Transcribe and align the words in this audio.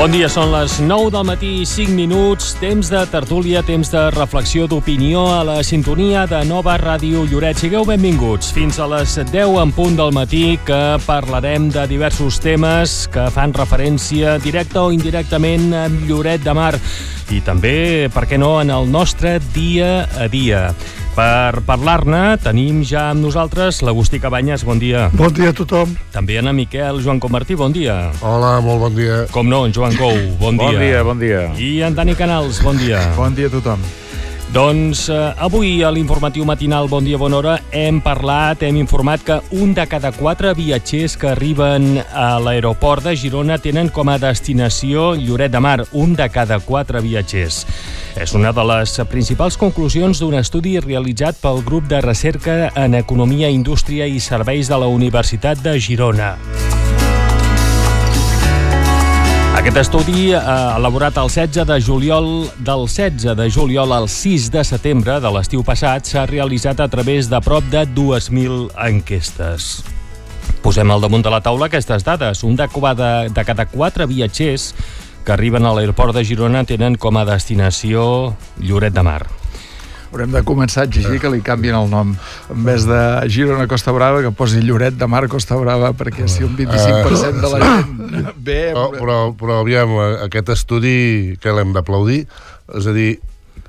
Bon 0.00 0.08
dia, 0.08 0.30
són 0.32 0.48
les 0.48 0.78
9 0.80 1.10
del 1.12 1.24
matí 1.28 1.48
i 1.60 1.64
5 1.68 1.92
minuts, 1.92 2.54
temps 2.56 2.88
de 2.88 3.02
tertúlia, 3.12 3.60
temps 3.60 3.90
de 3.92 4.06
reflexió 4.14 4.64
d'opinió 4.64 5.26
a 5.28 5.42
la 5.44 5.58
sintonia 5.60 6.22
de 6.24 6.38
Nova 6.48 6.78
Ràdio 6.80 7.26
Lloret. 7.28 7.60
Sigueu 7.60 7.84
benvinguts 7.84 8.48
fins 8.56 8.78
a 8.80 8.86
les 8.88 9.18
10 9.28 9.58
en 9.60 9.74
punt 9.76 9.98
del 10.00 10.14
matí 10.16 10.56
que 10.64 10.96
parlarem 11.04 11.68
de 11.68 11.84
diversos 11.90 12.40
temes 12.40 13.10
que 13.12 13.26
fan 13.34 13.52
referència 13.52 14.38
directa 14.40 14.86
o 14.86 14.94
indirectament 14.96 15.68
a 15.76 15.84
Lloret 15.92 16.48
de 16.48 16.56
Mar 16.56 16.72
i 17.28 17.42
també, 17.44 18.08
per 18.08 18.24
què 18.24 18.40
no, 18.40 18.56
en 18.64 18.72
el 18.72 18.88
nostre 18.88 19.36
dia 19.52 20.08
a 20.16 20.32
dia. 20.32 20.70
Per 21.10 21.62
parlar-ne 21.66 22.36
tenim 22.38 22.84
ja 22.86 23.08
amb 23.10 23.24
nosaltres 23.24 23.80
l'Agustí 23.82 24.20
Cabanyes, 24.22 24.62
bon 24.66 24.78
dia. 24.78 25.08
Bon 25.18 25.32
dia 25.34 25.50
a 25.50 25.56
tothom. 25.56 25.96
També 26.14 26.38
en 26.38 26.52
Miquel 26.54 27.02
Joan 27.02 27.18
Comartí, 27.20 27.56
bon 27.58 27.74
dia. 27.74 28.12
Hola, 28.22 28.60
molt 28.62 28.86
bon 28.86 28.94
dia. 28.94 29.24
Com 29.34 29.50
no, 29.50 29.64
en 29.66 29.74
Joan 29.74 29.98
Gou, 29.98 30.14
bon, 30.38 30.56
Bon 30.60 30.78
dia, 30.78 31.02
bon 31.06 31.18
dia. 31.18 31.48
I 31.58 31.82
en 31.88 31.98
Dani 31.98 32.14
Canals, 32.14 32.62
bon 32.62 32.78
dia. 32.78 33.02
Bon 33.18 33.34
dia 33.34 33.50
a 33.50 33.56
tothom. 33.56 33.82
Doncs 34.50 35.04
eh, 35.08 35.16
avui 35.38 35.84
a 35.86 35.92
l'informatiu 35.94 36.42
matinal 36.42 36.88
Bon 36.90 37.04
dia, 37.06 37.14
bona 37.20 37.36
hora 37.38 37.52
hem 37.70 38.00
parlat, 38.02 38.64
hem 38.66 38.80
informat 38.80 39.22
que 39.22 39.36
un 39.54 39.70
de 39.76 39.84
cada 39.86 40.10
quatre 40.10 40.50
viatgers 40.58 41.14
que 41.14 41.28
arriben 41.30 42.00
a 42.10 42.32
l'aeroport 42.42 43.06
de 43.06 43.14
Girona 43.14 43.60
tenen 43.62 43.92
com 43.94 44.10
a 44.10 44.18
destinació 44.18 45.12
Lloret 45.14 45.54
de 45.54 45.60
Mar, 45.62 45.84
un 45.94 46.16
de 46.18 46.26
cada 46.34 46.58
quatre 46.66 46.98
viatgers. 46.98 47.62
És 48.18 48.34
una 48.34 48.50
de 48.50 48.64
les 48.72 48.96
principals 49.12 49.54
conclusions 49.54 50.18
d'un 50.18 50.34
estudi 50.40 50.80
realitzat 50.82 51.38
pel 51.38 51.62
grup 51.62 51.86
de 51.86 52.02
recerca 52.02 52.72
en 52.74 52.98
Economia, 52.98 53.54
Indústria 53.54 54.10
i 54.10 54.18
Serveis 54.18 54.66
de 54.66 54.82
la 54.82 54.90
Universitat 54.90 55.62
de 55.62 55.78
Girona. 55.78 56.34
Aquest 59.60 59.76
estudi, 59.76 60.30
eh, 60.32 60.38
elaborat 60.78 61.18
el 61.20 61.28
16 61.28 61.66
de 61.68 61.76
juliol, 61.84 62.48
del 62.64 62.86
16 62.88 63.36
de 63.36 63.50
juliol 63.52 63.92
al 63.92 64.08
6 64.08 64.46
de 64.50 64.62
setembre 64.64 65.18
de 65.20 65.32
l'estiu 65.34 65.60
passat, 65.60 66.06
s'ha 66.08 66.22
realitzat 66.24 66.80
a 66.80 66.86
través 66.88 67.28
de 67.28 67.36
prop 67.44 67.66
de 67.68 67.82
2.000 67.84 68.70
enquestes. 68.88 69.84
Posem 70.64 70.88
al 70.90 71.04
damunt 71.04 71.20
de 71.20 71.34
la 71.34 71.42
taula 71.44 71.68
aquestes 71.68 72.06
dades. 72.08 72.40
Un 72.42 72.56
de, 72.56 72.70
de, 72.72 73.28
de 73.28 73.44
cada 73.44 73.66
quatre 73.66 74.06
viatgers 74.06 74.72
que 75.26 75.32
arriben 75.36 75.66
a 75.66 75.74
l'aeroport 75.76 76.16
de 76.16 76.24
Girona 76.24 76.64
tenen 76.64 76.96
com 76.96 77.20
a 77.20 77.26
destinació 77.28 78.32
Lloret 78.64 78.96
de 78.96 79.04
Mar. 79.04 79.39
Haurem 80.10 80.32
de 80.34 80.42
començar 80.42 80.82
a 80.82 80.88
exigir 80.88 81.20
que 81.22 81.30
li 81.30 81.38
canvien 81.46 81.76
el 81.78 81.88
nom. 81.90 82.16
En 82.50 82.64
vez 82.66 82.82
de 82.88 83.00
Girona 83.30 83.68
Costa 83.70 83.92
Brava, 83.94 84.22
que 84.24 84.32
posi 84.34 84.58
Lloret 84.64 84.96
de 84.98 85.06
Mar 85.06 85.28
Costa 85.30 85.54
Brava, 85.60 85.92
perquè 85.94 86.26
si 86.28 86.42
un 86.42 86.56
25% 86.58 87.38
de 87.44 87.50
la 87.52 87.60
gent 87.62 88.30
ve... 88.46 88.60
Però, 88.74 88.88
però, 88.96 89.18
però 89.38 89.60
aviam, 89.62 89.94
aquest 90.26 90.50
estudi 90.56 91.36
que 91.40 91.54
l'hem 91.54 91.70
d'aplaudir, 91.76 92.24
és 92.74 92.90
a 92.90 92.94
dir, 92.96 93.12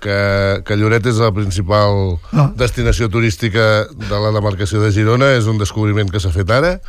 que, 0.02 0.18
que 0.66 0.80
Lloret 0.82 1.06
és 1.12 1.20
la 1.22 1.30
principal 1.36 2.18
Ah. 2.34 2.48
destinació 2.58 3.06
turística 3.14 3.86
de 3.92 4.18
la 4.24 4.32
demarcació 4.34 4.82
de 4.82 4.90
Girona, 4.96 5.36
és 5.38 5.46
un 5.46 5.62
descobriment 5.62 6.10
que 6.10 6.20
s'ha 6.24 6.34
fet 6.34 6.50
ara. 6.50 6.80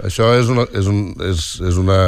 Això 0.00 0.32
és 0.38 0.48
una... 0.48 0.64
És, 0.72 0.86
un, 0.88 1.10
és, 1.28 1.44
és 1.60 1.76
una 1.76 1.98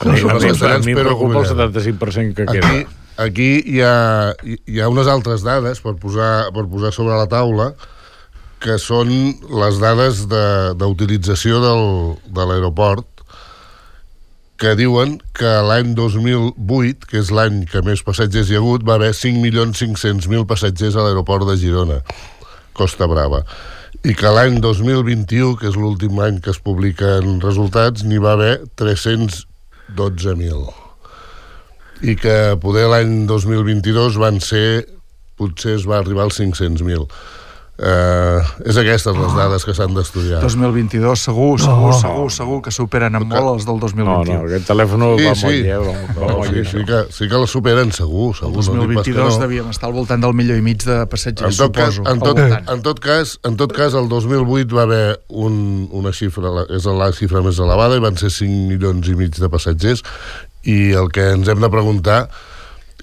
A 0.00 0.04
mi, 0.04 0.20
a 0.20 0.24
mi, 0.24 0.30
a 0.32 0.38
castellans, 0.50 0.84
mi 0.84 0.92
em 0.92 0.98
però 1.00 1.14
preocupa 1.14 1.40
el 1.40 1.48
oblidem. 1.48 1.96
75% 1.96 2.34
que 2.36 2.46
queda. 2.48 2.68
Aquí, 2.68 2.86
aquí 3.20 3.60
hi, 3.66 3.80
ha, 3.84 4.32
hi 4.42 4.80
ha 4.80 4.88
unes 4.90 5.06
altres 5.10 5.42
dades 5.46 5.80
per 5.84 5.94
posar, 6.00 6.50
per 6.56 6.64
posar 6.70 6.92
sobre 6.96 7.16
la 7.18 7.28
taula 7.30 7.72
que 8.60 8.76
són 8.80 9.08
les 9.60 9.78
dades 9.80 10.26
de- 10.28 10.74
d'utilització 10.80 11.60
del, 11.64 11.84
de 12.28 12.44
l'aeroport 12.48 13.06
que 14.60 14.74
diuen 14.76 15.14
que 15.32 15.48
l'any 15.64 15.94
2008, 15.96 17.06
que 17.08 17.16
és 17.22 17.30
l'any 17.32 17.62
que 17.64 17.80
més 17.86 18.02
passatgers 18.04 18.50
hi 18.50 18.56
ha 18.58 18.60
hagut, 18.60 18.84
va 18.84 18.98
haver 18.98 19.14
5.500.000 19.16 20.44
passatgers 20.50 20.98
a 21.00 21.04
l'aeroport 21.06 21.48
de 21.48 21.56
Girona, 21.56 22.02
Costa 22.76 23.08
Brava. 23.08 23.40
I 24.04 24.12
que 24.12 24.28
l'any 24.36 24.60
2021, 24.60 25.56
que 25.56 25.64
és 25.72 25.80
l'últim 25.80 26.20
any 26.20 26.44
que 26.44 26.52
es 26.52 26.60
publiquen 26.60 27.40
resultats, 27.40 28.04
n'hi 28.04 28.20
va 28.20 28.36
haver 28.36 28.60
312.000 28.76 30.89
i 32.02 32.16
que 32.16 32.36
poder 32.62 32.86
l'any 32.88 33.26
2022 33.28 34.16
van 34.20 34.40
ser 34.40 34.86
potser 35.40 35.76
es 35.78 35.86
va 35.88 35.98
arribar 36.00 36.28
als 36.28 36.40
500.000 36.40 37.06
Uh, 37.80 38.42
és 38.68 38.76
aquestes 38.76 39.14
les 39.16 39.30
dades 39.32 39.62
que 39.64 39.72
s'han 39.72 39.94
d'estudiar 39.96 40.42
2022 40.42 41.16
segur, 41.16 41.54
segur, 41.62 41.94
segur, 41.96 42.26
segur 42.28 42.58
que 42.66 42.72
superen 42.76 43.14
en 43.16 43.24
molt 43.24 43.54
els 43.54 43.64
del 43.64 43.78
No, 43.78 43.86
2021. 43.86 44.34
no, 44.36 44.48
aquest 44.50 44.66
telèfon 44.68 45.00
Sí, 45.00 45.24
va 45.24 45.32
sí. 45.32 45.46
molt 45.46 45.64
lleu. 45.64 45.86
Va 45.88 46.26
no, 46.26 46.34
molt 46.42 46.50
sí, 46.50 46.64
sí, 46.68 46.82
que, 46.84 46.98
sí 47.08 47.28
que 47.30 47.40
la 47.40 47.46
superen 47.48 47.88
segur, 47.96 48.34
El 48.34 48.36
segur 48.36 48.52
no 48.76 48.84
que 48.84 48.98
2022 49.00 49.32
no. 49.32 49.40
devíem 49.46 49.70
estar 49.72 49.88
al 49.88 49.96
voltant 49.96 50.20
del 50.20 50.36
milió 50.36 50.58
i 50.60 50.60
mig 50.60 50.84
de 50.84 50.98
en 50.98 51.08
passatgers, 51.08 51.56
tot, 51.56 51.72
cas, 51.72 51.94
suposo. 51.96 52.10
en, 52.12 52.20
al 52.20 52.28
tot, 52.28 52.42
en, 52.74 52.82
tot 52.84 53.00
cas, 53.00 53.32
en 53.48 53.56
tot 53.56 53.72
cas, 53.72 53.96
el 53.96 54.12
2008 54.12 54.76
va 54.76 54.82
haver 54.84 55.06
un, 55.30 55.88
una 55.90 56.12
xifra, 56.12 56.52
és 56.68 56.84
la 56.84 57.08
xifra 57.16 57.40
més 57.40 57.64
elevada, 57.64 57.96
i 57.96 58.04
van 58.04 58.20
ser 58.20 58.28
5 58.28 58.68
milions 58.74 59.08
i 59.08 59.16
mig 59.16 59.40
de 59.40 59.48
passatgers, 59.48 60.04
i 60.68 60.92
el 60.98 61.10
que 61.14 61.30
ens 61.34 61.48
hem 61.48 61.60
de 61.62 61.70
preguntar 61.72 62.24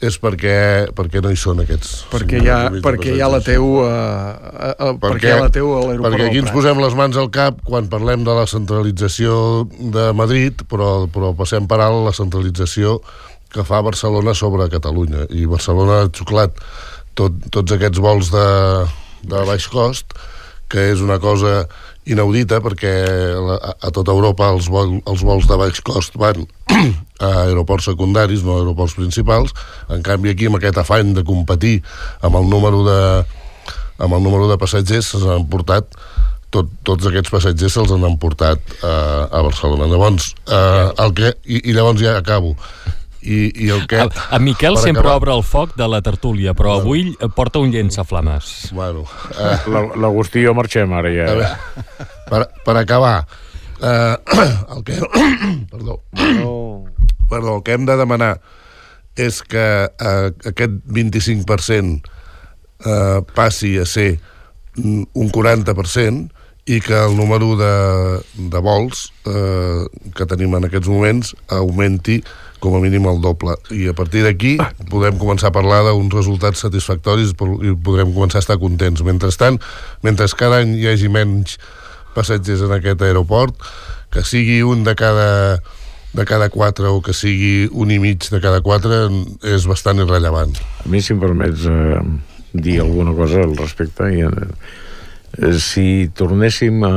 és 0.04 0.18
per 0.22 0.36
què, 0.38 0.58
per 0.94 1.08
què 1.10 1.22
no 1.26 1.32
hi 1.34 1.38
són 1.40 1.64
aquests 1.64 2.04
perquè 2.12 2.38
5 2.38 2.46
ja, 2.46 2.58
milions 2.58 2.68
i 2.70 2.74
mig 2.76 2.84
de 2.84 2.86
perquè 2.86 3.16
ja 3.18 3.30
la 3.32 3.40
passatgers. 3.40 3.48
teu 3.48 3.64
uh, 3.82 3.88
uh, 3.88 4.92
uh, 4.92 4.92
Per 5.02 5.12
perquè 5.12 5.24
què? 5.24 5.32
ja 5.32 5.40
la 5.42 5.54
teu 5.56 5.72
a 5.74 5.80
l'aeroport 5.86 6.14
Perquè 6.14 6.28
aquí 6.28 6.42
ens 6.44 6.54
posem 6.54 6.82
les 6.84 6.98
mans 7.00 7.18
al 7.18 7.32
cap 7.34 7.64
quan 7.66 7.90
parlem 7.90 8.28
de 8.28 8.36
la 8.38 8.46
centralització 8.50 9.40
de 9.98 10.12
Madrid, 10.18 10.62
però, 10.70 10.92
però 11.10 11.34
passem 11.38 11.66
per 11.70 11.82
alt 11.82 12.06
la 12.06 12.14
centralització 12.14 13.00
que 13.54 13.64
fa 13.66 13.82
Barcelona 13.82 14.36
sobre 14.36 14.70
Catalunya. 14.70 15.26
I 15.32 15.48
Barcelona 15.50 16.02
ha 16.04 16.10
xuclat 16.12 16.58
tot, 17.18 17.38
tots 17.50 17.74
aquests 17.74 18.02
vols 18.04 18.30
de, 18.34 18.48
de 19.32 19.44
baix 19.48 19.68
cost, 19.72 20.14
que 20.70 20.90
és 20.92 21.02
una 21.02 21.18
cosa 21.24 21.64
inaudita 22.14 22.60
perquè 22.64 22.94
a, 23.38 23.74
a 23.88 23.92
tota 23.94 24.14
Europa 24.16 24.50
els, 24.54 24.70
vol, 24.72 24.98
els 25.08 25.24
vols 25.26 25.48
de 25.50 25.58
baix 25.60 25.82
cost 25.86 26.16
van 26.20 26.46
a 27.26 27.32
aeroports 27.48 27.90
secundaris, 27.90 28.46
no 28.46 28.56
a 28.56 28.62
aeroports 28.62 28.98
principals. 29.00 29.56
En 29.94 30.06
canvi, 30.06 30.34
aquí, 30.34 30.48
amb 30.50 30.60
aquest 30.60 30.80
afany 30.84 31.14
de 31.18 31.26
competir 31.28 31.80
amb 32.22 32.40
el 32.40 32.50
número 32.52 32.84
de, 32.88 33.02
amb 33.98 34.14
el 34.14 34.24
número 34.24 34.50
de 34.52 34.58
passatgers 34.62 35.14
se'ls 35.14 35.28
han 35.32 35.48
portat 35.52 35.90
tot, 36.54 36.70
tots 36.88 37.08
aquests 37.10 37.34
passatgers 37.34 37.76
se'ls 37.76 37.94
han 37.96 38.20
portat 38.22 38.62
uh, 38.80 39.28
a 39.28 39.44
Barcelona. 39.44 39.90
Llavors, 39.92 40.32
uh, 40.48 40.94
el 41.04 41.16
que, 41.18 41.34
i, 41.46 41.62
i 41.70 41.76
llavors 41.76 42.02
ja 42.02 42.18
acabo. 42.20 42.56
I, 43.28 43.40
i 43.66 43.70
el 43.76 43.82
que... 43.92 43.98
El, 44.06 44.12
en 44.32 44.44
Miquel 44.46 44.78
sempre 44.80 45.02
acabar- 45.04 45.18
obre 45.20 45.34
el 45.36 45.44
foc 45.44 45.74
de 45.76 45.88
la 45.92 46.00
tertúlia, 46.06 46.54
però 46.56 46.78
avui 46.80 47.10
eh, 47.12 47.28
porta 47.36 47.60
un 47.60 47.74
llençaflames. 47.74 48.70
Bueno, 48.78 49.04
uh, 49.04 49.58
La- 49.74 49.84
L'Agustí 50.06 50.40
i 50.40 50.46
jo 50.48 50.54
marxem 50.56 50.94
ara 50.96 51.12
ja. 51.12 51.28
a 51.28 51.36
veure, 51.36 52.06
per, 52.30 52.42
per 52.64 52.78
acabar, 52.80 53.18
uh, 53.82 54.16
el 54.78 54.86
que... 54.88 55.02
perdó. 55.74 56.00
Perdó, 57.28 57.58
el 57.58 57.64
que 57.68 57.76
hem 57.76 57.84
de 57.90 57.98
demanar 58.00 58.38
és 59.20 59.42
que 59.44 59.66
uh, 59.90 60.30
aquest 60.48 60.80
25% 60.88 62.00
uh, 62.88 63.22
passi 63.36 63.76
a 63.82 63.86
ser 63.90 64.14
un 64.78 65.32
40% 65.34 66.30
i 66.68 66.78
que 66.84 66.94
el 66.94 67.16
número 67.18 67.56
de, 67.58 68.20
de 68.52 68.60
vols 68.62 69.08
eh, 69.26 69.86
que 70.14 70.26
tenim 70.28 70.52
en 70.58 70.68
aquests 70.68 70.90
moments 70.92 71.32
augmenti 71.56 72.18
com 72.60 72.76
a 72.78 72.82
mínim 72.82 73.06
el 73.10 73.22
doble. 73.22 73.56
I 73.72 73.90
a 73.92 73.96
partir 73.98 74.24
d'aquí 74.26 74.58
podem 74.92 75.18
començar 75.22 75.52
a 75.52 75.56
parlar 75.56 75.84
d'uns 75.88 76.14
resultats 76.14 76.64
satisfactoris 76.66 77.34
i 77.34 77.74
podrem 77.76 78.14
començar 78.14 78.42
a 78.42 78.46
estar 78.46 78.60
contents. 78.62 79.04
Mentrestant, 79.06 79.60
mentre 80.04 80.30
cada 80.38 80.62
any 80.64 80.78
hi 80.82 80.88
hagi 80.92 81.12
menys 81.12 81.58
passatgers 82.18 82.66
en 82.66 82.74
aquest 82.78 83.04
aeroport, 83.06 83.56
que 84.14 84.24
sigui 84.26 84.64
un 84.66 84.84
de 84.88 84.96
cada 84.98 85.60
de 86.18 86.26
cada 86.26 86.50
quatre 86.50 86.90
o 86.90 87.02
que 87.04 87.14
sigui 87.14 87.68
un 87.70 87.92
i 87.94 88.00
mig 88.02 88.26
de 88.32 88.40
cada 88.42 88.64
quatre 88.66 89.06
és 89.46 89.68
bastant 89.70 90.00
irrellevant. 90.02 90.56
A 90.82 90.90
mi, 90.90 91.02
si 91.04 91.14
em 91.14 91.20
permets 91.22 91.68
eh, 91.70 92.00
dir 92.58 92.80
alguna 92.82 93.14
cosa 93.14 93.44
al 93.46 93.54
respecte, 93.60 94.08
i, 94.16 94.24
eh, 94.26 95.52
si 95.62 96.10
tornéssim 96.18 96.82
a, 96.88 96.96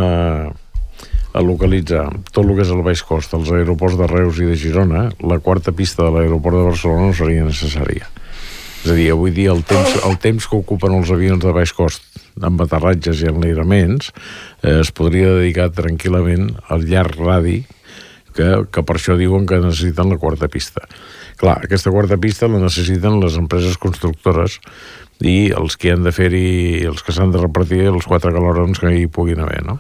a 1.33 1.43
localitzar 1.45 2.07
tot 2.33 2.45
el 2.45 2.55
que 2.57 2.65
és 2.65 2.73
el 2.75 2.83
baix 2.87 3.03
cost 3.07 3.35
als 3.37 3.51
aeroports 3.55 3.99
de 4.01 4.09
Reus 4.11 4.41
i 4.43 4.49
de 4.49 4.57
Girona, 4.59 5.09
la 5.23 5.39
quarta 5.39 5.73
pista 5.73 6.07
de 6.07 6.15
l'aeroport 6.15 6.59
de 6.59 6.67
Barcelona 6.71 7.11
no 7.11 7.17
seria 7.17 7.47
necessària. 7.47 8.09
És 8.81 8.89
a 8.89 8.97
dir, 8.97 9.11
avui 9.13 9.33
dia 9.37 9.53
el 9.53 9.61
temps, 9.69 9.99
el 10.09 10.17
temps 10.23 10.47
que 10.49 10.57
ocupen 10.57 10.95
els 10.97 11.11
avions 11.13 11.43
de 11.43 11.53
baix 11.53 11.75
cost 11.77 12.07
amb 12.41 12.63
aterratges 12.65 13.21
i 13.21 13.29
enlairaments 13.29 14.09
eh, 14.63 14.79
es 14.81 14.91
podria 14.97 15.35
dedicar 15.37 15.69
tranquil·lament 15.77 16.55
al 16.73 16.87
llarg 16.89 17.19
radi 17.21 17.59
que, 18.33 18.49
que 18.73 18.85
per 18.87 18.97
això 18.97 19.19
diuen 19.21 19.45
que 19.47 19.61
necessiten 19.61 20.09
la 20.09 20.19
quarta 20.23 20.49
pista. 20.49 20.87
Clar, 21.41 21.59
aquesta 21.67 21.93
quarta 21.93 22.17
pista 22.21 22.49
la 22.49 22.63
necessiten 22.63 23.21
les 23.21 23.37
empreses 23.41 23.77
constructores 23.81 24.59
i 25.21 25.51
els 25.53 25.77
que 25.77 25.93
han 25.93 26.07
de 26.07 26.13
fer-hi, 26.17 26.87
els 26.89 27.05
que 27.05 27.13
s'han 27.13 27.35
de 27.35 27.43
repartir 27.43 27.83
els 27.91 28.09
quatre 28.09 28.33
calorons 28.33 28.81
que 28.81 28.95
hi 28.97 29.07
puguin 29.13 29.45
haver, 29.45 29.61
no? 29.67 29.77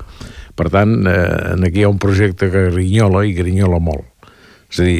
Per 0.60 0.68
tant, 0.68 0.90
eh, 1.08 1.56
aquí 1.56 1.80
hi 1.80 1.86
ha 1.88 1.92
un 1.92 2.00
projecte 2.02 2.50
que 2.52 2.66
grinyola 2.68 3.24
i 3.24 3.32
grinyola 3.32 3.78
molt. 3.80 4.04
És 4.70 4.82
a 4.82 4.84
dir, 4.84 4.98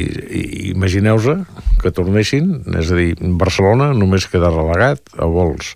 imagineu-se 0.73 1.35
que 1.83 1.91
tornessin, 1.93 2.49
és 2.81 2.89
a 2.89 2.97
dir, 2.97 3.11
Barcelona 3.39 3.91
només 3.93 4.25
queda 4.31 4.49
relegat 4.49 5.13
a 5.21 5.29
vols 5.29 5.75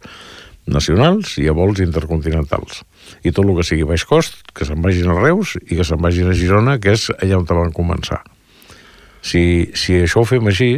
nacionals 0.65 1.37
i 1.37 1.45
a 1.47 1.53
vols 1.53 1.83
intercontinentals. 1.85 2.81
I 3.21 3.29
tot 3.29 3.45
el 3.45 3.53
que 3.59 3.67
sigui 3.67 3.85
baix 3.85 4.07
cost, 4.09 4.41
que 4.57 4.65
se'n 4.65 4.81
vagin 4.81 5.13
a 5.13 5.19
Reus 5.21 5.53
i 5.61 5.77
que 5.77 5.85
se'n 5.85 6.01
vagin 6.01 6.33
a 6.33 6.37
Girona, 6.39 6.79
que 6.81 6.97
és 6.97 7.11
allà 7.19 7.37
on 7.37 7.45
van 7.51 7.75
començar. 7.75 8.23
Si, 9.25 9.41
si 9.73 9.97
això 10.03 10.21
ho 10.21 10.29
fem 10.29 10.45
així, 10.51 10.75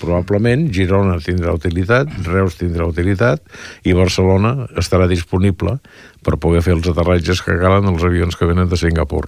probablement 0.00 0.68
Girona 0.72 1.18
tindrà 1.20 1.52
utilitat, 1.56 2.08
Reus 2.24 2.56
tindrà 2.56 2.86
utilitat 2.88 3.42
i 3.84 3.92
Barcelona 3.96 4.54
estarà 4.80 5.08
disponible 5.10 5.76
per 6.24 6.38
poder 6.40 6.62
fer 6.64 6.78
els 6.78 6.88
aterratges 6.88 7.42
que 7.44 7.58
calen 7.60 7.90
els 7.92 8.06
avions 8.06 8.38
que 8.38 8.48
venen 8.48 8.70
de 8.70 8.78
Singapur 8.80 9.26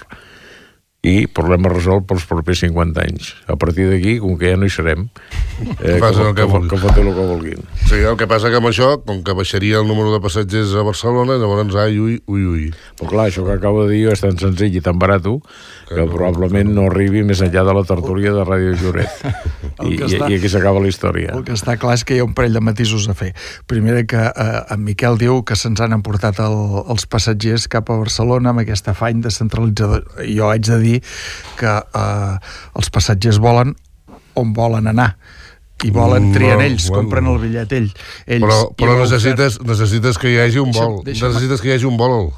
i 1.02 1.26
problema 1.26 1.66
resolt 1.72 2.04
pels 2.06 2.22
propers 2.30 2.60
50 2.62 3.02
anys. 3.02 3.32
A 3.50 3.56
partir 3.58 3.88
d'aquí, 3.90 4.20
com 4.22 4.36
que 4.38 4.52
ja 4.52 4.58
no 4.58 4.68
hi 4.68 4.70
serem, 4.70 5.08
eh, 5.82 5.98
que, 5.98 6.10
el 6.12 6.34
que 6.36 6.46
que, 6.46 6.60
que 6.70 6.78
fotin 6.78 7.08
el 7.10 7.16
que 7.16 7.26
vulguin. 7.26 7.64
Sí, 7.88 7.98
el 7.98 8.14
que 8.20 8.28
passa 8.30 8.52
que 8.52 8.60
amb 8.60 8.70
això, 8.70 8.92
com 9.02 9.24
que 9.26 9.34
baixaria 9.34 9.80
el 9.82 9.88
número 9.90 10.12
de 10.14 10.20
passatgers 10.22 10.76
a 10.78 10.84
Barcelona, 10.86 11.40
llavors, 11.42 11.74
ai, 11.82 11.98
ui, 11.98 12.20
ui, 12.30 12.44
ui. 12.46 12.68
Però 13.00 13.10
clar, 13.10 13.26
això 13.32 13.42
que 13.48 13.56
acabo 13.58 13.82
de 13.86 13.96
dir 13.96 14.12
és 14.12 14.22
tan 14.22 14.38
senzill 14.38 14.78
i 14.78 14.84
tan 14.84 15.00
barat 15.02 15.22
que 15.22 15.98
no, 15.98 16.06
probablement 16.10 16.70
no 16.72 16.86
arribi 16.88 17.22
més 17.26 17.42
enllà 17.44 17.62
de 17.66 17.74
la 17.76 17.82
tertúlia 17.86 18.32
de 18.34 18.46
Ràdio. 18.46 18.72
I, 19.82 19.96
que 19.98 20.06
i, 20.06 20.06
està- 20.06 20.30
I 20.30 20.38
aquí 20.38 20.48
s'acaba 20.50 20.80
la 20.82 20.90
història. 20.90 21.34
El 21.34 21.42
que 21.46 21.54
està 21.56 21.76
clar 21.82 21.96
és 21.98 22.04
que 22.06 22.16
hi 22.16 22.22
ha 22.22 22.26
un 22.26 22.34
parell 22.38 22.54
de 22.56 22.62
matisos 22.64 23.08
a 23.10 23.14
fer. 23.18 23.32
Primer 23.70 24.06
que 24.10 24.22
eh, 24.22 24.62
en 24.72 24.82
Miquel 24.86 25.18
diu 25.20 25.42
que 25.46 25.58
se'ns 25.58 25.82
han 25.82 25.94
emportat 25.98 26.38
el, 26.44 26.56
els 26.94 27.06
passatgers 27.10 27.66
cap 27.72 27.90
a 27.90 27.98
Barcelona 28.00 28.54
amb 28.54 28.62
aquest 28.62 28.88
afany 28.92 29.22
de 29.24 29.34
centralitzador. 29.34 30.06
Jo 30.30 30.50
haig 30.52 30.66
de 30.70 30.78
dir 30.82 30.91
que 31.58 31.72
eh, 31.78 32.36
els 32.76 32.90
passatgers 32.90 33.38
volen 33.38 33.74
on 34.34 34.52
volen 34.56 34.86
anar 34.92 35.16
i 35.84 35.90
volen 35.90 36.28
No, 36.30 36.34
trien 36.36 36.60
ells, 36.62 36.88
bueno. 36.88 37.02
compren 37.02 37.26
el 37.26 37.38
bitllet 37.42 37.72
ells. 37.72 37.94
ells 38.26 38.44
Però, 38.44 38.58
però 38.78 38.98
necessites, 39.00 39.56
necessites 39.66 40.18
que 40.18 40.30
hi 40.30 40.38
hagi 40.38 40.58
un 40.62 40.70
Deixa'm- 40.70 40.86
vol. 40.98 41.04
deixa'm- 41.04 41.32
Necessites 41.32 41.60
que 41.60 41.68
hi 41.68 41.72
hagi 41.74 41.88
un 41.90 41.96
vol. 41.98 42.30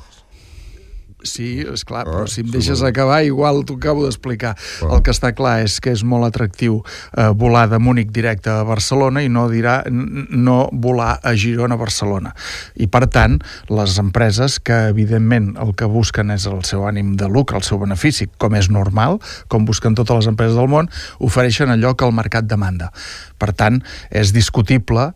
Sí, 1.24 1.64
és 1.64 1.84
clar, 1.88 2.04
però 2.04 2.24
Ah, 2.24 2.28
si 2.30 2.42
em 2.44 2.50
deixes 2.52 2.82
acabar, 2.84 3.22
igual 3.24 3.62
t'ho 3.64 3.78
acabo 3.80 4.04
d'explicar. 4.04 4.54
Ah. 4.84 4.94
El 4.94 5.02
que 5.02 5.12
està 5.14 5.32
clar 5.36 5.62
és 5.64 5.78
que 5.80 5.92
és 5.94 6.04
molt 6.04 6.28
atractiu 6.28 6.82
eh, 7.16 7.30
volar 7.32 7.66
de 7.72 7.80
Múnich 7.80 8.12
directe 8.12 8.52
a 8.52 8.62
Barcelona 8.68 9.22
i 9.24 9.30
no 9.32 9.46
dirà 9.48 9.82
no 9.88 10.68
volar 10.72 11.18
a 11.22 11.34
Girona 11.34 11.74
a 11.74 11.80
Barcelona. 11.80 12.34
I 12.76 12.86
per 12.92 13.06
tant, 13.08 13.38
les 13.72 13.98
empreses 13.98 14.58
que 14.60 14.76
evidentment 14.92 15.54
el 15.60 15.74
que 15.74 15.88
busquen 15.88 16.30
és 16.34 16.46
el 16.50 16.62
seu 16.68 16.84
ànim 16.88 17.14
de 17.16 17.28
lucre, 17.28 17.56
el 17.56 17.66
seu 17.66 17.80
benefici, 17.80 18.28
com 18.38 18.54
és 18.54 18.68
normal, 18.70 19.18
com 19.48 19.64
busquen 19.64 19.96
totes 19.96 20.22
les 20.22 20.30
empreses 20.30 20.58
del 20.60 20.68
món, 20.68 20.90
ofereixen 21.24 21.72
allò 21.72 21.94
que 21.96 22.04
el 22.04 22.12
mercat 22.12 22.46
demanda. 22.46 22.92
Per 23.40 23.52
tant, 23.56 23.80
és 24.10 24.34
discutible 24.36 25.10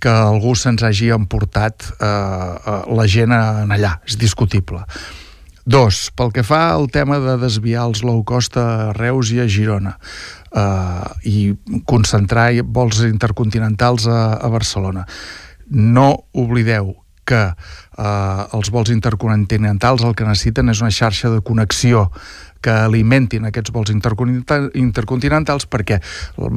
que 0.00 0.10
algú 0.10 0.54
se'ns 0.56 0.82
hagi 0.86 1.10
emportat 1.12 1.84
eh, 1.92 2.06
eh, 2.06 2.78
la 2.96 3.06
gent 3.06 3.34
en 3.36 3.74
allà, 3.76 3.98
és 4.08 4.16
discutible. 4.20 4.86
Dos, 5.64 6.08
pel 6.16 6.32
que 6.32 6.44
fa 6.46 6.70
al 6.72 6.88
tema 6.92 7.18
de 7.20 7.36
desviar 7.40 7.84
els 7.90 8.00
low 8.06 8.22
cost 8.24 8.56
a 8.56 8.92
Reus 8.96 9.32
i 9.34 9.42
a 9.42 9.48
Girona 9.50 9.96
eh, 10.56 11.10
i 11.28 11.36
concentrar 11.84 12.48
vols 12.64 13.02
intercontinentals 13.04 14.08
a, 14.08 14.38
a 14.40 14.48
Barcelona. 14.52 15.04
No 15.70 16.08
oblideu 16.32 16.94
que 17.30 17.40
eh, 17.46 18.56
els 18.58 18.70
vols 18.74 18.90
intercontinentals 18.90 20.02
el 20.06 20.16
que 20.18 20.26
necessiten 20.26 20.70
és 20.74 20.82
una 20.82 20.90
xarxa 20.94 21.30
de 21.30 21.40
connexió 21.46 22.08
que 22.60 22.68
alimentin 22.76 23.46
aquests 23.48 23.72
vols 23.72 23.88
intercontinental- 23.88 24.66
intercontinentals 24.76 25.64
perquè 25.72 25.96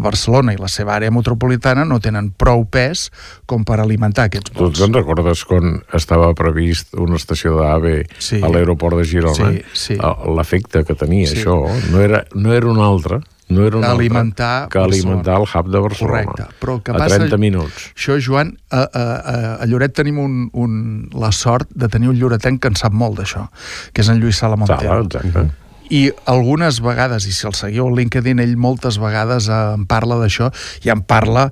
Barcelona 0.04 0.52
i 0.52 0.58
la 0.60 0.68
seva 0.68 0.98
àrea 0.98 1.14
metropolitana 1.16 1.86
no 1.88 2.02
tenen 2.04 2.28
prou 2.36 2.66
pes 2.68 3.06
com 3.48 3.64
per 3.64 3.78
alimentar 3.80 4.26
aquests 4.28 4.52
Tu 4.52 4.60
vols. 4.66 4.82
te'n 4.82 4.92
recordes 4.98 5.46
quan 5.48 5.78
estava 5.96 6.34
previst 6.36 6.92
una 7.00 7.16
estació 7.16 7.56
d'AVE 7.62 8.02
Sí. 8.20 8.42
a 8.44 8.50
l'aeroport 8.52 8.98
de 9.00 9.06
Girona? 9.08 9.54
Sí, 9.54 9.64
sí. 9.74 9.98
L'efecte 10.36 10.84
que 10.84 10.94
tenia 11.00 11.26
Sí. 11.28 11.38
això 11.40 11.56
no 11.92 12.02
era, 12.04 12.26
no 12.36 12.52
era 12.54 12.68
un 12.68 12.80
altre, 12.84 13.22
no 13.50 13.66
era 13.68 13.78
un 13.78 13.84
altre 13.84 14.06
Alimentar 14.06 14.70
que 14.70 14.80
alimentar 14.80 15.36
el 15.42 15.44
hub 15.48 15.70
de 15.72 15.80
Barcelona. 15.80 16.24
Correcte, 16.26 16.56
però 16.62 16.76
el 16.78 16.84
que 16.84 16.92
a 16.92 16.96
passa- 17.02 17.18
30 17.20 17.38
minuts. 17.38 17.90
Això, 17.96 18.18
Joan, 18.24 18.58
a, 18.72 18.82
a, 18.82 19.04
a, 19.04 19.56
a 19.64 19.66
Lloret 19.68 19.94
tenim 19.94 20.18
un, 20.20 20.38
un, 20.54 20.78
la 21.14 21.32
sort 21.32 21.70
de 21.76 21.90
tenir 21.90 22.10
un 22.10 22.18
lloretenc 22.18 22.62
que 22.62 22.72
en 22.72 22.76
sap 22.80 22.94
molt 22.94 23.20
d'això, 23.20 23.50
que 23.94 24.02
és 24.02 24.10
en 24.10 24.20
Lluís 24.24 24.38
Sala 24.40 24.58
Sala, 24.66 25.02
exacte. 25.04 25.50
I 25.94 26.08
algunes 26.32 26.80
vegades, 26.82 27.26
i 27.28 27.34
si 27.36 27.46
el 27.46 27.54
seguiu 27.54 27.86
al 27.90 27.94
LinkedIn, 28.00 28.40
ell 28.40 28.56
moltes 28.58 28.96
vegades 28.98 29.50
eh, 29.52 29.58
en 29.76 29.84
parla 29.86 30.16
d'això 30.18 30.48
i 30.88 30.90
en 30.90 31.02
parla 31.06 31.50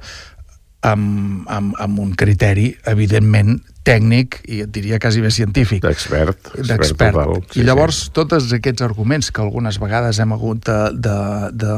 amb, 0.82 1.46
amb, 1.50 1.76
amb 1.80 2.00
un 2.02 2.16
criteri, 2.18 2.72
evidentment, 2.90 3.60
tècnic 3.82 4.38
i 4.46 4.60
et 4.62 4.70
diria 4.70 5.00
quasi 5.02 5.24
bé 5.24 5.32
científic 5.34 5.82
D'expert. 5.82 6.52
d'expert. 6.54 7.18
total. 7.18 7.58
I 7.58 7.66
llavors 7.66 8.04
sí. 8.06 8.12
tots 8.14 8.52
aquests 8.54 8.86
arguments 8.86 9.32
que 9.34 9.42
algunes 9.42 9.80
vegades 9.82 10.20
hem 10.22 10.36
hagut 10.36 10.62
de, 10.68 10.78
de, 10.94 11.16
de 11.64 11.78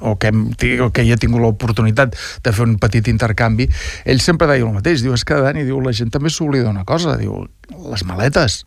o, 0.00 0.14
que 0.14 0.30
hem, 0.30 0.44
o 0.86 0.90
que 0.94 1.02
hi 1.02 1.10
he 1.10 1.18
tingut 1.18 1.42
l'oportunitat 1.42 2.14
de 2.44 2.52
fer 2.54 2.68
un 2.68 2.76
petit 2.82 3.10
intercanvi, 3.10 3.66
ell 4.04 4.22
sempre 4.22 4.46
deia 4.50 4.66
el 4.66 4.74
mateix, 4.76 5.02
diu, 5.02 5.16
és 5.16 5.26
que 5.26 5.40
Dani, 5.42 5.66
diu, 5.66 5.80
la 5.82 5.94
gent 5.96 6.14
també 6.14 6.30
s'oblida 6.30 6.70
una 6.70 6.86
cosa, 6.86 7.18
diu, 7.18 7.42
les 7.90 8.06
maletes 8.06 8.62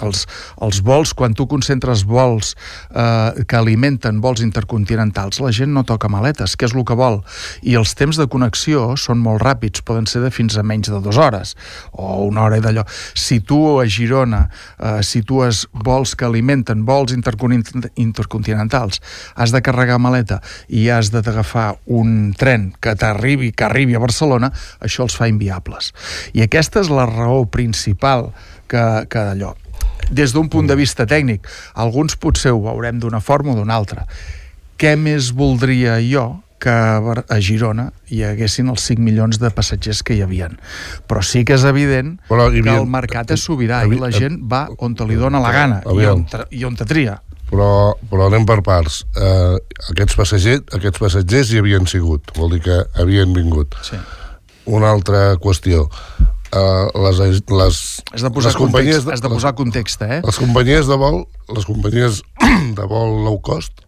els, 0.00 0.24
els 0.64 0.80
vols, 0.84 1.12
quan 1.12 1.34
tu 1.36 1.44
concentres 1.50 2.04
vols 2.08 2.54
eh, 2.54 3.44
que 3.44 3.58
alimenten 3.58 4.22
vols 4.24 4.40
intercontinentals, 4.44 5.40
la 5.44 5.52
gent 5.52 5.72
no 5.74 5.84
toca 5.88 6.08
maletes, 6.08 6.56
que 6.56 6.66
és 6.68 6.74
el 6.74 6.86
que 6.88 6.96
vol. 6.98 7.20
I 7.62 7.76
els 7.78 7.92
temps 7.98 8.16
de 8.18 8.26
connexió 8.32 8.92
són 8.96 9.20
molt 9.22 9.42
ràpids, 9.44 9.84
poden 9.84 10.08
ser 10.08 10.24
de 10.24 10.32
fins 10.32 10.56
a 10.56 10.64
menys 10.66 10.88
de 10.90 11.00
dues 11.04 11.20
hores, 11.20 11.54
o 11.92 12.24
una 12.24 12.46
hora 12.46 12.58
i 12.58 12.64
d'allò. 12.64 12.86
Si 12.88 13.40
tu 13.44 13.60
a 13.80 13.86
Girona 13.86 14.46
eh, 14.48 15.00
situes 15.04 15.66
vols 15.72 16.16
que 16.16 16.28
alimenten 16.28 16.86
vols 16.88 17.12
intercontin- 17.12 17.90
intercontinentals, 18.00 19.02
has 19.36 19.52
de 19.52 19.62
carregar 19.64 20.00
maleta 20.02 20.40
i 20.68 20.88
has 20.90 21.12
d'agafar 21.12 21.74
un 21.86 22.32
tren 22.38 22.70
que 22.80 22.96
t'arribi, 22.96 23.52
que 23.52 23.68
arribi 23.68 23.96
a 23.96 24.02
Barcelona, 24.02 24.52
això 24.80 25.04
els 25.04 25.16
fa 25.18 25.28
inviables. 25.28 25.92
I 26.32 26.46
aquesta 26.46 26.80
és 26.80 26.90
la 26.92 27.06
raó 27.06 27.44
principal 27.44 28.30
que, 28.66 29.04
que 29.12 29.28
d'allò 29.28 29.52
des 30.12 30.32
d'un 30.36 30.48
punt 30.52 30.68
de 30.68 30.76
vista 30.76 31.06
tècnic. 31.08 31.48
Alguns 31.74 32.16
potser 32.20 32.52
ho 32.52 32.60
veurem 32.62 33.00
d'una 33.00 33.20
forma 33.20 33.52
o 33.52 33.58
d'una 33.58 33.74
altra. 33.74 34.06
Què 34.78 34.94
més 34.98 35.32
voldria 35.34 35.98
jo 36.04 36.42
que 36.62 36.70
a 36.70 37.38
Girona 37.42 37.88
hi 38.14 38.20
haguessin 38.22 38.68
els 38.70 38.84
5 38.86 39.02
milions 39.02 39.40
de 39.42 39.48
passatgers 39.50 40.04
que 40.06 40.14
hi 40.14 40.20
havien. 40.22 40.54
Però 41.10 41.22
sí 41.26 41.42
que 41.44 41.56
és 41.58 41.64
evident 41.66 42.20
Però 42.28 42.46
que 42.52 42.60
havia- 42.62 42.76
el 42.78 42.86
mercat 42.86 43.32
és 43.34 43.42
sobirà 43.42 43.80
Havi- 43.82 43.96
i 43.96 43.98
la 43.98 44.12
gent 44.14 44.38
va 44.46 44.68
on 44.78 44.94
te 44.94 45.04
li 45.08 45.16
dona 45.18 45.40
la 45.42 45.50
gana 45.50 45.80
i 45.82 46.06
on, 46.06 46.26
i 46.50 46.62
on 46.64 46.76
te 46.78 46.84
tria. 46.86 47.16
Però, 47.50 47.94
però 48.08 48.28
anem 48.30 48.46
per 48.46 48.62
parts. 48.62 49.02
Uh, 49.16 49.58
aquests, 49.90 50.14
passatgers, 50.16 50.62
aquests 50.72 50.98
passatgers 51.02 51.50
hi 51.52 51.58
havien 51.58 51.86
sigut, 51.90 52.30
vol 52.38 52.50
dir 52.54 52.62
que 52.64 52.78
havien 52.94 53.34
vingut. 53.34 53.74
Sí. 53.82 53.98
Una 54.64 54.88
altra 54.94 55.34
qüestió. 55.42 55.88
Uh, 56.52 56.90
les, 57.00 57.40
les, 57.48 57.76
Has 58.12 58.20
de 58.26 58.28
posar 58.28 58.50
les 58.52 58.56
companyies 58.60 58.96
context, 59.00 59.12
has 59.14 59.22
de 59.24 59.28
posar 59.32 59.54
context, 59.56 60.02
eh? 60.04 60.18
les, 60.20 60.26
les 60.28 60.38
companyies 60.42 60.84
de 60.90 60.96
vol 61.00 61.22
les 61.56 61.64
companyies 61.64 62.18
de 62.78 62.84
vol 62.90 63.14
low 63.24 63.38
cost 63.40 63.80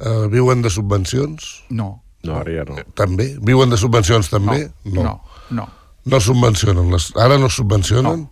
uh, 0.00 0.24
viuen 0.32 0.62
de 0.64 0.70
subvencions 0.72 1.50
No. 1.68 1.90
No, 2.24 2.38
ara 2.38 2.54
ja 2.54 2.64
no. 2.64 2.78
també? 2.96 3.34
Viuen 3.44 3.68
de 3.68 3.76
subvencions 3.76 4.30
també? 4.32 4.70
No. 4.86 5.02
No. 5.04 5.14
no. 5.50 5.68
No 6.06 6.18
subvencionen. 6.22 6.88
Les, 6.94 7.10
ara 7.18 7.36
no 7.38 7.50
subvencionen? 7.50 8.24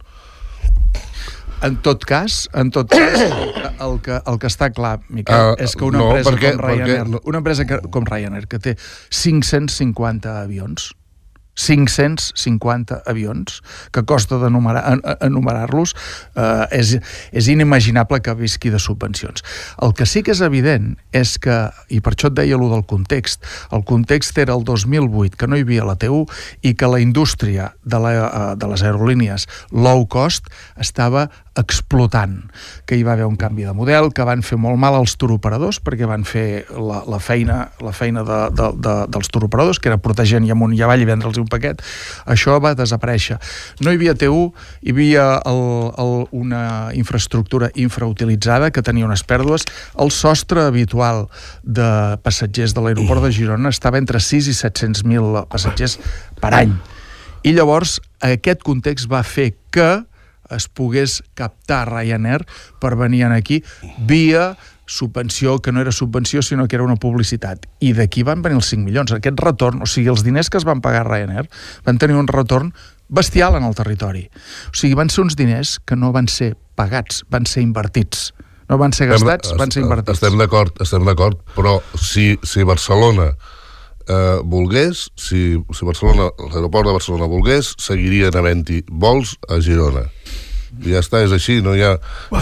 En 1.62 1.76
tot 1.85 2.05
cas, 2.09 2.47
en 2.57 2.71
tot 2.73 2.88
cas, 2.88 3.21
el 3.85 3.99
que, 4.00 4.17
el 4.25 4.38
que 4.40 4.49
està 4.49 4.71
clar, 4.73 5.00
Miquel, 5.12 5.35
Ah, 5.37 5.52
és 5.61 5.75
que 5.76 5.85
una 5.85 5.99
no, 6.00 6.07
empresa 6.14 6.31
perquè- 6.33 6.55
com 6.57 6.64
Ryanair, 6.64 6.87
perquè 7.02 7.11
no- 7.12 7.21
una 7.29 7.43
empresa 7.43 7.67
que, 7.69 7.81
com 7.93 8.07
Ryanair, 8.09 8.47
que 8.49 8.59
té 8.62 8.76
550 9.12 10.38
avions, 10.40 10.95
550 11.61 13.02
avions, 13.11 13.61
que 13.93 14.05
costa 14.09 14.40
enumerar-los, 14.47 15.95
eh, 16.37 16.81
és, 16.81 16.97
és 17.33 17.50
inimaginable 17.52 18.21
que 18.25 18.35
visqui 18.38 18.73
de 18.73 18.81
subvencions. 18.81 19.45
El 19.83 19.95
que 19.97 20.09
sí 20.09 20.25
que 20.25 20.33
és 20.33 20.43
evident 20.45 20.95
és 21.17 21.37
que, 21.43 21.59
i 21.93 22.00
per 22.00 22.14
això 22.14 22.31
et 22.31 22.38
deia 22.40 22.57
allò 22.57 22.71
del 22.73 22.87
context, 22.88 23.45
el 23.75 23.85
context 23.88 24.38
era 24.40 24.57
el 24.57 24.64
2008, 24.64 25.37
que 25.37 25.50
no 25.50 25.59
hi 25.59 25.67
havia 25.67 25.87
la 25.88 25.99
TU, 26.00 26.25
i 26.62 26.75
que 26.75 26.90
la 26.90 27.02
indústria 27.02 27.75
de, 27.85 28.00
la, 28.00 28.14
eh, 28.17 28.43
de 28.57 28.73
les 28.73 28.85
aerolínies 28.87 29.47
low 29.71 30.07
cost 30.11 30.49
estava 30.81 31.29
explotant, 31.61 32.37
que 32.87 32.99
hi 32.99 33.05
va 33.07 33.14
haver 33.14 33.26
un 33.29 33.37
canvi 33.40 33.67
de 33.69 33.75
model, 33.76 34.11
que 34.17 34.26
van 34.26 34.43
fer 34.47 34.59
molt 34.61 34.81
mal 34.81 34.97
als 34.99 35.17
turoperadors 35.21 35.81
perquè 35.85 36.09
van 36.09 36.25
fer 36.29 36.64
la, 36.75 37.02
la 37.09 37.21
feina, 37.23 37.61
la 37.85 37.93
feina 37.97 38.25
de, 38.26 38.40
de, 38.57 38.71
de, 38.81 38.95
dels 39.12 39.31
turoperadors, 39.33 39.81
que 39.81 39.90
era 39.93 40.00
protegent 40.02 40.47
i 40.47 40.52
amunt 40.55 40.75
i 40.76 40.83
avall 40.85 41.05
i 41.05 41.09
vendre'ls 41.09 41.40
un 41.40 41.49
paquet, 41.50 41.83
això 42.31 42.59
va 42.62 42.75
desaparèixer. 42.79 43.38
No 43.85 43.93
hi 43.93 44.00
havia 44.00 44.17
T1, 44.19 44.50
hi 44.83 44.95
havia 44.95 45.26
el, 45.49 45.62
el, 46.00 46.14
una 46.37 46.62
infraestructura 46.97 47.71
infrautilitzada 47.75 48.71
que 48.75 48.85
tenia 48.87 49.09
unes 49.09 49.25
pèrdues. 49.26 49.67
El 50.00 50.12
sostre 50.14 50.64
habitual 50.67 51.26
de 51.62 51.90
passatgers 52.25 52.75
de 52.76 52.85
l'aeroport 52.85 53.25
de 53.25 53.33
Girona 53.35 53.73
estava 53.73 54.00
entre 54.00 54.21
6 54.21 54.50
i 54.50 54.57
700.000 54.57 55.47
passatgers 55.50 55.99
per 56.40 56.55
any. 56.57 56.75
I 57.47 57.55
llavors 57.57 57.99
aquest 58.21 58.62
context 58.67 59.09
va 59.09 59.23
fer 59.25 59.55
que 59.73 59.88
es 60.50 60.69
pogués 60.69 61.21
captar 61.35 61.87
Ryanair 61.90 62.45
per 62.80 62.97
venir 62.97 63.25
aquí 63.30 63.62
via 63.99 64.57
subvenció, 64.90 65.61
que 65.61 65.73
no 65.73 65.80
era 65.80 65.92
subvenció, 65.92 66.42
sinó 66.42 66.66
que 66.66 66.76
era 66.76 66.85
una 66.85 66.97
publicitat. 66.97 67.66
I 67.78 67.92
d'aquí 67.95 68.25
van 68.26 68.42
venir 68.42 68.59
els 68.59 68.71
5 68.73 68.85
milions. 68.85 69.12
Aquest 69.14 69.38
retorn, 69.40 69.85
o 69.85 69.87
sigui, 69.87 70.11
els 70.11 70.25
diners 70.26 70.50
que 70.50 70.59
es 70.59 70.66
van 70.66 70.83
pagar 70.83 71.04
a 71.04 71.09
Ryanair 71.09 71.47
van 71.87 72.00
tenir 72.02 72.19
un 72.19 72.26
retorn 72.28 72.73
bestial 73.09 73.54
en 73.57 73.64
el 73.64 73.75
territori. 73.78 74.26
O 74.71 74.75
sigui, 74.75 74.99
van 74.99 75.11
ser 75.11 75.23
uns 75.25 75.38
diners 75.38 75.78
que 75.87 75.97
no 75.97 76.11
van 76.12 76.28
ser 76.28 76.57
pagats, 76.75 77.23
van 77.30 77.47
ser 77.47 77.62
invertits. 77.62 78.33
No 78.71 78.78
van 78.78 78.92
ser 78.95 79.09
gastats, 79.11 79.54
van 79.59 79.71
ser 79.71 79.83
invertits. 79.83 80.19
Estem 80.19 80.38
d'acord, 80.38 80.76
estem 80.83 81.07
d'acord, 81.07 81.40
però 81.57 81.80
si, 81.99 82.37
si 82.47 82.66
Barcelona 82.66 83.33
eh, 84.11 84.38
volgués, 84.47 85.09
si, 85.19 85.59
si 85.59 85.87
Barcelona, 85.87 86.30
l'aeroport 86.50 86.87
de 86.87 86.95
Barcelona 86.95 87.30
volgués, 87.30 87.75
seguirien 87.83 88.37
havent-hi 88.38 88.85
vols 88.90 89.37
a 89.50 89.59
Girona. 89.62 90.07
I 90.79 90.93
ja 90.95 91.00
està, 91.03 91.21
és 91.27 91.33
així, 91.35 91.59
no 91.65 91.75
hi 91.75 91.83
ha... 91.83 91.97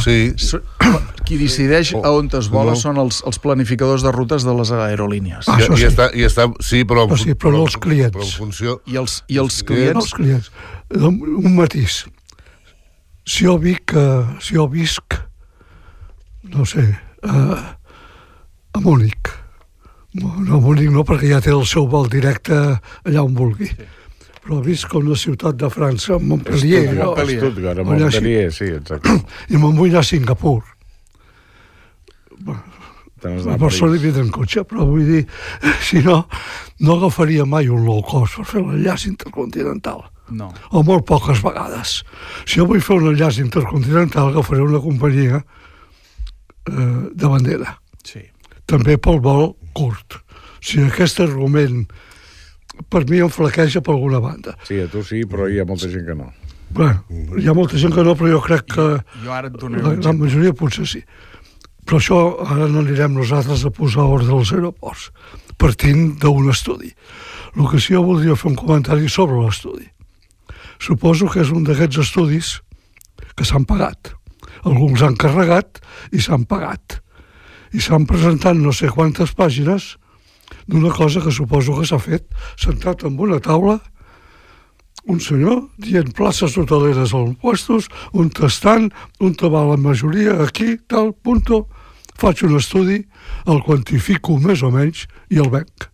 Sí, 0.04 0.34
Qui 1.28 1.38
decideix 1.40 1.94
a 1.96 2.12
on 2.12 2.28
es 2.38 2.48
vola 2.52 2.74
no. 2.74 2.80
són 2.80 3.00
els, 3.00 3.22
els 3.28 3.40
planificadors 3.42 4.04
de 4.04 4.12
rutes 4.14 4.44
de 4.46 4.54
les 4.56 4.70
aerolínies. 4.72 5.48
Ah, 5.48 5.58
i, 5.58 5.64
això 5.64 5.74
i, 5.76 5.80
sí. 5.80 5.88
està, 5.88 6.10
i 6.12 6.26
està, 6.28 6.46
sí, 6.64 6.84
però... 6.88 7.06
Però 7.10 7.20
sí, 7.20 7.34
però 7.34 7.54
no 7.56 7.64
els 7.66 7.76
clients. 7.80 8.14
Però 8.14 8.26
en 8.26 8.36
funció... 8.36 8.78
I 8.88 9.00
els, 9.00 9.18
i 9.28 9.40
els 9.40 9.60
Sí, 9.60 9.66
clients... 9.68 9.98
els 10.04 10.14
clients. 10.16 10.52
Un 11.08 11.56
matís. 11.56 12.02
Si 13.28 13.44
jo 13.44 13.58
vic, 13.60 13.92
uh, 13.96 14.38
si 14.40 14.56
jo 14.56 14.68
visc, 14.72 15.18
no 16.54 16.64
sé, 16.68 16.86
uh, 17.28 17.58
a 18.72 18.80
Múnich. 18.80 19.34
No, 20.16 20.32
no, 20.40 20.56
a 20.56 20.60
Múnich 20.64 20.88
no, 20.92 21.04
perquè 21.04 21.28
ja 21.34 21.42
té 21.44 21.52
el 21.52 21.66
seu 21.68 21.88
vol 21.90 22.08
directe 22.12 22.56
allà 22.56 23.24
on 23.24 23.36
vulgui. 23.36 23.68
Però 24.48 24.62
visc 24.64 24.94
a 24.94 24.98
una 25.02 25.12
ciutat 25.20 25.58
de 25.60 25.68
França, 25.68 26.16
Montpellier, 26.16 26.86
Stuttgart, 26.86 26.96
no? 27.02 27.10
Montpellier. 27.12 27.40
Stuttgart, 27.42 27.82
Montpellier, 27.84 28.52
sí, 28.56 28.68
exacte. 28.78 29.16
i 29.52 29.60
me'n 29.60 29.74
vull 29.76 29.90
anar 29.92 30.00
a 30.00 30.08
Singapur. 30.08 30.62
A 32.48 33.56
Barcelona 33.58 33.96
hi 33.96 33.98
París. 33.98 34.02
vindrà 34.06 34.22
en 34.24 34.30
cotxe, 34.30 34.62
però 34.64 34.86
vull 34.86 35.04
dir, 35.04 35.24
si 35.88 36.00
no, 36.04 36.20
no 36.80 36.96
agafaria 36.96 37.44
mai 37.44 37.68
un 37.68 37.82
low 37.84 38.00
cost 38.06 38.38
per 38.38 38.46
fer 38.46 38.62
l'enllaç 38.62 39.08
intercontinental. 39.10 40.06
No. 40.28 40.50
o 40.76 40.82
molt 40.84 41.06
poques 41.08 41.38
vegades. 41.40 42.02
Si 42.44 42.58
jo 42.60 42.66
vull 42.68 42.82
fer 42.84 42.98
un 43.00 43.06
enllaç 43.14 43.38
intercontinental, 43.40 44.28
agafaré 44.34 44.60
una 44.60 44.80
companyia 44.84 45.38
eh, 45.40 46.98
de 47.16 47.30
bandera, 47.32 47.78
Sí. 48.04 48.20
també 48.68 48.98
pel 49.00 49.22
vol 49.24 49.54
curt. 49.72 50.18
Si 50.60 50.82
aquest 50.84 51.20
argument 51.24 51.86
per 52.90 53.04
mi 53.10 53.18
em 53.24 53.30
flaqueja 53.32 53.80
per 53.84 53.94
alguna 53.94 54.20
banda. 54.20 54.54
Sí, 54.68 54.78
a 54.80 54.88
tu 54.90 55.02
sí, 55.06 55.24
però 55.28 55.48
hi 55.48 55.58
ha 55.60 55.66
molta 55.68 55.88
gent 55.90 56.06
que 56.06 56.14
no. 56.14 56.30
Bueno, 56.70 57.00
hi 57.40 57.48
ha 57.48 57.54
molta 57.56 57.78
gent 57.80 57.94
que 57.94 58.04
no, 58.04 58.14
però 58.14 58.30
jo 58.34 58.40
crec 58.44 58.66
que 58.74 58.86
Jo 59.24 59.32
ara 59.32 59.48
et 59.48 59.56
donaré 59.56 59.82
la 59.82 59.94
exemple. 59.96 60.26
majoria 60.26 60.52
potser 60.52 60.86
sí. 60.86 61.02
Però 61.88 61.96
això 61.96 62.18
ara 62.44 62.68
no 62.68 62.82
anirem 62.84 63.14
nosaltres 63.16 63.64
a 63.64 63.70
posar 63.72 64.04
ordre 64.04 64.34
als 64.36 64.52
aeroports, 64.52 65.08
partint 65.56 66.18
d'un 66.20 66.50
estudi. 66.52 66.92
El 67.56 67.68
que 67.70 67.80
sí 67.80 67.94
jo 67.96 68.02
voldria 68.04 68.36
fer 68.36 68.50
un 68.50 68.58
comentari 68.60 69.08
sobre 69.08 69.40
l'estudi. 69.40 69.88
Suposo 70.78 71.26
que 71.32 71.40
és 71.40 71.50
un 71.50 71.64
d'aquests 71.64 71.98
estudis 72.04 72.58
que 73.34 73.44
s'han 73.48 73.64
pagat. 73.64 74.12
Alguns 74.68 75.02
han 75.02 75.16
carregat 75.16 75.80
i 76.12 76.20
s'han 76.20 76.44
pagat. 76.44 77.00
I 77.72 77.80
s'han 77.80 78.06
presentat 78.06 78.56
no 78.56 78.72
sé 78.72 78.88
quantes 78.92 79.32
pàgines 79.34 79.96
d'una 80.68 80.92
cosa 80.94 81.22
que 81.24 81.32
suposo 81.34 81.78
que 81.78 81.86
s'ha 81.88 81.98
fet 81.98 82.28
sentat 82.60 83.04
en 83.08 83.18
una 83.18 83.40
taula 83.40 83.80
un 85.08 85.20
senyor 85.24 85.62
dient 85.80 86.12
places 86.12 86.56
hoteleres 86.60 87.14
als 87.16 87.36
puestos, 87.40 87.88
un 88.12 88.28
tastant, 88.28 88.90
un 89.24 89.32
te 89.34 89.48
va 89.48 89.64
la 89.64 89.78
majoria, 89.80 90.36
aquí, 90.44 90.76
tal, 90.86 91.14
punto, 91.24 91.64
faig 92.20 92.44
un 92.44 92.58
estudi, 92.60 92.98
el 93.48 93.62
quantifico 93.64 94.36
més 94.42 94.62
o 94.62 94.70
menys 94.74 95.06
i 95.32 95.40
el 95.40 95.48
venc. 95.54 95.88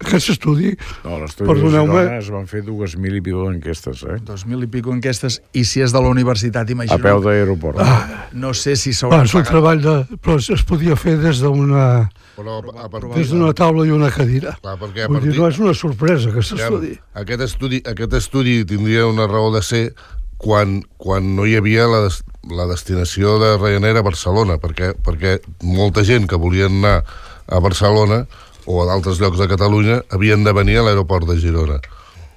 Aquest 0.00 0.30
estudi, 0.32 0.70
No, 1.04 1.16
a 1.16 1.18
l'estudi 1.20 1.44
de 1.44 1.52
Perdoneu-me. 1.52 1.92
Girona 2.00 2.18
es 2.22 2.28
van 2.32 2.46
fer 2.48 2.62
dues 2.64 2.94
mil 2.96 3.18
i 3.18 3.20
pico 3.20 3.42
d'enquestes, 3.50 4.02
eh? 4.08 4.16
Dos 4.24 4.46
mil 4.48 4.62
i 4.64 4.68
pico 4.72 4.94
enquestes, 4.94 5.40
i 5.52 5.64
si 5.68 5.82
és 5.84 5.92
de 5.92 6.00
la 6.00 6.08
universitat, 6.08 6.68
A 6.68 6.72
imagina't. 6.72 7.02
peu 7.04 7.20
d'aeroport. 7.20 7.78
Ah, 7.84 8.28
no 8.32 8.54
sé 8.54 8.76
si 8.80 8.90
va, 8.94 8.96
s'hauran 8.96 9.24
és 9.28 9.34
un 9.34 9.42
pagat. 9.42 9.50
treball 9.52 9.82
de... 9.84 9.94
però 10.24 10.38
es, 10.40 10.64
podia 10.64 10.96
fer 10.96 11.18
des 11.20 11.40
d'una 11.44 12.08
Però 12.36 12.56
a 12.80 12.88
partir 12.88 13.12
des 13.18 13.28
d'una 13.34 13.52
taula 13.52 13.84
i 13.84 13.90
una 13.92 14.08
cadira. 14.10 14.54
Clar, 14.62 14.78
perquè 14.80 15.04
a 15.04 15.08
Vull 15.12 15.20
dir, 15.20 15.34
partir- 15.36 15.40
no 15.42 15.48
és 15.52 15.58
una 15.60 15.74
sorpresa, 15.74 16.30
aquest 16.30 16.56
estudi. 16.56 16.94
Aquest 17.20 17.40
estudi, 17.44 17.82
aquest 17.84 18.14
estudi 18.16 18.64
tindria 18.64 19.04
una 19.06 19.26
raó 19.28 19.52
de 19.52 19.60
ser 19.62 19.94
quan, 20.40 20.78
quan 20.96 21.34
no 21.36 21.44
hi 21.44 21.56
havia 21.60 21.84
la, 21.86 22.00
des, 22.06 22.22
la 22.48 22.64
destinació 22.70 23.36
de 23.42 23.58
Ryanair 23.60 23.98
a 24.00 24.02
Barcelona, 24.06 24.56
perquè, 24.56 24.94
perquè 24.96 25.40
molta 25.60 26.00
gent 26.08 26.24
que 26.26 26.36
volien 26.40 26.80
anar 26.80 27.02
a 27.50 27.58
Barcelona 27.60 28.24
o 28.70 28.82
a 28.82 28.86
d'altres 28.86 29.18
llocs 29.18 29.40
de 29.40 29.48
Catalunya 29.50 30.00
havien 30.14 30.46
de 30.46 30.54
venir 30.54 30.78
a 30.78 30.86
l'aeroport 30.86 31.26
de 31.28 31.38
Girona. 31.42 31.80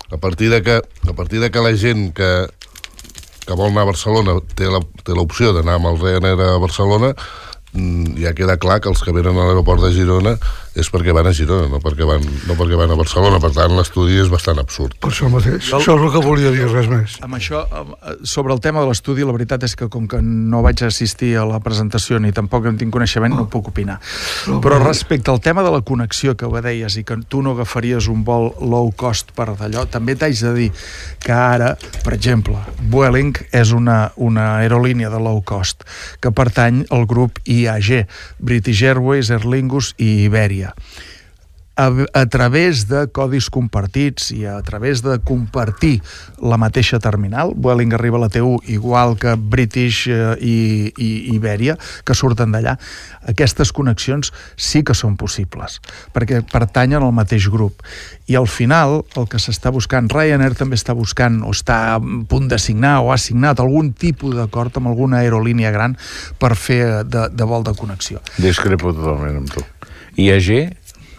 A 0.09 0.17
partir 0.17 0.49
de 0.49 0.61
que, 0.65 0.81
a 0.81 1.13
partir 1.13 1.39
de 1.41 1.49
que 1.51 1.61
la 1.61 1.73
gent 1.77 2.11
que, 2.17 2.31
que 3.45 3.57
vol 3.57 3.69
anar 3.69 3.85
a 3.85 3.91
Barcelona 3.91 4.37
té 4.57 4.69
l'opció 4.69 5.53
d'anar 5.53 5.77
amb 5.79 5.91
el 5.91 5.99
Ryanair 6.01 6.41
a 6.41 6.59
Barcelona, 6.61 7.13
mm, 7.73 8.17
ja 8.25 8.33
queda 8.37 8.57
clar 8.57 8.79
que 8.81 8.89
els 8.89 9.03
que 9.05 9.13
venen 9.13 9.37
a 9.37 9.47
l'aeroport 9.47 9.85
de 9.85 9.93
Girona 9.93 10.37
és 10.73 10.89
perquè 10.89 11.13
van 11.13 11.27
a 11.29 11.33
Girona, 11.35 11.67
no 11.69 11.79
perquè 11.81 12.05
van, 12.07 12.23
no 12.47 12.55
perquè 12.57 12.77
van 12.77 12.91
a 12.93 12.97
Barcelona. 12.97 13.37
Per 13.41 13.51
tant, 13.53 13.75
l'estudi 13.77 14.17
és 14.21 14.29
bastant 14.31 14.57
absurd. 14.61 14.95
Per 15.03 15.11
això 15.11 15.29
mateix. 15.29 15.69
Això 15.69 15.97
és 15.97 16.05
el 16.07 16.13
que 16.15 16.21
volia 16.23 16.53
dir, 16.53 16.65
res 16.71 16.89
més. 16.89 17.17
Amb 17.25 17.37
això, 17.37 17.61
eh, 17.67 18.15
sobre 18.25 18.53
el 18.53 18.61
tema 18.63 18.81
de 18.81 18.89
l'estudi, 18.89 19.25
la 19.25 19.35
veritat 19.35 19.63
és 19.63 19.75
que 19.77 19.89
com 19.93 20.07
que 20.09 20.21
no 20.23 20.63
vaig 20.65 20.81
assistir 20.83 21.35
a 21.37 21.45
la 21.45 21.59
presentació 21.63 22.17
ni 22.19 22.33
tampoc 22.33 22.65
en 22.65 22.79
tinc 22.81 22.93
coneixement, 22.93 23.35
no 23.35 23.45
puc 23.53 23.69
opinar. 23.69 23.99
Però 24.63 24.79
respecte 24.81 25.29
al 25.31 25.41
tema 25.41 25.63
de 25.63 25.71
la 25.71 25.81
connexió 25.81 26.35
que 26.35 26.49
ho 26.49 26.61
deies 26.61 26.97
i 26.97 27.03
que 27.03 27.19
tu 27.29 27.43
no 27.43 27.53
agafaries 27.53 28.07
un 28.09 28.23
vol 28.23 28.49
low 28.61 28.91
cost 28.97 29.31
per 29.37 29.51
d'allò, 29.53 29.85
també 29.85 30.15
t'haig 30.15 30.41
de 30.41 30.53
dir 30.57 30.69
que 31.23 31.33
ara, 31.33 31.75
per 32.03 32.15
exemple, 32.15 32.57
Vueling 32.89 33.35
és 33.51 33.73
una, 33.73 34.11
una 34.17 34.57
aerolínia 34.63 35.11
de 35.13 35.21
low 35.21 35.41
cost 35.45 35.83
que 36.19 36.31
pertany 36.31 36.83
al 36.89 37.05
grup 37.05 37.39
IAG, 37.45 38.07
British 38.39 38.81
Airways, 38.83 39.29
Aer 39.29 39.45
Lingus 39.45 39.93
i 39.97 40.23
Iberia 40.25 40.62
a, 41.75 41.91
a 42.13 42.25
través 42.27 42.87
de 42.87 43.07
codis 43.09 43.49
compartits 43.49 44.29
i 44.33 44.45
a 44.45 44.59
través 44.61 45.01
de 45.01 45.17
compartir 45.25 46.01
la 46.37 46.57
mateixa 46.61 46.99
terminal, 47.01 47.53
Vueling 47.55 47.93
arriba 47.93 48.19
a 48.19 48.25
la 48.25 48.29
T1 48.29 48.69
igual 48.69 49.17
que 49.17 49.33
British 49.35 50.07
eh, 50.07 50.35
i, 50.39 50.57
i 50.97 51.09
Iberia, 51.33 51.77
que 52.05 52.13
surten 52.13 52.53
d'allà, 52.53 52.77
aquestes 53.29 53.73
connexions 53.73 54.33
sí 54.55 54.83
que 54.85 54.93
són 54.93 55.17
possibles, 55.17 55.79
perquè 56.13 56.43
pertanyen 56.45 57.01
al 57.01 57.15
mateix 57.15 57.49
grup. 57.49 57.81
I 58.29 58.37
al 58.39 58.47
final, 58.47 59.01
el 59.17 59.27
que 59.27 59.41
s'està 59.41 59.73
buscant, 59.73 60.07
Ryanair 60.13 60.53
també 60.59 60.77
està 60.79 60.93
buscant 60.95 61.41
o 61.43 61.51
està 61.55 61.97
a 61.97 61.99
punt 61.99 62.47
de 62.51 62.59
signar 62.61 62.99
o 63.01 63.11
ha 63.11 63.17
signat 63.17 63.59
algun 63.59 63.91
tipus 63.97 64.37
d'acord 64.37 64.77
amb 64.77 64.93
alguna 64.93 65.23
aerolínia 65.23 65.73
gran 65.73 65.97
per 66.39 66.53
fer 66.55 67.03
de, 67.03 67.27
de 67.33 67.49
vol 67.49 67.65
de 67.65 67.73
connexió. 67.75 68.21
Discrepo 68.37 68.93
totalment 68.93 69.41
amb 69.41 69.57
tu. 69.57 69.65
IAG, 70.19 70.49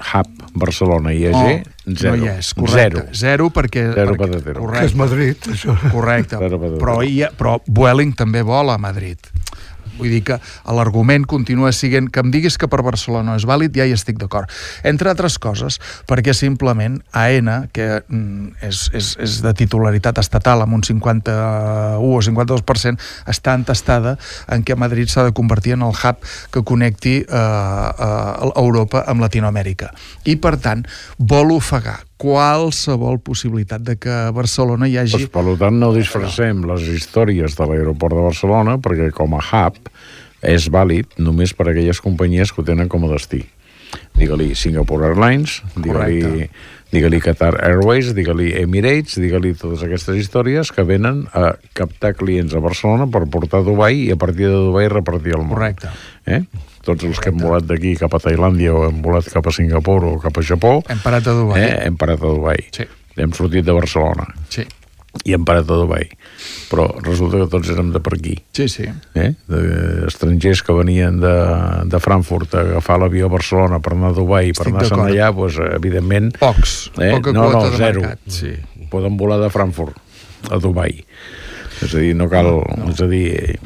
Hub, 0.05 0.43
Barcelona, 0.55 1.13
IAG, 1.15 1.65
zero. 1.97 2.17
No 2.17 2.25
hi 2.25 2.31
és, 2.35 2.53
correcte. 2.55 2.77
Zero. 2.79 3.05
Zero 3.13 3.49
perquè... 3.55 3.87
Zero 3.95 4.15
perquè 4.15 4.31
patatero. 4.31 4.55
Que 4.55 4.85
és 4.85 4.95
correcte, 4.95 4.99
Madrid, 5.01 5.49
això. 5.55 5.77
correcte. 5.91 6.41
Zero 6.43 6.59
patatero. 6.61 6.83
però, 6.83 6.99
hi 7.03 7.23
ha, 7.25 7.31
però 7.35 7.57
Vueling 7.67 8.15
també 8.19 8.43
vola 8.47 8.77
a 8.77 8.83
Madrid. 8.83 9.31
Vull 9.99 10.11
dir 10.11 10.23
que 10.27 10.39
l'argument 10.75 11.27
continua 11.29 11.73
sent 11.73 12.11
que 12.11 12.23
em 12.23 12.31
diguis 12.35 12.59
que 12.59 12.69
per 12.71 12.83
Barcelona 12.87 13.33
no 13.33 13.39
és 13.39 13.47
vàlid, 13.49 13.75
ja 13.77 13.87
hi 13.87 13.95
estic 13.95 14.19
d'acord. 14.21 14.51
Entre 14.87 15.11
altres 15.11 15.39
coses, 15.39 15.79
perquè 16.09 16.35
simplement 16.35 16.99
AENA, 17.13 17.57
que 17.75 18.03
mm, 18.03 18.65
és, 18.69 18.89
és, 18.95 19.13
és 19.23 19.39
de 19.45 19.55
titularitat 19.57 20.19
estatal 20.23 20.65
amb 20.65 20.79
un 20.79 20.85
51 20.87 22.03
o 22.03 22.23
52%, 22.23 23.11
està 23.31 23.55
entestada 23.55 24.17
en 24.53 24.65
què 24.67 24.77
Madrid 24.79 25.11
s'ha 25.11 25.27
de 25.29 25.37
convertir 25.37 25.77
en 25.79 25.87
el 25.87 25.95
hub 25.95 26.25
que 26.53 26.65
connecti 26.67 27.21
eh, 27.23 27.29
eh, 27.29 28.51
Europa 28.55 29.05
amb 29.07 29.25
Latinoamèrica. 29.25 29.93
I, 30.25 30.37
per 30.37 30.57
tant, 30.63 30.85
vol 31.19 31.55
ofegar 31.55 32.01
qualsevol 32.21 33.19
possibilitat 33.25 33.83
de 33.85 33.97
que 34.01 34.13
a 34.13 34.31
Barcelona 34.35 34.89
hi 34.89 34.99
hagi... 35.01 35.25
Doncs, 35.25 35.33
per 35.35 35.57
tant, 35.61 35.81
no 35.81 35.91
disfressem 35.97 36.63
les 36.69 36.87
històries 36.95 37.57
de 37.59 37.67
l'aeroport 37.71 38.17
de 38.17 38.29
Barcelona 38.29 38.79
perquè 38.83 39.11
com 39.15 39.35
a 39.39 39.43
hub 39.43 39.91
és 40.45 40.69
vàlid 40.71 41.19
només 41.19 41.55
per 41.57 41.69
a 41.69 41.73
aquelles 41.73 42.01
companyies 42.05 42.53
que 42.53 42.63
ho 42.63 42.67
tenen 42.67 42.91
com 42.93 43.07
a 43.07 43.13
destí. 43.15 43.43
Digue-li 44.19 44.55
Singapore 44.59 45.13
Airlines, 45.13 45.61
digue-li 45.77 46.49
digue 46.95 47.19
Qatar 47.19 47.57
Airways, 47.59 48.13
digue-li 48.15 48.53
Emirates, 48.61 49.19
digue-li 49.19 49.55
totes 49.59 49.83
aquestes 49.83 50.19
històries 50.21 50.71
que 50.75 50.85
venen 50.87 51.25
a 51.35 51.57
captar 51.75 52.15
clients 52.15 52.55
a 52.55 52.63
Barcelona 52.63 53.09
per 53.11 53.25
portar 53.31 53.63
a 53.63 53.67
Dubai 53.67 54.05
i 54.07 54.13
a 54.15 54.19
partir 54.21 54.47
de 54.47 54.61
Dubai 54.69 54.87
repartir 54.93 55.35
el 55.35 55.43
món. 55.43 55.57
Correcte. 55.57 55.91
Eh? 56.27 56.45
Tots 56.85 57.05
els 57.09 57.19
que 57.21 57.31
hem 57.33 57.39
volat 57.41 57.65
d'aquí 57.69 57.95
cap 57.97 58.13
a 58.15 58.21
Tailàndia 58.21 58.75
o 58.77 58.85
hem 58.89 59.01
volat 59.05 59.29
cap 59.33 59.47
a 59.49 59.53
Singapur 59.55 60.01
o 60.05 60.15
cap 60.23 60.37
a 60.39 60.43
Japó, 60.45 60.79
Hem 60.93 61.01
parat 61.05 61.27
a 61.27 61.33
Dubai. 61.37 61.63
eh? 61.65 61.75
hem 61.87 61.97
parat 61.97 62.21
a 62.23 62.33
Dubai. 62.37 62.65
Sí. 62.77 62.85
Hem 63.17 63.33
sortit 63.33 63.65
de 63.65 63.73
Barcelona 63.73 64.25
Sí, 64.51 64.65
i 65.25 65.33
hem 65.37 65.45
parat 65.47 65.69
a 65.71 65.77
Dubai. 65.79 66.09
Però 66.69 66.89
resulta 67.07 67.39
que 67.39 67.47
tots 67.53 67.69
érem 67.71 67.93
de 67.95 68.01
per 68.03 68.15
aquí. 68.17 68.35
sí, 68.53 68.67
sí. 68.69 68.89
Eh? 69.15 69.31
De, 69.49 69.61
estrangers 70.09 70.63
que 70.67 70.75
venien 70.75 71.21
de, 71.23 71.35
de 71.87 72.01
Frankfurt 72.03 72.55
a 72.59 72.61
agafar 72.67 72.99
l'avió 72.99 73.27
a 73.31 73.33
Barcelona 73.37 73.79
per 73.81 73.93
anar 73.95 74.11
a 74.11 74.17
Dubai, 74.19 74.51
per 74.53 74.67
Estic 74.67 74.75
anar-se'n 74.75 75.05
allà, 75.07 75.31
doncs, 75.33 75.61
evidentment... 75.79 76.33
Pocs, 76.41 76.91
Eh? 76.99 77.13
poca 77.15 77.33
no, 77.33 77.47
no, 77.53 77.63
zero. 77.79 78.03
mercat. 78.03 78.19
Sí. 78.27 78.53
Poden 78.91 79.17
volar 79.17 79.39
de 79.41 79.49
Frankfurt 79.55 79.97
a 80.51 80.59
Dubai. 80.59 80.99
És 81.83 81.95
a 81.95 81.99
dir, 82.03 82.13
no 82.19 82.29
cal... 82.31 82.51
No. 82.77 82.91
És 82.91 83.01
a 83.03 83.07
dir, 83.11 83.25
eh, 83.35 83.57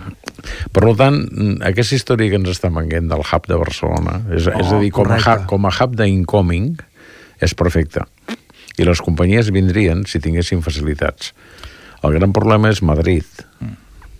per 0.75 0.93
tant, 0.99 1.19
aquesta 1.67 1.97
història 1.97 2.31
que 2.33 2.39
ens 2.41 2.51
està 2.53 2.71
venguent 2.75 3.09
del 3.11 3.25
hub 3.25 3.49
de 3.49 3.59
Barcelona, 3.61 4.19
és, 4.35 4.49
oh, 4.51 4.57
és 4.61 4.73
a 4.75 4.81
dir, 4.83 4.93
com 4.95 5.11
a 5.11 5.19
hub, 5.19 5.47
com 5.51 5.67
a 5.69 5.73
hub 5.75 5.97
d'incoming, 5.99 6.77
és 7.45 7.55
perfecte. 7.59 8.05
I 8.79 8.87
les 8.87 9.03
companyies 9.03 9.51
vindrien 9.55 10.05
si 10.07 10.21
tinguessin 10.23 10.63
facilitats. 10.63 11.33
El 12.07 12.15
gran 12.15 12.35
problema 12.35 12.71
és 12.71 12.83
Madrid, 12.87 13.27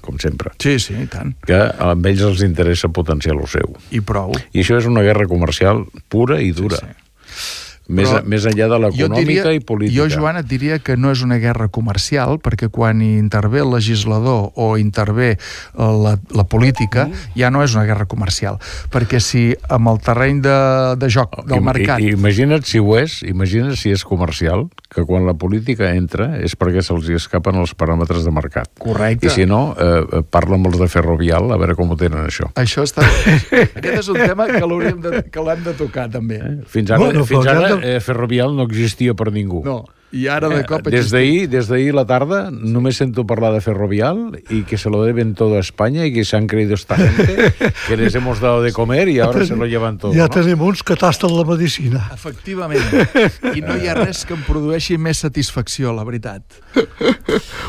com 0.03 0.19
sempre, 0.19 0.51
Sí, 0.63 0.79
sí, 0.83 0.97
i 0.99 1.07
tant. 1.11 1.35
que 1.47 1.59
a 1.59 1.93
ells 1.95 2.25
els 2.27 2.43
interessa 2.43 2.89
potenciar 2.89 3.37
el 3.37 3.47
seu. 3.47 3.77
I 3.95 4.01
prou. 4.01 4.33
I 4.53 4.65
això 4.65 4.79
és 4.81 4.89
una 4.89 5.05
guerra 5.07 5.29
comercial 5.31 5.85
pura 6.09 6.41
i 6.43 6.51
dura. 6.57 6.81
Sí, 6.81 7.68
Més, 7.89 8.05
Però 8.11 8.19
a, 8.21 8.23
més 8.29 8.45
enllà 8.45 8.67
de 8.69 8.79
l'econòmica 8.85 9.53
i 9.57 9.61
política. 9.65 9.97
Jo, 9.97 10.09
Joan, 10.13 10.37
et 10.37 10.47
diria 10.51 10.77
que 10.79 10.97
no 11.01 11.09
és 11.15 11.23
una 11.25 11.39
guerra 11.41 11.71
comercial, 11.73 12.37
perquè 12.45 12.69
quan 12.69 13.01
hi 13.01 13.15
intervé 13.17 13.63
el 13.65 13.71
legislador 13.73 14.51
o 14.61 14.67
intervé 14.77 15.31
eh, 15.33 15.39
la, 15.79 16.19
la 16.37 16.45
política, 16.45 17.07
Mm. 17.09 17.33
ja 17.41 17.49
no 17.51 17.63
és 17.65 17.73
una 17.75 17.85
guerra 17.89 18.05
comercial. 18.05 18.59
Perquè 18.93 19.21
si 19.25 19.55
amb 19.73 19.89
el 19.89 20.01
terreny 20.05 20.43
de, 20.45 20.57
de 21.01 21.09
joc 21.09 21.39
del 21.49 21.63
I- 21.63 21.65
mercat... 21.65 22.01
I, 22.05 22.11
imagina't 22.13 22.67
si 22.69 22.79
ho 22.83 22.93
és, 22.99 23.23
imagina't 23.25 23.77
si 23.81 23.91
és 23.95 24.05
comercial, 24.05 24.67
que 24.93 25.05
quan 25.09 25.25
la 25.27 25.35
política 25.35 25.89
entra 25.95 26.35
és 26.45 26.57
perquè 26.57 26.83
se'ls 26.85 27.09
escapen 27.17 27.57
els 27.61 27.73
paràmetres 27.79 28.25
de 28.25 28.33
mercat. 28.35 28.69
Correcte. 28.79 29.29
I 29.29 29.31
si 29.33 29.47
no, 29.49 29.75
eh, 29.81 29.89
eh, 30.05 30.23
parla 30.29 30.57
amb 30.61 30.69
els 30.69 30.77
de 30.81 30.89
Ferrovial 30.93 31.49
a 31.53 31.57
veure 31.61 31.77
com 31.79 31.91
ho 31.93 31.97
tenen, 31.97 32.27
això. 32.29 32.51
Això 32.61 32.85
està... 32.85 33.07
Aquest 33.49 33.99
és 34.03 34.09
un 34.13 34.21
tema 34.21 34.47
que 34.51 34.61
l'hauríem 34.61 35.01
de, 35.05 35.23
que 35.33 35.45
l'hem 35.49 35.65
de 35.65 35.75
tocar, 35.79 36.09
també. 36.13 36.39
Eh? 36.43 36.55
Fins 36.69 36.91
ara, 36.93 37.01
Bueno, 37.01 37.25
fins 37.29 37.47
ara 37.49 37.78
Ferrovial 38.01 38.55
no 38.57 38.67
existia 38.69 39.15
per 39.15 39.31
ningú. 39.35 39.63
No, 39.65 39.85
i 40.13 40.27
ara 40.33 40.49
de 40.49 40.63
cop... 40.65 40.87
Eh, 40.87 40.91
Des 40.91 41.01
existim. 41.05 41.17
d'ahir, 41.19 41.49
des 41.53 41.69
d'ahir 41.69 41.93
la 41.95 42.05
tarda, 42.09 42.49
només 42.51 42.97
sento 42.97 43.27
parlar 43.29 43.53
de 43.53 43.61
Ferrovial 43.61 44.41
y 44.49 44.63
que 44.63 44.79
se 44.79 44.89
lo 44.89 45.03
deben 45.05 45.35
todo 45.35 45.57
a 45.57 45.61
España 45.61 46.07
y 46.07 46.13
que 46.13 46.25
se 46.25 46.37
han 46.37 46.47
creído 46.47 46.75
esta 46.75 46.97
gente, 46.97 47.53
que 47.87 47.97
les 47.97 48.15
hemos 48.15 48.41
dado 48.41 48.63
de 48.63 48.73
comer 48.73 49.09
y 49.09 49.21
ahora 49.21 49.45
se 49.45 49.55
lo 49.57 49.67
llevan 49.67 49.99
todo. 49.99 50.13
Ja 50.15 50.25
¿no? 50.27 50.29
tenim 50.31 50.61
uns 50.63 50.83
que 50.83 50.97
tasten 50.97 51.35
la 51.37 51.45
medicina. 51.45 52.09
Efectivament. 52.15 52.83
I 53.55 53.61
no 53.61 53.77
hi 53.77 53.89
ha 53.89 53.95
res 53.99 54.25
que 54.25 54.33
em 54.37 54.43
produeixi 54.47 54.97
més 54.99 55.21
satisfacció, 55.25 55.93
la 55.93 56.05
veritat. 56.09 56.43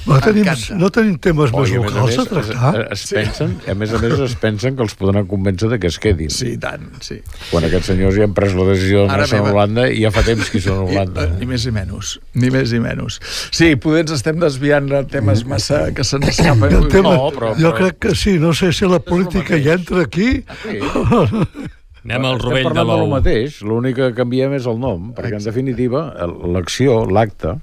No 0.08 0.19
tenim, 0.24 0.48
no 0.79 0.89
tenim 0.93 1.17
temes 1.22 1.51
Oh, 1.53 1.62
més 1.63 1.72
i 1.74 1.77
a 1.77 1.81
més 1.84 1.91
a 1.91 2.03
locals 2.05 2.29
tractar. 2.29 2.74
Es, 2.93 3.03
es 3.03 3.13
pensen, 3.13 3.55
a 3.67 3.75
més 3.77 3.91
a 3.93 4.00
més 4.01 4.15
es 4.25 4.36
pensen 4.39 4.77
que 4.77 4.86
els 4.86 4.96
podran 5.00 5.27
convèncer 5.29 5.69
de 5.74 5.79
que 5.81 5.89
es 5.91 6.00
quedin. 6.01 6.31
Sí, 6.34 6.53
i 6.55 6.60
tant, 6.62 6.88
sí. 7.03 7.19
Quan 7.50 7.65
aquests 7.67 7.91
senyors 7.91 8.15
ja 8.17 8.25
han 8.29 8.36
pres 8.38 8.55
la 8.58 8.67
decisió 8.72 9.03
Ara 9.05 9.25
d'anar-se 9.27 9.39
a. 9.41 9.43
Holanda 9.51 9.88
i 9.91 10.03
ja 10.05 10.12
fa 10.15 10.24
temps 10.27 10.50
que 10.50 10.60
hi 10.62 10.65
són 10.65 10.84
a 10.84 10.88
Holanda. 10.88 11.27
I, 11.27 11.39
ni 11.41 11.50
més 11.50 11.65
ni 11.67 11.74
menys, 11.75 12.15
ni 12.36 12.50
més 12.53 12.71
ni 12.74 12.79
menys. 12.83 13.19
Sí, 13.51 13.75
poder 13.75 14.03
ens 14.05 14.12
estem 14.19 14.38
desviant 14.39 14.86
de 14.89 15.03
temes 15.09 15.45
massa 15.50 15.88
que 15.95 16.03
se'ns 16.03 16.27
escapen. 16.29 16.75
El 16.75 16.88
tema, 16.91 17.15
No, 17.17 17.31
però- 17.31 17.56
jo 17.58 17.71
però- 17.71 17.77
crec 17.77 17.99
que 17.99 18.15
sí, 18.15 18.38
no 18.39 18.54
sé 18.54 18.71
si 18.73 18.86
la 18.86 18.99
política 18.99 19.58
hi 19.58 19.69
entra 19.69 20.01
aquí. 20.04 20.43
Sí. 20.63 20.80
Anem 22.10 22.25
al 22.25 22.39
rovell 22.39 22.69
de 22.73 22.84
l'ou. 22.88 23.08
mateix, 23.12 23.58
l'únic 23.62 23.97
que 23.99 24.13
canviem 24.15 24.54
és 24.56 24.65
el 24.65 24.77
nom, 24.80 25.10
perquè 25.13 25.36
en 25.36 25.43
definitiva 25.43 26.06
l'acció, 26.47 27.04
l'acte, 27.06 27.58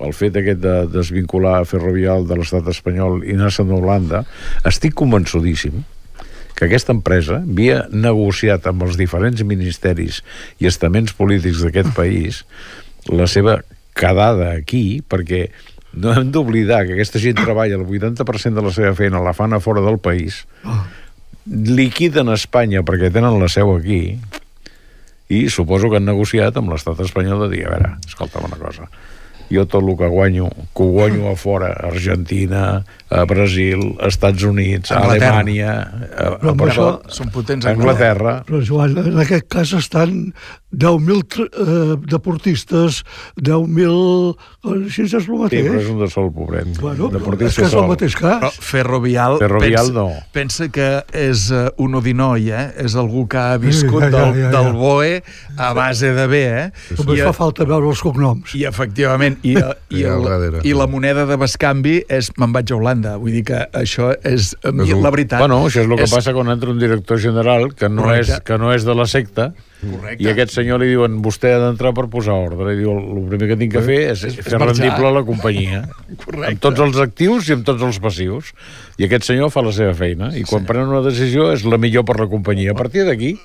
el 0.00 0.12
fet 0.14 0.36
aquest 0.38 0.60
de 0.62 0.76
desvincular 0.92 1.64
Ferrovial 1.66 2.26
de 2.28 2.36
l'estat 2.38 2.66
espanyol 2.70 3.24
i 3.26 3.34
anar-se'n 3.34 3.70
a 3.72 3.74
Holanda, 3.80 4.22
estic 4.64 4.94
convençudíssim 4.94 5.82
que 6.56 6.64
aquesta 6.70 6.94
empresa 6.94 7.42
havia 7.42 7.82
negociat 7.92 8.66
amb 8.70 8.86
els 8.86 8.96
diferents 8.96 9.42
ministeris 9.44 10.22
i 10.62 10.66
estaments 10.70 11.12
polítics 11.12 11.60
d'aquest 11.66 11.90
país 11.96 12.44
la 13.12 13.26
seva 13.28 13.58
quedada 13.96 14.52
aquí, 14.58 15.00
perquè 15.00 15.46
no 15.96 16.12
hem 16.12 16.28
d'oblidar 16.32 16.84
que 16.86 16.92
aquesta 16.98 17.20
gent 17.22 17.38
treballa 17.40 17.78
el 17.80 17.86
80% 17.88 18.60
de 18.60 18.64
la 18.68 18.72
seva 18.74 18.92
feina 18.98 19.22
la 19.24 19.32
fan 19.36 19.56
a 19.56 19.60
fora 19.64 19.80
del 19.84 19.96
país, 19.98 20.42
liquiden 21.46 22.28
Espanya 22.34 22.82
perquè 22.86 23.10
tenen 23.14 23.38
la 23.40 23.48
seu 23.48 23.70
aquí 23.76 24.18
i 25.32 25.46
suposo 25.50 25.88
que 25.90 25.98
han 25.98 26.06
negociat 26.06 26.54
amb 26.58 26.70
l'estat 26.74 27.00
espanyol 27.02 27.46
de 27.46 27.52
dir, 27.56 27.64
a 27.66 27.74
veure, 27.74 27.92
escolta'm 28.06 28.46
una 28.50 28.60
cosa 28.60 28.90
jo 29.46 29.62
tot 29.70 29.84
el 29.84 29.94
que 29.94 30.08
guanyo, 30.10 30.48
que 30.74 30.82
ho 30.82 30.86
guanyo 30.90 31.28
a 31.30 31.36
fora, 31.38 31.68
Argentina, 31.86 32.82
a 33.08 33.24
Brasil, 33.30 33.94
a 34.02 34.08
Estats 34.10 34.42
Units, 34.42 34.90
a 34.90 34.98
Anglaterra. 34.98 35.38
Alemanya, 35.38 35.74
a, 36.02 36.30
Però 36.40 36.48
a, 36.48 36.50
amb 36.50 36.64
això- 36.66 36.86
a, 36.96 37.12
Són 37.14 37.30
potents 37.30 37.66
a 37.66 37.70
Anglaterra. 37.76 38.32
Però, 38.48 38.58
Joan, 38.66 38.96
en 39.04 39.20
aquest 39.22 39.46
cas 39.46 39.70
estan 39.78 40.16
10.000 40.76 41.22
tr- 41.32 41.48
eh, 41.52 41.96
deportistes, 42.12 43.02
10.000... 43.40 44.36
Així 44.66 45.04
és 45.06 45.12
el 45.14 45.22
Sí, 45.26 45.30
mateix. 45.30 45.66
però 45.70 45.80
és 45.80 45.88
un 45.92 46.00
de 46.02 46.08
sol, 46.10 46.28
pobret. 46.34 46.66
Bueno, 46.82 47.08
Deportista 47.12 47.52
és 47.52 47.56
que 47.56 47.66
és 47.70 47.74
el 47.78 47.86
mateix 47.88 48.16
cas. 48.18 48.40
Però 48.42 48.50
Ferrovial, 48.66 49.36
Ferrovial 49.38 49.86
pensa, 49.86 49.94
no. 49.94 50.06
pensa 50.34 50.68
que 50.74 50.88
és 51.14 51.44
uh, 51.54 51.68
un 51.82 51.94
odinoi, 52.00 52.48
eh? 52.50 52.64
És 52.82 52.96
algú 52.98 53.26
que 53.30 53.38
ha 53.38 53.56
viscut 53.62 54.02
Ja, 54.02 54.10
ja, 54.10 54.16
del, 54.16 54.34
ja, 54.40 54.48
ja. 54.48 54.50
del 54.56 54.72
BOE 54.76 55.12
a 55.56 55.70
base 55.76 56.10
de 56.16 56.26
bé, 56.30 56.42
eh? 56.64 56.66
Només 56.98 57.20
I, 57.20 57.24
fa 57.28 57.32
falta 57.38 57.64
veure 57.68 57.86
els 57.92 58.02
cognoms. 58.02 58.56
I 58.58 58.66
efectivament, 58.68 59.38
i, 59.46 59.54
i, 59.96 60.02
Ja, 60.02 60.16
el, 60.18 60.60
i 60.66 60.74
la 60.76 60.88
moneda 60.90 61.24
de 61.30 61.38
bescanvi 61.40 62.00
és 62.10 62.32
me'n 62.36 62.52
vaig 62.56 62.74
a 62.74 62.76
Holanda. 62.80 63.14
Vull 63.22 63.38
dir 63.38 63.44
que 63.52 63.62
això 63.78 64.10
és, 64.26 64.52
a 64.66 64.74
mi, 64.74 64.88
És 64.90 64.96
un- 64.98 65.06
la 65.06 65.14
veritat... 65.14 65.40
Bueno, 65.46 65.62
això 65.70 65.84
és 65.84 65.88
el 65.88 65.96
que 66.02 66.10
passa 66.10 66.34
quan 66.36 66.50
entra 66.52 66.74
un 66.74 66.82
director 66.82 67.22
general 67.22 67.70
que 67.78 67.88
no, 67.88 68.10
és, 68.14 68.34
que 68.44 68.58
no 68.58 68.74
és 68.74 68.84
de 68.84 68.94
la 68.98 69.06
secta 69.06 69.52
Correcte. 69.80 70.22
i 70.24 70.28
aquest 70.32 70.54
senyor 70.56 70.80
li 70.80 70.88
diuen 70.94 71.18
vostè 71.24 71.52
ha 71.52 71.60
d'entrar 71.60 71.92
per 71.96 72.06
posar 72.12 72.36
ordre 72.46 72.72
i 72.72 72.78
diu 72.80 72.94
el 72.96 73.22
primer 73.28 73.50
que 73.52 73.58
tinc 73.60 73.74
que 73.76 73.82
fer 73.84 73.98
és, 74.14 74.24
és 74.30 74.38
fer 74.40 74.56
marxar. 74.58 74.70
rendible 74.72 75.12
la 75.12 75.22
companyia 75.28 75.82
Correcte. 76.24 76.48
amb 76.54 76.62
tots 76.64 76.84
els 76.86 77.00
actius 77.04 77.50
i 77.50 77.56
amb 77.58 77.66
tots 77.68 77.84
els 77.86 78.00
passius 78.02 78.52
i 78.96 79.04
aquest 79.08 79.28
senyor 79.28 79.52
fa 79.52 79.64
la 79.66 79.74
seva 79.76 79.92
feina 79.98 80.32
i 80.36 80.46
quan 80.48 80.64
pren 80.68 80.88
una 80.88 81.04
decisió 81.04 81.50
és 81.52 81.66
la 81.68 81.78
millor 81.82 82.06
per 82.08 82.18
la 82.22 82.28
companyia 82.32 82.72
a 82.72 82.78
partir 82.78 83.04
d'aquí 83.08 83.36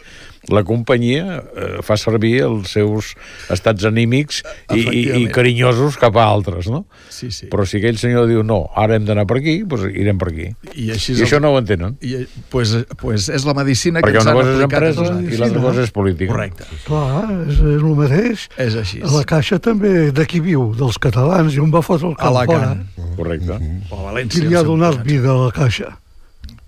la 0.50 0.64
companyia 0.66 1.38
eh, 1.38 1.68
fa 1.86 1.94
servir 2.02 2.42
els 2.48 2.72
seus 2.74 3.12
estats 3.54 3.86
anímics 3.86 4.40
i, 4.74 4.80
i, 4.82 5.02
i 5.22 5.28
carinyosos 5.30 6.00
cap 6.02 6.18
a 6.18 6.24
altres, 6.26 6.66
no? 6.72 6.86
Sí, 7.14 7.30
sí. 7.30 7.46
Però 7.52 7.62
si 7.70 7.78
aquell 7.78 8.00
senyor 8.02 8.26
diu 8.32 8.42
no, 8.44 8.64
ara 8.76 8.96
hem 8.98 9.06
d'anar 9.06 9.28
per 9.30 9.38
aquí, 9.38 9.60
doncs 9.70 9.86
irem 9.94 10.18
per 10.18 10.32
aquí. 10.32 10.48
I 10.74 10.90
així 10.96 11.14
I, 11.14 11.20
és 11.20 11.22
això 11.28 11.38
el- 11.38 11.46
no 11.46 11.54
ho 11.54 11.60
entenen. 11.62 11.94
I, 12.02 12.26
pues, 12.50 12.74
pues 12.98 13.30
és 13.30 13.46
la 13.46 13.54
medicina 13.54 14.02
que 14.02 14.10
Perquè 14.10 14.24
ens 14.24 14.26
una 14.26 14.34
han 14.34 14.40
cosa 14.42 14.50
és 14.50 14.64
aplicat 14.66 14.74
a 14.74 14.82
empresa 14.82 15.02
nosaltres. 15.06 15.38
i 15.38 15.42
l'altra 15.44 15.62
cosa 15.68 15.86
és 15.86 15.92
política. 15.92 16.32
Correcte. 16.34 16.70
Clar, 16.90 17.24
és, 17.46 17.62
és 17.62 17.86
el 17.86 17.96
mateix. 18.02 18.48
És 18.66 18.76
així. 18.82 19.02
A 19.06 19.14
la 19.14 19.24
Caixa 19.30 19.60
també, 19.62 19.96
de 20.12 20.26
qui 20.26 20.42
viu? 20.42 20.72
Dels 20.78 20.98
catalans, 20.98 21.54
i 21.54 21.62
un 21.62 21.70
va 21.72 21.86
fotre 21.86 22.10
el 22.10 22.18
camp 22.18 22.34
Alacant. 22.34 22.86
fora. 22.98 23.16
Correcte. 23.22 23.62
O 23.92 24.02
a 24.02 24.12
València. 24.12 24.40
Qui 24.42 24.48
li 24.50 24.56
ha 24.58 24.64
donat 24.66 25.04
vida 25.06 25.30
a 25.36 25.38
la 25.46 25.52
Caixa? 25.54 26.00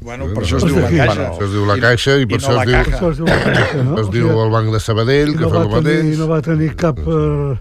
Bueno, 0.03 0.25
per 0.35 0.43
això 0.43 0.57
es 0.59 0.65
diu 0.67 0.79
la 0.79 0.89
caixa. 0.91 1.27
Això 1.31 1.43
es 1.47 1.51
diu 1.53 1.65
la 1.69 1.77
Caixa 1.79 2.15
i 2.19 2.25
per 2.27 2.37
i 2.37 2.41
això 2.41 2.53
no 2.53 2.55
es 2.55 2.57
la 2.57 2.65
diu- 2.65 2.79
caja. 2.83 2.97
Això 2.97 3.11
es 3.11 3.17
diu 3.17 3.25
la 3.29 3.37
Caixa, 3.43 3.83
no? 3.83 3.93
Es 4.01 4.07
O 4.07 4.11
diu 4.11 4.31
el 4.43 4.49
Banc 4.51 4.73
de 4.73 4.79
Sabadell, 4.83 5.31
que 5.37 5.43
no 5.45 5.49
fa 5.53 5.59
va, 5.59 5.63
el 5.63 5.69
tenir, 5.83 6.01
mateix. 6.03 6.17
no 6.19 6.27
va 6.27 6.41
tenir 6.41 6.75
cap... 6.75 6.99
Eh, 6.99 7.53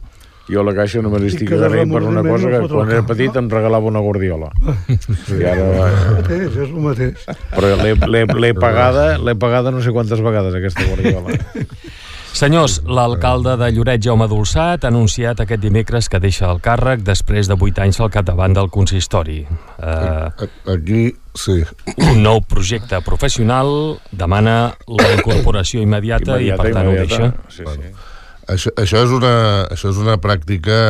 Jo 0.51 0.59
a 0.61 0.65
la 0.67 0.73
caixa 0.75 0.99
només 1.01 1.23
estic 1.23 1.45
I 1.47 1.53
que 1.53 1.57
de 1.61 1.65
agraint 1.69 1.93
per 1.95 2.01
una 2.03 2.21
cosa 2.27 2.49
que 2.51 2.61
quan 2.69 2.91
era 2.91 3.05
petit 3.07 3.31
no? 3.33 3.39
em 3.45 3.49
regalava 3.49 3.87
una 3.87 4.01
guardiola. 4.03 4.49
I 4.91 5.45
ara... 5.47 5.69
el 5.87 6.17
mateix, 6.19 6.49
és 6.51 6.57
el 6.67 6.81
mateix. 6.83 7.23
Però 7.55 7.71
l'he- 7.79 8.53
pagada, 8.59 9.05
l'he 9.23 9.37
pagada 9.39 9.71
no 9.71 9.81
sé 9.87 9.95
quantes 9.95 10.21
vegades, 10.21 10.53
aquesta 10.59 10.83
guardiola. 10.91 11.39
Senyors, 12.33 12.81
l'alcalde 12.89 13.57
de 13.61 13.69
Lloret, 13.77 14.01
Jaume 14.03 14.25
Dolçat, 14.31 14.85
ha 14.85 14.89
anunciat 14.91 15.43
aquest 15.45 15.61
dimecres 15.61 16.09
que 16.09 16.19
deixa 16.23 16.49
el 16.49 16.63
càrrec 16.65 17.03
després 17.05 17.47
de 17.51 17.55
8 17.61 17.83
anys 17.85 18.01
al 18.01 18.11
capdavant 18.15 18.55
del 18.57 18.71
consistori. 18.73 19.43
Eh, 19.45 20.47
Aquí, 20.73 21.03
sí. 21.37 21.59
un 22.09 22.23
nou 22.25 22.41
projecte 22.49 23.03
professional 23.05 23.69
demana 24.11 24.73
la 24.89 25.11
incorporació 25.19 25.85
immediata, 25.85 26.41
i 26.41 26.49
per 26.57 26.73
tant 26.73 26.89
ho 26.89 26.97
deixa. 26.97 27.29
Sí, 27.53 27.69
sí. 27.69 27.93
això, 28.49 28.73
això, 28.81 29.05
és 29.05 29.13
una, 29.21 29.35
això 29.77 29.93
és 29.93 30.01
una 30.01 30.17
pràctica 30.25 30.81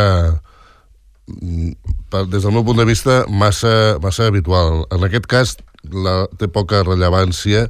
mm, 1.26 1.72
per- 2.08 2.28
des 2.30 2.46
del 2.46 2.54
meu 2.54 2.62
punt 2.64 2.78
de 2.78 2.86
vista 2.88 3.24
massa, 3.28 3.98
massa 4.02 4.30
habitual. 4.30 4.84
En 4.94 5.02
aquest 5.10 5.26
cas 5.26 5.56
la, 5.90 6.28
té 6.38 6.46
poca 6.46 6.84
rellevància 6.86 7.66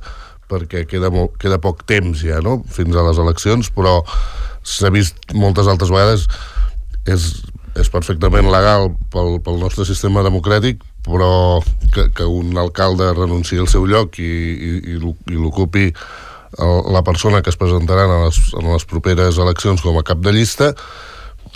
perquè 0.53 0.85
queda, 0.89 1.11
molt, 1.15 1.39
queda 1.41 1.61
poc 1.63 1.87
temps 1.89 2.23
ja, 2.23 2.43
no?, 2.45 2.61
fins 2.71 2.97
a 2.97 3.07
les 3.09 3.21
eleccions, 3.23 3.73
però 3.75 4.01
s'ha 4.63 4.93
vist 4.95 5.33
moltes 5.35 5.67
altres 5.67 5.91
vegades 5.91 6.29
és, 7.11 7.29
és 7.75 7.89
perfectament 7.91 8.51
legal 8.53 8.93
pel, 9.11 9.39
pel 9.43 9.59
nostre 9.59 9.87
sistema 9.89 10.23
democràtic, 10.23 10.85
però 11.03 11.63
que, 11.95 12.11
que 12.15 12.27
un 12.29 12.55
alcalde 12.61 13.11
renunciï 13.17 13.63
al 13.63 13.71
seu 13.71 13.89
lloc 13.91 14.21
i, 14.23 14.29
i, 14.29 14.75
i 14.95 15.01
i 15.01 15.41
l'ocupi 15.41 15.89
la 16.93 17.01
persona 17.03 17.41
que 17.41 17.51
es 17.51 17.57
presentarà 17.57 18.05
en 18.05 18.27
les, 18.27 18.39
en 18.61 18.69
les 18.69 18.85
properes 18.85 19.39
eleccions 19.41 19.81
com 19.81 19.97
a 19.97 20.05
cap 20.05 20.21
de 20.21 20.35
llista, 20.37 20.73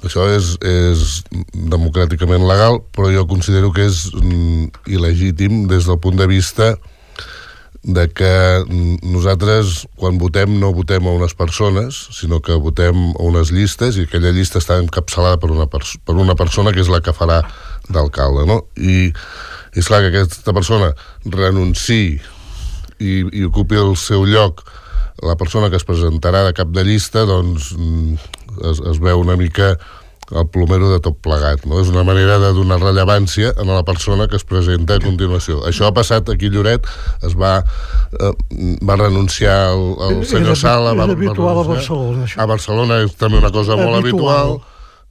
això 0.05 0.27
és, 0.33 0.55
és 0.65 1.23
democràticament 1.53 2.45
legal, 2.49 2.81
però 2.97 3.11
jo 3.13 3.27
considero 3.29 3.73
que 3.73 3.87
és 3.89 4.07
mm, 4.13 4.89
il·legítim 4.93 5.67
des 5.69 5.89
del 5.89 6.01
punt 6.01 6.17
de 6.17 6.29
vista 6.31 6.75
de 7.87 8.09
que 8.11 8.31
nosaltres, 9.07 9.87
quan 9.95 10.19
votem, 10.19 10.59
no 10.59 10.73
votem 10.75 11.07
a 11.07 11.13
unes 11.15 11.37
persones, 11.39 11.95
sinó 12.11 12.41
que 12.43 12.57
votem 12.59 13.13
a 13.15 13.23
unes 13.23 13.53
llistes 13.55 13.95
i 13.95 14.09
aquella 14.09 14.33
llista 14.35 14.59
està 14.59 14.81
encapçalada 14.83 15.39
per 15.39 15.53
una, 15.55 15.69
pers 15.71 15.95
per 16.03 16.17
una 16.19 16.35
persona 16.35 16.75
que 16.75 16.83
és 16.83 16.91
la 16.91 16.99
que 16.99 17.15
farà 17.15 17.45
d'alcalde, 17.87 18.43
no? 18.51 18.65
I 18.75 19.13
és 19.79 19.87
clar 19.87 20.03
que 20.03 20.11
aquesta 20.11 20.55
persona 20.57 20.91
renunciï 21.31 22.19
i, 22.99 23.13
i 23.23 23.47
ocupi 23.47 23.79
el 23.79 23.95
seu 24.01 24.27
lloc 24.27 24.65
la 25.23 25.37
persona 25.37 25.71
que 25.71 25.79
es 25.79 25.87
presentarà 25.87 26.43
de 26.45 26.53
cap 26.57 26.69
de 26.75 26.83
llista, 26.85 27.25
doncs 27.25 27.71
mm, 27.73 28.19
es, 28.69 28.83
es 28.93 28.99
veu 29.01 29.23
una 29.23 29.37
mica 29.39 29.77
el 30.33 30.47
plomero 30.51 30.91
de 30.91 30.99
tot 31.03 31.19
plegat, 31.23 31.65
no? 31.69 31.79
És 31.83 31.91
una 31.93 32.03
manera 32.07 32.39
de 32.43 32.53
donar 32.57 32.81
rellevància 32.83 33.53
a 33.55 33.67
la 33.69 33.83
persona 33.87 34.27
que 34.27 34.39
es 34.41 34.45
presenta 34.45 34.97
a 34.97 35.03
continuació. 35.03 35.61
Això 35.69 35.87
ha 35.87 35.95
passat 35.95 36.29
aquí 36.33 36.51
a 36.51 36.55
Lloret, 36.55 36.87
es 37.27 37.37
va, 37.39 37.59
eh, 38.19 38.33
va 38.83 38.99
renunciar 38.99 39.59
el, 39.75 39.85
el 40.09 40.25
senyor 40.27 40.59
Sala... 40.59 40.95
Va, 40.95 41.05
era 41.05 41.13
va 41.13 41.19
habitual 41.19 41.53
a 41.53 41.63
renunciar. 41.63 41.77
Barcelona, 41.77 42.25
això. 42.27 42.41
A 42.43 42.49
Barcelona 42.51 43.03
és 43.05 43.15
també 43.21 43.39
una 43.39 43.53
cosa 43.55 43.79
molt 43.79 44.01
habitual. 44.01 44.59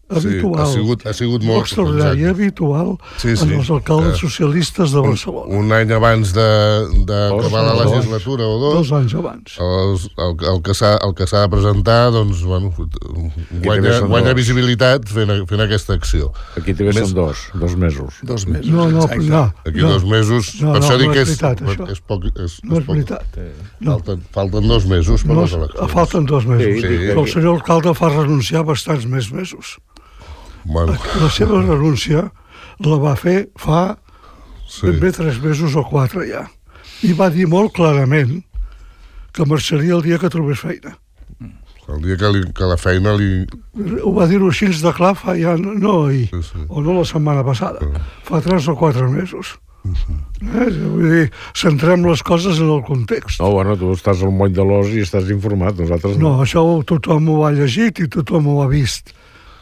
Habitual. 0.10 0.62
ha 0.62 0.66
sigut- 0.68 1.06
ha 1.08 1.14
sigut 1.14 1.42
molt- 1.44 1.62
extraordinari, 1.66 2.20
exacte. 2.22 2.30
habitual 2.44 2.98
Sí, 3.18 3.36
sí. 3.36 3.44
en 3.44 3.54
els 3.60 3.70
alcaldes 3.70 4.14
Eh, 4.16 4.18
socialistes 4.28 4.92
de 4.92 5.00
Barcelona. 5.02 5.56
Un 5.58 5.72
any 5.72 5.92
abans 5.92 6.34
de- 6.34 7.04
d'acabar 7.06 7.64
la 7.76 7.86
legislatura 7.86 8.44
o 8.46 8.60
dos, 8.60 8.74
Dos 8.88 8.92
anys 9.02 9.14
abans. 9.16 9.58
els, 9.58 10.10
el, 10.18 10.36
el 10.56 10.62
que 10.62 10.74
s'ha 10.74 10.98
el 11.02 11.14
que 11.16 11.26
s'ha 11.28 11.42
de 11.42 11.50
presentar 11.50 12.12
doncs, 12.12 12.44
bueno, 12.44 12.72
guanya, 13.64 14.00
guanya 14.02 14.34
visibilitat 14.34 15.08
fent, 15.08 15.32
fent 15.50 15.62
aquesta 15.62 15.94
acció. 15.94 16.32
Aquí 16.58 16.74
també 16.74 16.94
Més- 16.94 17.10
són 17.10 17.14
dos, 17.16 17.38
dos 17.54 17.76
mesos. 17.76 18.14
Dos 18.24 18.46
mesos, 18.48 18.68
No, 18.72 18.90
no, 18.90 19.04
exacte. 19.04 19.26
no. 19.30 19.54
Aquí 19.66 19.80
no. 19.82 19.90
dos 19.90 20.06
mesos, 20.06 20.62
No, 20.62 20.74
per 20.74 20.82
no, 20.82 20.88
això 20.88 20.98
dic 20.98 21.08
no 21.08 21.14
que 21.14 21.22
és 21.22 21.30
és, 21.30 21.42
veritat, 21.42 21.68
això. 21.68 21.90
és 21.92 22.02
poc... 22.02 22.26
És, 22.26 22.60
No 22.64 22.78
és 22.78 22.86
poc- 22.86 22.96
veritat. 22.96 23.26
No. 23.80 23.92
Falten, 24.00 24.22
falten 24.32 24.68
dos 24.68 24.86
mesos 24.86 25.24
per 25.24 25.36
No, 25.36 25.42
les 25.42 25.54
eleccions. 25.54 25.92
falten 25.92 26.26
dos 26.26 26.46
mesos. 26.46 26.82
Sí, 26.82 26.82
sí. 26.82 26.88
Però 27.10 27.22
el 27.26 27.28
senyor 27.32 27.56
alcalde 27.56 27.94
fa 27.96 28.10
renunciar 28.10 28.64
bastants 28.66 29.06
més 29.06 29.32
mesos. 29.32 29.78
Bueno, 30.66 30.96
La 31.22 31.30
seva 31.30 31.62
renúncia 31.62 32.26
la 32.84 32.98
va 33.00 33.16
fer 33.16 33.50
fa 33.56 33.96
sí. 34.68 34.88
ben 34.88 35.00
bé 35.00 35.12
tres 35.14 35.38
mesos 35.44 35.76
o 35.78 35.84
quatre 35.88 36.26
ja. 36.30 36.46
I 37.06 37.14
va 37.14 37.30
dir 37.30 37.46
molt 37.48 37.74
clarament 37.76 38.40
que 39.36 39.46
marxaria 39.46 39.94
el 39.96 40.02
dia 40.06 40.18
que 40.18 40.30
trobés 40.32 40.60
feina. 40.64 40.96
El 41.86 42.00
dia 42.02 42.16
que, 42.18 42.30
li, 42.34 42.40
que 42.58 42.66
la 42.66 42.78
feina 42.82 43.12
li... 43.14 43.44
Ho 44.02 44.10
va 44.16 44.26
dir-ho 44.26 44.48
així 44.50 44.72
de 44.74 44.94
clar 44.98 45.12
fa 45.20 45.36
ja, 45.38 45.54
no, 45.60 45.76
no 45.78 45.92
ahir, 46.08 46.30
Sí, 46.34 46.40
sí. 46.48 46.64
o 46.68 46.82
no 46.82 46.96
la 46.98 47.04
setmana 47.06 47.44
passada, 47.46 47.78
fa 48.26 48.40
tres 48.42 48.66
o 48.68 48.74
quatre 48.80 49.06
mesos. 49.12 49.52
Eh? 49.86 50.66
Vull 50.82 51.12
dir, 51.12 51.28
centrem 51.54 52.02
les 52.10 52.24
coses 52.26 52.58
en 52.58 52.72
el 52.74 52.82
context. 52.88 53.38
No, 53.44 53.52
bueno, 53.54 53.76
tu 53.78 53.92
estàs 53.94 54.24
al 54.26 54.34
moll 54.34 54.50
de 54.56 54.66
l'os 54.66 54.90
i 54.98 55.04
estàs 55.06 55.30
informat, 55.30 55.78
nosaltres 55.78 56.18
No, 56.18 56.40
això 56.42 56.64
ho- 56.66 56.82
tothom 56.90 57.30
ho 57.36 57.44
ha 57.46 57.52
llegit 57.54 58.02
i 58.02 58.08
tothom 58.10 58.48
ho 58.50 58.64
ha 58.64 58.68
vist. 58.72 59.14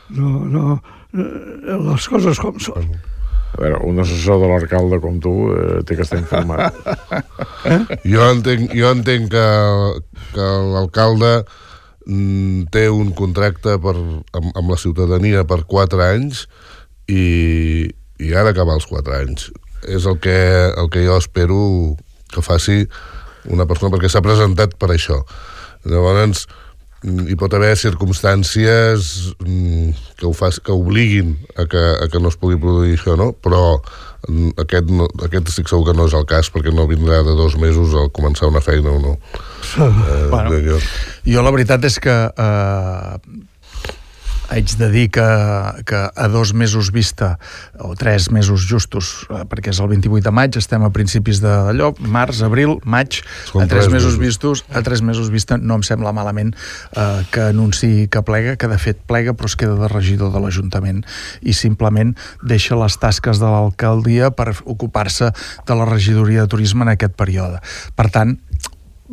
No, 0.09 0.43
no, 0.49 0.77
eh, 1.15 1.79
les 1.87 2.07
coses 2.11 2.39
com 2.41 2.59
són. 2.61 2.91
A 3.53 3.61
veure, 3.61 3.79
un 3.85 4.01
assessor 4.01 4.39
de 4.41 4.49
l'alcalde 4.49 4.97
com 5.03 5.19
tu 5.21 5.33
eh, 5.53 5.81
té 5.85 5.97
que 5.97 6.05
estar 6.05 6.19
informat. 6.21 6.73
Jo 8.03 8.25
entenc, 8.33 8.73
jo 8.75 8.89
entenc 8.91 9.29
que, 9.31 9.43
que 10.33 10.47
l'alcalde 10.73 11.29
mm, 12.07 12.65
té 12.73 12.87
un 12.91 13.13
contracte 13.15 13.77
per, 13.79 13.93
amb, 13.95 14.49
amb 14.51 14.73
la 14.73 14.79
ciutadania 14.81 15.45
per 15.47 15.61
4 15.69 16.01
anys 16.03 16.47
i, 17.07 17.87
i 18.19 18.33
ha 18.33 18.43
d'acabar 18.43 18.75
els 18.79 18.89
4 18.89 19.15
anys. 19.21 19.51
És 19.85 20.07
el 20.09 20.17
que, 20.23 20.35
el 20.79 20.89
que 20.91 21.05
jo 21.05 21.15
espero 21.21 21.61
que 22.33 22.43
faci 22.43 22.81
una 23.53 23.67
persona, 23.69 23.93
perquè 23.93 24.09
s'ha 24.09 24.23
presentat 24.25 24.75
per 24.81 24.91
això. 24.91 25.21
Llavors, 25.85 26.43
mm, 26.47 26.62
hi 27.03 27.35
pot 27.39 27.53
haver 27.57 27.73
circumstàncies 27.79 29.35
mm, 29.43 29.89
que, 30.17 30.25
ho 30.25 30.33
fas, 30.37 30.59
que 30.63 30.71
obliguin 30.71 31.35
a 31.59 31.65
que, 31.67 31.81
a 32.03 32.07
que 32.11 32.21
no 32.23 32.31
es 32.31 32.37
pugui 32.39 32.55
produir 32.61 32.95
això, 32.97 33.17
no? 33.19 33.31
Però 33.43 33.63
mm, 34.29 34.53
aquest, 34.63 34.91
no, 34.91 35.07
aquest 35.27 35.51
estic 35.51 35.71
segur 35.71 35.89
que 35.89 35.97
no 35.97 36.07
és 36.07 36.15
el 36.15 36.27
cas, 36.29 36.51
perquè 36.53 36.71
no 36.73 36.87
vindrà 36.87 37.21
de 37.27 37.35
dos 37.39 37.57
mesos 37.59 37.95
al 37.99 38.11
començar 38.15 38.47
una 38.51 38.63
feina 38.63 38.95
o 38.95 39.01
no. 39.03 39.17
Eh, 39.73 40.27
Bueno. 40.29 40.57
jo, 40.61 40.77
Jo 41.25 41.41
la 41.41 41.51
veritat 41.55 41.83
és 41.87 41.95
que 42.03 42.13
eh, 42.13 43.15
haig 44.49 44.75
de 44.79 44.89
dir 44.91 45.05
que, 45.13 45.27
que 45.85 45.99
a 46.13 46.27
dos 46.27 46.53
mesos 46.53 46.91
vista, 46.91 47.37
o 47.79 47.95
tres 47.95 48.31
mesos 48.31 48.65
justos, 48.67 49.27
eh, 49.29 49.43
perquè 49.49 49.71
és 49.73 49.79
el 49.83 49.89
28 49.91 50.23
de 50.25 50.33
maig, 50.33 50.57
estem 50.59 50.83
a 50.83 50.91
principis 50.93 51.41
d'allò, 51.43 51.93
març, 51.99 52.41
abril, 52.45 52.77
maig, 52.83 53.21
Són 53.49 53.63
a 53.63 53.67
tres 53.67 53.83
tres 53.83 53.93
mesos 53.93 54.17
mesos. 54.17 54.19
vistos, 54.19 54.65
a 54.73 54.81
tres 54.81 55.01
mesos 55.01 55.29
vista 55.33 55.57
no 55.57 55.79
em 55.79 55.83
sembla 55.83 56.13
malament 56.15 56.53
eh, 56.95 57.23
que 57.31 57.49
anunciï 57.49 58.07
que 58.11 58.23
plega, 58.25 58.55
que 58.57 58.69
de 58.71 58.79
fet 58.81 59.01
plega, 59.07 59.33
però 59.33 59.49
es 59.49 59.57
queda 59.59 59.75
de 59.79 59.89
regidor 59.91 60.33
de 60.33 60.41
l'Ajuntament 60.43 61.03
i 61.41 61.53
simplement 61.53 62.15
deixa 62.43 62.77
les 62.79 62.97
tasques 62.99 63.41
de 63.41 63.49
l'alcaldia 63.49 64.31
per 64.31 64.53
ocupar-se 64.65 65.31
de 65.67 65.77
la 65.77 65.85
regidoria 65.89 66.45
de 66.45 66.51
turisme 66.51 66.83
en 66.87 66.93
aquest 66.95 67.15
període. 67.19 67.59
Per 67.95 68.09
tant, 68.13 68.37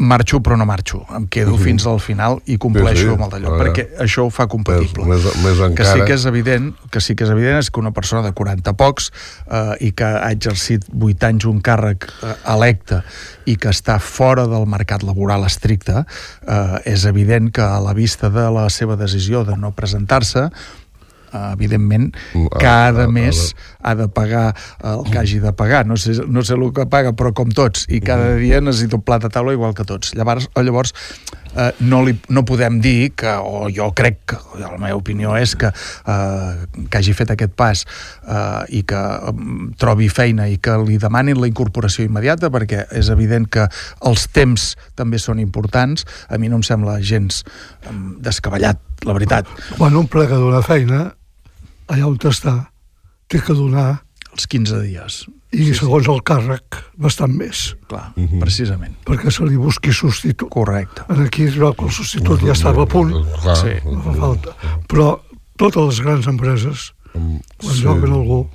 marxo 0.00 0.40
però 0.40 0.56
no 0.56 0.64
marxo, 0.64 1.02
em 1.14 1.26
quedo 1.28 1.52
uh 1.52 1.58
-huh. 1.58 1.64
fins 1.64 1.86
al 1.86 2.00
final 2.00 2.40
i 2.46 2.56
compleixo 2.56 2.96
Sí, 2.96 3.06
sí. 3.06 3.08
amb 3.12 3.22
el 3.22 3.30
d'allò, 3.30 3.58
perquè 3.60 3.84
això 3.98 4.24
ho 4.24 4.30
fa 4.30 4.46
compatible. 4.46 5.04
Més- 5.04 5.24
més- 5.24 5.58
més 5.58 5.76
que 5.76 5.84
sí 5.84 5.90
encara. 5.90 6.04
que 6.06 6.14
és 6.14 6.24
evident, 6.24 6.74
que 6.90 7.00
sí 7.00 7.14
que 7.14 7.24
és 7.24 7.30
evident 7.30 7.58
és 7.58 7.70
que 7.70 7.80
una 7.80 7.92
persona 7.92 8.22
de 8.22 8.32
40 8.32 8.72
pocs 8.72 9.10
eh, 9.50 9.76
i 9.80 9.92
que 9.92 10.04
ha 10.04 10.30
exercit 10.32 10.84
8 10.98 11.26
anys 11.26 11.44
un 11.44 11.60
càrrec 11.60 12.08
eh, 12.22 12.34
electe 12.46 13.02
i 13.44 13.56
que 13.56 13.68
està 13.68 13.98
fora 14.00 14.46
del 14.46 14.66
mercat 14.66 15.02
laboral 15.02 15.44
estricte, 15.44 16.04
eh, 16.48 16.80
és 16.84 17.04
evident 17.04 17.50
que 17.52 17.60
a 17.62 17.78
la 17.80 17.92
vista 17.92 18.30
de 18.30 18.50
la 18.50 18.68
seva 18.70 18.96
decisió 18.96 19.44
de 19.44 19.56
no 19.56 19.72
presentar-se 19.72 20.50
eh, 21.32 21.52
evidentment 21.52 22.14
Mm, 22.34 22.46
cada 22.58 23.02
ah, 23.02 23.04
ah, 23.04 23.08
mes 23.08 23.54
ha 23.82 23.94
de 23.98 24.08
pagar 24.08 24.54
el 24.84 25.04
que 25.10 25.18
hagi 25.18 25.40
de 25.40 25.52
pagar. 25.52 25.86
No 25.86 25.96
sé, 25.96 26.16
no 26.26 26.44
sé 26.44 26.54
el 26.54 26.72
que 26.76 26.86
paga 26.90 27.12
però 27.16 27.32
com 27.36 27.50
tots. 27.54 27.86
I 27.88 28.00
cada 28.04 28.34
dia 28.40 28.60
necessita 28.60 28.98
un 28.98 29.04
plat 29.06 29.22
de 29.24 29.32
taula 29.32 29.54
igual 29.56 29.74
que 29.74 29.86
tots. 29.88 30.14
Llavors, 30.18 30.50
llavors 30.56 30.94
eh, 31.56 31.72
no, 31.80 32.02
li, 32.04 32.14
no 32.28 32.44
podem 32.46 32.80
dir 32.82 33.12
que, 33.18 33.32
o 33.40 33.68
jo 33.74 33.90
crec 33.96 34.20
que 34.32 34.38
la 34.60 34.72
meva 34.78 34.98
opinió 34.98 35.34
és 35.38 35.54
que, 35.58 35.70
eh, 35.70 36.84
que 36.90 37.00
hagi 37.00 37.14
fet 37.16 37.34
aquest 37.34 37.54
pas 37.58 37.84
eh, 37.84 38.80
i 38.80 38.82
que 38.88 39.00
eh, 39.00 39.34
trobi 39.80 40.10
feina 40.12 40.48
i 40.50 40.58
que 40.62 40.76
li 40.84 40.98
demanin 41.00 41.40
la 41.40 41.50
incorporació 41.50 42.06
immediata 42.06 42.50
perquè 42.52 42.86
és 42.96 43.10
evident 43.12 43.48
que 43.50 43.66
els 44.06 44.26
temps 44.34 44.74
també 44.98 45.20
són 45.22 45.42
importants. 45.42 46.06
A 46.28 46.38
mi 46.38 46.50
no 46.50 46.60
em 46.60 46.66
sembla 46.66 47.00
gens 47.00 47.42
eh, 47.44 47.94
descabellat 48.20 48.80
la 49.06 49.16
veritat. 49.16 49.48
Quan 49.78 49.96
un 49.96 50.08
plega 50.10 50.36
d'una 50.38 50.60
feina, 50.64 51.06
allà 51.90 52.06
on 52.06 52.18
està, 52.30 52.58
té 53.30 53.40
que 53.44 53.56
donar, 53.56 54.02
els 54.34 54.46
15 54.50 54.82
dies 54.84 55.22
i 55.50 55.64
sí, 55.64 55.72
segons 55.74 56.06
el 56.12 56.20
càrrec, 56.22 56.76
bastant 57.02 57.32
més, 57.34 57.72
clar, 57.90 58.12
uh 58.14 58.22
-huh. 58.22 58.38
precisament 58.42 58.94
perquè 59.06 59.30
se 59.34 59.44
li 59.44 59.56
busqui 59.56 59.92
substitut. 59.92 60.48
correcte 60.48 61.02
Aquí 61.08 61.44
es 61.44 61.56
veu 61.56 61.74
que 61.74 61.84
el 61.84 61.90
substitut 61.90 62.40
ja 62.42 62.52
estava 62.52 62.82
a 62.82 62.86
punt, 62.86 63.10
Clar, 63.42 63.56
Sí. 63.56 63.74
no 63.84 64.02
fa 64.02 64.12
falta. 64.14 64.54
Però 64.86 65.20
totes 65.56 65.86
les 65.86 66.00
grans 66.00 66.26
empreses, 66.26 66.92
quan 67.12 67.74
sí. 67.74 67.82
lloguen 67.82 68.12
algú, 68.12 68.48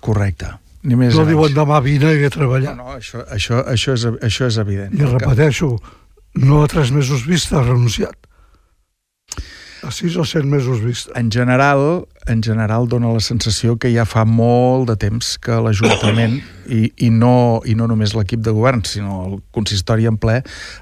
correcte 0.00 0.58
ni 0.82 0.96
més 0.96 1.14
no 1.14 1.24
ni 1.24 1.34
diuen 1.34 1.54
demà 1.54 1.80
vine 1.84 2.12
a 2.24 2.30
treballar. 2.30 2.76
no, 2.76 2.84
no, 2.84 2.96
això, 2.96 3.24
això, 3.28 3.60
això, 3.68 3.92
és, 3.92 4.04
això 4.24 4.46
és 4.46 4.56
evident 4.56 4.94
I 4.96 5.04
repeteixo, 5.04 5.74
no 6.40 6.62
a 6.64 6.68
tres 6.68 6.90
mesos 6.90 7.26
vista 7.26 7.58
ha 7.58 7.62
renunciat. 7.62 8.16
A 9.82 9.90
6 9.90 10.16
o 10.16 10.24
7 10.24 10.46
mesos 10.46 10.80
vista. 10.84 11.18
En 11.18 11.30
general, 11.30 12.06
en 12.26 12.42
general 12.42 12.88
dona 12.88 13.12
la 13.12 13.20
sensació 13.20 13.76
que 13.80 13.90
ja 13.94 14.04
fa 14.04 14.26
molt 14.28 14.90
de 14.90 14.96
temps 15.00 15.36
que 15.40 15.56
l'Ajuntament, 15.56 16.40
i, 16.70 16.92
i, 17.02 17.08
no, 17.10 17.60
i 17.66 17.74
no 17.74 17.88
només 17.90 18.14
l'equip 18.14 18.42
de 18.44 18.52
govern, 18.54 18.84
sinó 18.86 19.24
el 19.26 19.38
consistori 19.56 20.06
en 20.10 20.18
ple, 20.20 20.38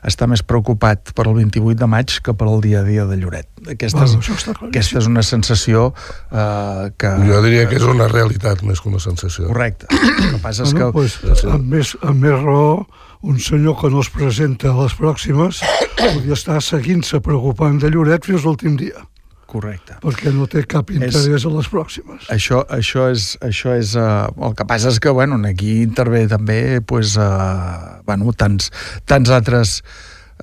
està 0.06 0.28
més 0.28 0.42
preocupat 0.44 1.14
per 1.16 1.28
el 1.30 1.38
28 1.38 1.78
de 1.80 1.88
maig 1.90 2.18
que 2.24 2.34
per 2.36 2.50
el 2.50 2.60
dia 2.64 2.82
a 2.82 2.86
dia 2.86 3.06
de 3.08 3.16
Lloret. 3.20 3.48
Aquesta, 3.64 4.04
Bueno, 4.04 4.20
és, 4.20 4.48
aquesta 4.68 5.00
és 5.00 5.08
una 5.10 5.24
sensació 5.26 5.92
eh, 6.30 6.90
que... 6.98 7.14
Jo 7.28 7.42
diria 7.46 7.66
que 7.70 7.78
és 7.80 7.86
una 7.88 8.08
realitat 8.10 8.62
més 8.66 8.82
que 8.82 8.90
una 8.92 9.02
sensació. 9.02 9.48
Correcte. 9.52 9.88
El 9.90 10.36
que 10.36 10.42
passa 10.42 10.66
és 10.66 10.74
que... 10.74 10.90
Bueno, 10.90 10.94
pues, 10.94 11.44
amb, 11.46 11.70
més, 11.72 11.94
amb 12.02 12.26
més 12.26 12.36
raó, 12.42 12.86
un 13.22 13.38
senyor 13.38 13.80
que 13.80 13.90
no 13.90 14.00
es 14.00 14.10
presenta 14.14 14.70
a 14.70 14.76
les 14.82 14.94
pròximes 14.94 15.62
podria 15.98 16.36
estar 16.36 16.58
seguint-se 16.62 17.20
preocupant 17.24 17.80
de 17.82 17.90
Lloret 17.90 18.26
fins 18.28 18.44
l'últim 18.46 18.76
dia, 18.78 19.02
Correcte. 19.50 19.96
perquè 20.04 20.30
no 20.34 20.46
té 20.46 20.62
cap 20.68 20.92
interès 20.94 21.46
a 21.46 21.52
les 21.54 21.70
pròximes. 21.72 22.28
Això, 22.30 22.62
això 22.70 23.08
és... 23.10 23.32
Això 23.42 23.74
és 23.74 23.96
uh, 23.98 24.28
el 24.44 24.54
que 24.54 24.66
passa 24.68 24.92
és 24.92 25.00
que, 25.02 25.10
bueno, 25.10 25.40
aquí 25.48 25.80
intervé 25.82 26.26
també 26.30 26.80
pues, 26.80 27.16
uh, 27.18 27.98
bueno, 28.06 28.30
tants, 28.36 28.70
tants 29.08 29.34
altres 29.34 29.80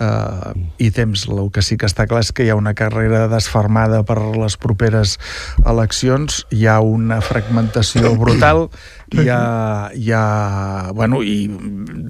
uh, 0.01 0.53
ítems. 0.81 1.27
El 1.31 1.51
que 1.53 1.63
sí 1.65 1.77
que 1.77 1.89
està 1.89 2.07
clar 2.09 2.23
és 2.25 2.31
que 2.35 2.45
hi 2.45 2.51
ha 2.53 2.57
una 2.59 2.75
carrera 2.77 3.25
desfermada 3.31 4.03
per 4.07 4.19
les 4.35 4.57
properes 4.61 5.17
eleccions, 5.65 6.43
hi 6.51 6.65
ha 6.67 6.79
una 6.83 7.21
fragmentació 7.25 8.15
brutal, 8.19 8.67
hi 9.13 9.29
ha, 9.29 9.91
hi 9.93 10.11
ha 10.11 10.25
bueno, 10.95 11.21
i 11.23 11.47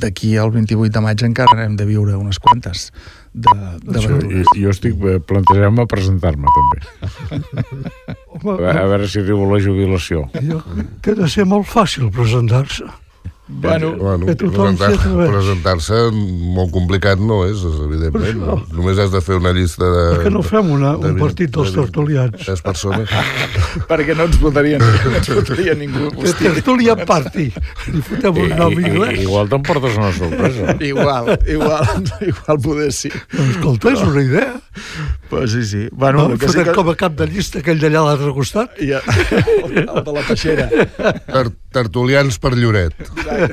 d'aquí 0.02 0.36
al 0.38 0.52
28 0.56 0.91
de 0.95 1.06
maig 1.06 1.26
encara 1.28 1.65
hem 1.65 1.78
de 1.80 1.88
viure 1.89 2.17
unes 2.17 2.39
quantes 2.39 2.89
de, 3.36 3.56
de 3.84 4.00
Això-. 4.00 4.19
I, 4.32 4.43
jo 4.63 4.71
estic 4.71 5.02
eh, 5.04 5.17
plantejant-me 5.28 5.86
presentar-me, 5.91 6.52
també. 6.58 7.41
Home, 8.36 8.56
A, 8.56 8.78
a 8.84 8.86
veure 8.91 9.10
si 9.12 9.21
arribo 9.21 9.48
a 9.48 9.56
la 9.56 9.63
jubilació. 9.63 10.28
jo, 10.39 10.62
té 11.04 11.15
de 11.17 11.28
ser 11.32 11.48
molt 11.50 11.67
fàcil 11.67 12.12
presentar-se. 12.15 12.88
Bueno, 13.47 13.91
bueno 13.93 14.25
s'hi 14.25 14.34
presentar- 14.41 14.95
presentar-se 15.29 15.97
molt 16.55 16.71
complicat 16.73 17.19
no 17.21 17.43
és, 17.45 17.60
és 17.62 17.75
evidentment. 17.84 18.23
Per 18.23 18.31
això. 18.31 18.55
Només 18.73 18.97
has 19.03 19.12
de 19.13 19.21
fer 19.21 19.36
una 19.38 19.51
llista 19.53 19.86
de... 19.86 20.05
Per 20.15 20.23
què 20.25 20.31
no 20.34 20.41
fem 20.41 20.71
una, 20.73 20.95
de 20.97 21.12
un 21.13 21.19
partit 21.21 21.51
dels 21.53 21.69
tertulians? 21.75 22.39
Tres 22.41 22.63
persones. 22.65 23.12
perquè 23.91 24.15
no 24.17 24.25
ens 24.25 24.39
votaria, 24.41 24.79
no 24.81 24.89
ens 25.13 25.29
votaria 25.29 25.75
ningú. 25.77 26.10
De 26.23 26.34
tertulia 26.39 26.95
party. 27.05 27.45
Li 27.93 28.01
fotem 28.08 28.41
un 28.47 28.55
nom 28.58 28.73
anglès. 28.81 29.21
igual 29.27 29.51
t'emportes 29.53 29.99
una 30.01 30.10
sorpresa. 30.17 30.77
Igual, 30.81 31.29
igual, 31.45 31.86
igual 32.31 32.62
poder 32.65 32.89
sí. 32.97 33.13
Doncs 33.36 33.60
escolta, 33.60 33.93
és 33.93 34.01
una 34.08 34.23
idea. 34.25 34.55
Pues 35.29 35.51
sí, 35.53 35.63
sí. 35.69 35.84
Bueno, 35.91 36.29
No, 36.29 36.38
que 36.38 36.49
sí 36.49 36.63
que... 36.63 36.73
com 36.73 36.89
a 36.89 36.95
cap 36.97 37.13
de 37.21 37.29
llista 37.29 37.62
aquell 37.62 37.77
d'allà 37.81 38.01
a 38.01 38.10
l'altre 38.10 38.34
costat. 38.34 38.73
Ja, 38.81 39.03
el, 39.62 39.86
el 39.86 40.03
de 40.05 40.17
la 40.17 40.25
peixera. 40.25 40.65
Ter 41.75 41.83
tertulians 41.83 42.38
per 42.39 42.53
Lloret. 42.55 42.93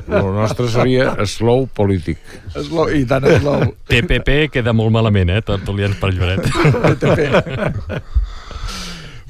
El 0.06 0.28
nostre 0.36 0.68
seria 0.70 1.10
slow 1.26 1.64
polític. 1.74 2.20
Slow, 2.54 2.86
I 2.94 3.02
tant 3.10 3.26
slow. 3.40 3.64
TPP 3.90 4.46
queda 4.54 4.70
molt 4.76 4.94
malament, 4.94 5.32
eh? 5.34 5.40
Tertulians 5.42 5.98
per 5.98 6.12
Lloret. 6.14 6.46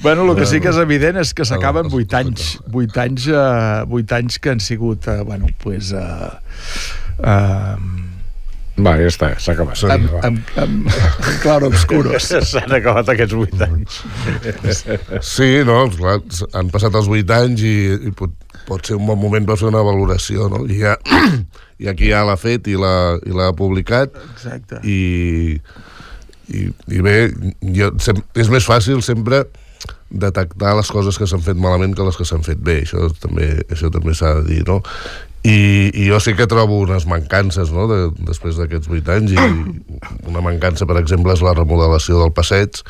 Bueno, 0.03 0.27
el 0.29 0.37
que 0.37 0.45
sí 0.51 0.59
que 0.61 0.69
és 0.73 0.79
evident 0.83 1.17
és 1.23 1.31
que 1.33 1.45
s'acaben 1.47 1.87
Els- 1.87 1.95
8 1.95 2.17
anys, 2.19 2.47
8 2.75 3.01
anys, 3.05 3.29
uh, 3.31 3.85
8 3.87 4.17
anys 4.19 4.39
que 4.43 4.51
han 4.51 4.61
sigut, 4.61 5.07
uh, 5.07 5.23
bueno, 5.25 5.47
pues, 5.63 5.93
uh, 5.95 6.33
uh, 7.23 7.77
Va, 8.83 8.97
ja 8.99 9.07
està, 9.07 9.29
s'ha 9.39 9.53
acabat. 9.53 9.77
Sí. 9.79 9.87
amb, 9.93 10.09
amb, 10.25 10.55
amb 10.59 10.87
claro 11.43 11.69
obscuros. 11.69 12.31
S'han 12.51 12.73
acabat 12.73 13.11
aquests 13.13 13.37
8 13.37 13.67
anys. 13.69 13.99
Sí, 15.29 15.51
no, 15.69 15.85
clar, 15.93 16.19
han 16.57 16.71
passat 16.73 16.97
els 16.99 17.07
8 17.13 17.37
anys 17.37 17.63
i, 17.69 17.75
i 18.09 18.15
pot, 18.17 18.33
pot 18.69 18.87
ser 18.87 18.99
un 18.99 19.07
bon 19.09 19.19
moment 19.21 19.47
per 19.49 19.57
fer 19.61 19.71
una 19.71 19.83
valoració, 19.85 20.49
no? 20.53 20.65
I, 20.67 20.83
ja, 20.83 20.97
i 21.83 21.91
aquí 21.91 22.13
ja 22.13 22.23
l'ha 22.27 22.39
fet 22.41 22.69
i 22.71 22.77
l'ha 22.79 23.51
publicat 23.59 24.15
Exacte. 24.35 24.83
i, 24.87 25.59
i, 26.53 26.69
i 26.69 27.03
bé, 27.05 27.17
jo, 27.75 27.93
sem, 28.03 28.23
és 28.39 28.53
més 28.53 28.67
fàcil 28.69 29.03
sempre 29.05 29.45
detectar 30.13 30.77
les 30.77 30.91
coses 30.93 31.17
que 31.19 31.27
s'han 31.27 31.43
fet 31.43 31.59
malament 31.59 31.97
que 31.97 32.05
les 32.07 32.19
que 32.19 32.27
s'han 32.29 32.45
fet 32.47 32.61
bé, 32.63 32.83
això 32.85 33.09
també, 33.23 33.55
això 33.73 33.91
també 33.93 34.15
s'ha 34.15 34.37
de 34.41 34.49
dir, 34.51 34.63
no? 34.69 34.83
I, 35.43 35.91
i 35.99 36.07
jo 36.07 36.21
sí 36.23 36.37
que 36.39 36.47
trobo 36.47 36.77
unes 36.85 37.03
mancances 37.11 37.73
no? 37.75 37.89
de, 37.91 38.13
després 38.29 38.61
d'aquests 38.61 38.87
vuit 38.87 39.09
anys 39.11 39.33
i 39.35 39.39
una 40.31 40.45
mancança, 40.45 40.87
per 40.87 41.01
exemple, 41.01 41.35
és 41.35 41.43
la 41.43 41.57
remodelació 41.59 42.21
del 42.21 42.35
passeig 42.37 42.85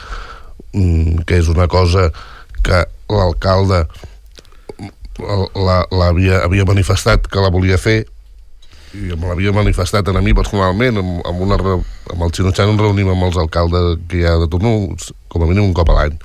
mm, 0.75 1.25
que 1.29 1.41
és 1.41 1.49
una 1.49 1.69
cosa 1.73 2.11
que 2.63 2.85
l'alcalde 3.09 3.87
la- 5.19 5.87
l'havia 5.91 6.43
havia 6.45 6.65
manifestat 6.65 7.27
que 7.29 7.41
la 7.41 7.51
volia 7.51 7.79
fer 7.79 8.05
i 8.93 9.09
me 9.17 9.27
l'havia 9.29 9.53
manifestat 9.57 10.09
a 10.09 10.21
mi 10.21 10.35
personalment 10.37 10.99
amb, 11.01 11.21
amb, 11.27 11.41
una, 11.41 11.57
amb 11.57 12.23
el 12.23 12.33
Xinotxan 12.33 12.69
ens 12.75 12.81
reunim 12.81 13.09
amb 13.09 13.25
els 13.25 13.37
alcaldes 13.41 13.99
que 14.09 14.21
hi 14.21 14.25
ha 14.29 14.37
de 14.41 14.49
tornar 14.53 14.75
com 15.29 15.43
a 15.43 15.47
mínim 15.49 15.65
un 15.65 15.73
cop 15.75 15.89
a 15.89 15.95
l'any. 15.97 16.19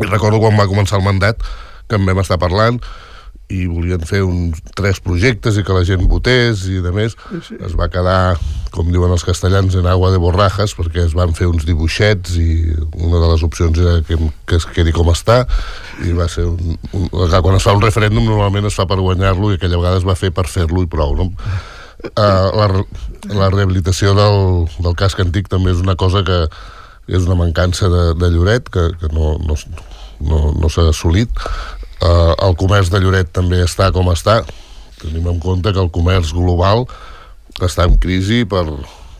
I 0.00 0.06
recordo 0.08 0.40
quan 0.40 0.56
va 0.56 0.64
començar 0.70 0.96
el 0.98 1.04
mandat 1.04 1.36
que 1.88 1.96
en 2.00 2.06
vam 2.08 2.18
estar 2.22 2.38
parlant 2.40 2.80
i 3.52 3.66
volien 3.68 4.02
fer 4.08 4.22
uns 4.24 4.62
tres 4.78 5.00
projectes 5.04 5.58
i 5.58 5.64
que 5.66 5.76
la 5.76 5.84
gent 5.86 6.06
votés 6.10 6.64
i 6.70 6.80
de 6.84 6.92
més 6.94 7.16
sí. 7.44 7.58
es 7.60 7.76
va 7.78 7.90
quedar, 7.92 8.36
com 8.72 8.88
diuen 8.92 9.12
els 9.12 9.24
castellans 9.26 9.76
en 9.78 9.88
agua 9.90 10.12
de 10.14 10.20
borrajes 10.22 10.74
perquè 10.78 11.04
es 11.04 11.16
van 11.18 11.34
fer 11.36 11.50
uns 11.50 11.66
dibuixets 11.68 12.38
i 12.40 12.48
una 12.96 13.20
de 13.20 13.28
les 13.34 13.44
opcions 13.46 13.78
era 13.82 13.98
que, 14.06 14.18
que 14.48 14.58
es 14.60 14.66
quedi 14.72 14.94
com 14.96 15.10
està 15.12 15.42
i 16.06 16.16
va 16.16 16.28
ser 16.32 16.46
un, 16.48 16.78
un, 16.96 17.08
quan 17.12 17.58
es 17.58 17.66
fa 17.66 17.76
un 17.76 17.84
referèndum 17.84 18.26
normalment 18.28 18.70
es 18.70 18.78
fa 18.78 18.88
per 18.88 19.00
guanyar-lo 19.02 19.52
i 19.52 19.60
aquella 19.60 19.80
vegada 19.80 20.00
es 20.00 20.08
va 20.08 20.18
fer 20.18 20.32
per 20.34 20.48
fer-lo 20.50 20.84
i 20.84 20.90
prou 20.90 21.16
no? 21.18 21.30
uh, 21.36 22.48
la, 22.56 22.68
la 23.32 23.50
rehabilitació 23.52 24.16
del, 24.18 24.38
del 24.80 24.96
casc 24.98 25.20
antic 25.22 25.52
també 25.52 25.74
és 25.74 25.82
una 25.84 25.98
cosa 26.00 26.24
que 26.26 26.46
és 27.10 27.24
una 27.26 27.36
mancança 27.36 27.90
de, 27.90 28.02
de 28.14 28.30
Lloret 28.30 28.70
que, 28.72 28.88
que 29.00 29.10
no, 29.12 29.34
no, 29.42 29.58
no, 30.22 30.42
no 30.54 30.70
s'ha 30.70 30.86
assolit 30.90 31.42
uh, 32.02 32.34
el 32.42 32.58
comerç 32.60 32.90
de 32.92 33.00
Lloret 33.02 33.32
també 33.32 33.62
està 33.64 33.90
com 33.94 34.10
està 34.12 34.42
tenim 35.02 35.26
en 35.30 35.40
compte 35.42 35.72
que 35.72 35.82
el 35.82 35.90
comerç 35.94 36.32
global 36.36 36.86
està 37.62 37.86
en 37.88 37.98
crisi 38.00 38.42
per, 38.48 38.64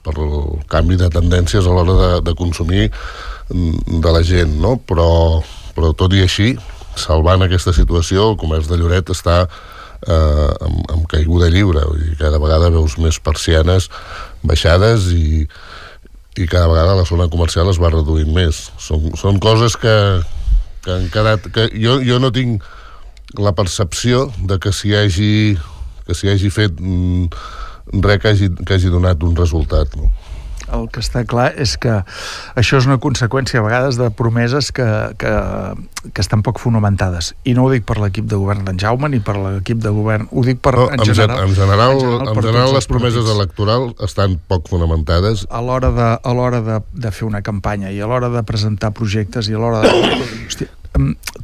per 0.04 0.14
el 0.18 0.62
canvi 0.70 0.98
de 1.00 1.10
tendències 1.12 1.66
a 1.66 1.74
l'hora 1.74 1.96
de, 1.98 2.10
de 2.28 2.34
consumir 2.38 2.88
mm, 2.88 4.00
de 4.04 4.14
la 4.14 4.22
gent, 4.26 4.56
no? 4.62 4.76
Però, 4.88 5.42
però 5.76 5.92
tot 5.98 6.14
i 6.16 6.22
així, 6.24 6.54
salvant 6.98 7.44
aquesta 7.44 7.74
situació, 7.76 8.32
el 8.32 8.40
comerç 8.40 8.70
de 8.70 8.78
Lloret 8.80 9.12
està 9.14 9.42
eh, 9.44 10.50
amb, 10.66 10.82
amb 10.96 11.06
caiguda 11.10 11.50
lliure, 11.52 11.84
vull 11.88 12.02
dir, 12.02 12.16
cada 12.20 12.40
vegada 12.42 12.72
veus 12.74 12.98
més 13.02 13.20
persianes 13.22 13.90
baixades 14.42 15.10
i, 15.14 15.46
i 16.38 16.46
cada 16.48 16.68
vegada 16.70 16.98
la 16.98 17.08
zona 17.08 17.28
comercial 17.32 17.70
es 17.70 17.80
va 17.82 17.92
reduint 17.92 18.32
més. 18.34 18.68
Són, 18.80 19.12
són 19.18 19.42
coses 19.42 19.76
que, 19.78 19.96
que 20.84 20.94
han 20.94 21.08
quedat... 21.14 21.48
Que 21.54 21.68
jo, 21.74 21.98
jo 22.04 22.18
no 22.22 22.32
tinc 22.34 22.64
la 23.38 23.54
percepció 23.56 24.26
de 24.48 24.58
que 24.60 24.72
s'hi 24.74 24.94
hagi, 24.98 25.32
que 26.06 26.16
s'hi 26.16 26.32
hagi 26.32 26.50
fet 26.52 26.76
mm, 26.78 28.02
res 28.04 28.20
que 28.22 28.32
hagi, 28.34 28.50
que 28.60 28.76
hagi 28.76 28.92
donat 28.92 29.22
un 29.24 29.36
resultat. 29.38 29.96
No? 29.96 30.10
El 30.72 30.86
que 30.92 31.02
està 31.04 31.22
clar 31.28 31.50
és 31.60 31.74
que 31.80 31.98
això 32.58 32.78
és 32.80 32.86
una 32.88 32.96
conseqüència 33.02 33.60
a 33.60 33.64
vegades 33.66 33.98
de 34.00 34.08
promeses 34.16 34.70
que, 34.72 34.86
que, 35.20 35.32
que 36.12 36.24
estan 36.24 36.42
poc 36.42 36.58
fonamentades. 36.62 37.32
I 37.44 37.52
no 37.58 37.66
ho 37.66 37.70
dic 37.72 37.84
per 37.88 37.98
l'equip 38.00 38.26
de 38.30 38.38
govern 38.40 38.64
d'en 38.64 38.80
Jaume 38.80 39.10
ni 39.12 39.20
per 39.20 39.36
l'equip 39.36 39.82
de 39.84 39.92
govern, 39.92 40.28
ho 40.32 40.44
dic 40.46 40.62
per, 40.64 40.74
No, 40.78 40.88
en, 40.90 40.98
en, 41.00 41.04
gen- 41.06 41.14
general, 41.20 41.44
en 41.48 41.54
general, 41.54 41.92
en 41.92 42.00
en 42.00 42.06
general 42.08 42.34
per 42.34 42.46
general 42.48 42.74
les 42.78 42.88
promeses 42.90 43.28
electorals 43.36 43.94
estan 44.08 44.38
poc 44.48 44.68
fonamentades. 44.72 45.46
a 45.50 45.60
l'hora 45.60 45.90
de, 45.92 46.08
a 46.22 46.32
l'hora 46.34 46.62
de, 46.64 46.80
de 46.92 47.10
fer 47.12 47.28
una 47.28 47.42
campanya 47.44 47.92
i 47.92 48.00
a 48.00 48.06
l'hora 48.08 48.32
de 48.32 48.42
presentar 48.42 48.92
projectes 48.96 49.48
i 49.52 49.54
a 49.54 49.60
l'hora 49.60 49.82
de... 49.84 49.92
Hòstia, 50.48 50.68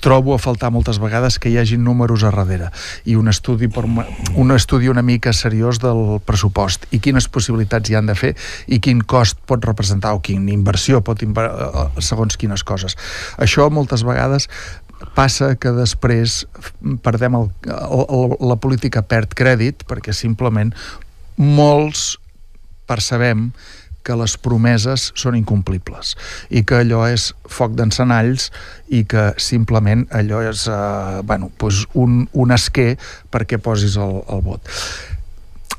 trobo 0.01 0.35
a 0.35 0.39
faltar 0.39 0.71
moltes 0.71 0.99
vegades 1.01 1.39
que 1.41 1.49
hi 1.49 1.57
hagin 1.59 1.81
números 1.85 2.23
a 2.23 2.33
darrere 2.33 2.69
i 3.09 3.17
un 3.17 3.29
estudi, 3.33 3.69
per, 3.73 3.85
un 3.89 4.53
estudi 4.53 4.91
una 4.93 5.03
mica 5.03 5.33
seriós 5.33 5.81
del 5.81 6.21
pressupost 6.25 6.85
i 6.93 7.01
quines 7.01 7.29
possibilitats 7.33 7.89
hi 7.89 7.97
han 7.97 8.11
de 8.11 8.17
fer 8.19 8.35
i 8.69 8.81
quin 8.85 9.01
cost 9.01 9.41
pot 9.49 9.65
representar 9.65 10.13
o 10.15 10.21
quina 10.21 10.53
inversió 10.53 11.01
pot 11.05 11.25
inver... 11.25 11.49
eh, 11.49 11.89
segons 12.05 12.37
quines 12.37 12.65
coses. 12.65 12.97
Això 13.41 13.71
moltes 13.73 14.05
vegades 14.05 14.49
passa 15.15 15.55
que 15.57 15.73
després 15.73 16.43
perdem 17.07 17.37
el, 17.39 17.51
el, 17.71 18.37
la 18.51 18.57
política 18.61 19.03
perd 19.07 19.35
crèdit 19.39 19.87
perquè 19.89 20.13
simplement 20.13 20.75
molts 21.39 22.17
percebem 22.89 23.53
que 24.09 24.17
les 24.17 24.39
promeses 24.41 25.11
són 25.19 25.37
incomplibles 25.37 26.15
i 26.49 26.65
que 26.65 26.81
allò 26.81 27.03
és 27.13 27.29
foc 27.45 27.77
d'encenalls 27.77 28.49
i 28.89 29.03
que 29.09 29.29
simplement 29.43 30.07
allò 30.17 30.41
és 30.49 30.65
eh, 30.73 31.21
bueno, 31.29 31.51
doncs 31.61 31.85
un, 31.93 32.23
un 32.33 32.57
esquer 32.57 32.95
perquè 33.33 33.61
posis 33.61 33.99
el, 34.01 34.23
el 34.33 34.43
vot 34.49 34.73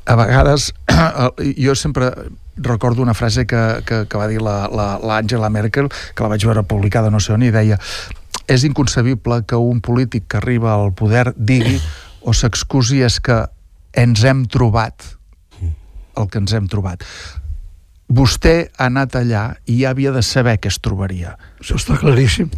a 0.06 0.16
vegades 0.20 0.70
jo 1.66 1.74
sempre 1.74 2.12
recordo 2.60 3.02
una 3.02 3.18
frase 3.18 3.46
que, 3.50 3.82
que, 3.86 4.04
que 4.06 4.20
va 4.20 4.30
dir 4.30 4.38
l'Àngela 4.44 5.40
la, 5.40 5.46
la, 5.48 5.54
Merkel, 5.54 5.88
que 5.90 6.22
la 6.22 6.30
vaig 6.30 6.46
veure 6.46 6.66
publicada 6.68 7.10
no 7.10 7.18
sé 7.18 7.34
on, 7.34 7.42
i 7.42 7.50
deia 7.54 7.80
és 8.50 8.66
inconcebible 8.66 9.42
que 9.46 9.58
un 9.58 9.80
polític 9.82 10.28
que 10.30 10.38
arriba 10.38 10.74
al 10.76 10.92
poder 10.94 11.32
digui 11.36 11.80
o 12.28 12.36
s'excusi 12.36 13.02
és 13.02 13.18
que 13.18 13.42
ens 13.98 14.22
hem 14.22 14.44
trobat 14.46 15.16
el 16.20 16.28
que 16.30 16.40
ens 16.42 16.54
hem 16.56 16.68
trobat. 16.70 17.04
Vostè 18.10 18.54
ha 18.76 18.90
anat 18.90 19.14
allà 19.20 19.44
i 19.70 19.82
ja 19.84 19.94
havia 19.94 20.10
de 20.14 20.22
saber 20.26 20.56
què 20.58 20.70
es 20.72 20.80
trobaria. 20.82 21.36
Això 21.62 21.78
està 21.78 21.98
claríssim. 22.00 22.50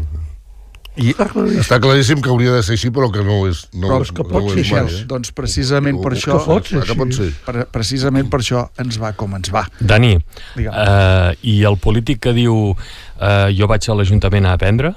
I 0.93 1.13
està 1.15 1.25
claríssim. 1.29 1.61
està 1.63 1.79
claríssim 1.81 2.21
que 2.25 2.29
hauria 2.33 2.53
de 2.53 2.65
ser 2.65 2.75
així, 2.77 2.91
però 2.93 3.09
que 3.13 3.23
no 3.25 3.39
és. 3.49 3.63
No, 3.73 3.87
però 3.89 4.01
és 4.05 4.11
que 4.13 4.27
pot 4.29 4.45
no 4.45 4.53
ser 4.53 4.65
així. 4.65 4.75
Eh? 4.81 5.05
Doncs 5.09 5.33
precisament 5.37 6.01
per 6.05 6.13
això... 6.17 6.37
Que 6.37 6.49
pot 6.49 6.69
ser, 6.69 6.83
que 6.89 6.97
pot 6.99 7.15
ser. 7.17 7.29
Per, 7.47 7.55
precisament 7.73 8.29
per 8.33 8.43
això 8.45 8.67
ens 8.83 8.99
va 9.01 9.15
com 9.17 9.33
ens 9.39 9.53
va. 9.53 9.65
Dani, 9.81 10.15
uh, 10.17 11.33
i 11.49 11.63
el 11.69 11.81
polític 11.81 12.21
que 12.29 12.37
diu 12.37 12.59
uh, 12.73 13.49
jo 13.57 13.69
vaig 13.73 13.89
a 13.89 13.97
l'Ajuntament 13.97 14.49
a 14.49 14.57
aprendre? 14.59 14.93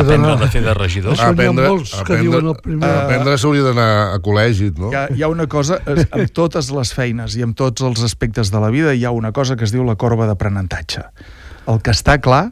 Aprendre 0.00 0.36
de 0.40 0.48
fer 0.52 0.62
de 0.64 0.74
regidor. 0.76 1.14
Això 1.14 1.30
aprendre, 1.34 1.68
molts 1.68 1.92
que 1.94 2.02
aprendre, 2.02 2.24
diuen 2.26 2.50
el 2.52 2.58
primer... 2.64 2.92
Aprendre 3.04 3.36
s'hauria 3.40 3.66
d'anar 3.68 3.90
a 4.16 4.18
col·legi, 4.24 4.70
no? 4.78 4.90
Hi 4.92 4.98
ha, 4.98 5.04
hi 5.14 5.26
ha 5.26 5.30
una 5.32 5.46
cosa, 5.50 5.80
amb 5.86 6.34
totes 6.36 6.72
les 6.74 6.94
feines 6.96 7.36
i 7.38 7.46
amb 7.46 7.58
tots 7.58 7.84
els 7.86 8.02
aspectes 8.06 8.52
de 8.54 8.62
la 8.62 8.72
vida, 8.74 8.94
hi 8.94 9.06
ha 9.06 9.14
una 9.16 9.34
cosa 9.36 9.56
que 9.56 9.68
es 9.68 9.74
diu 9.74 9.86
la 9.86 9.98
corba 10.00 10.28
d'aprenentatge. 10.30 11.06
El 11.70 11.82
que 11.84 11.94
està 11.94 12.18
clar 12.22 12.48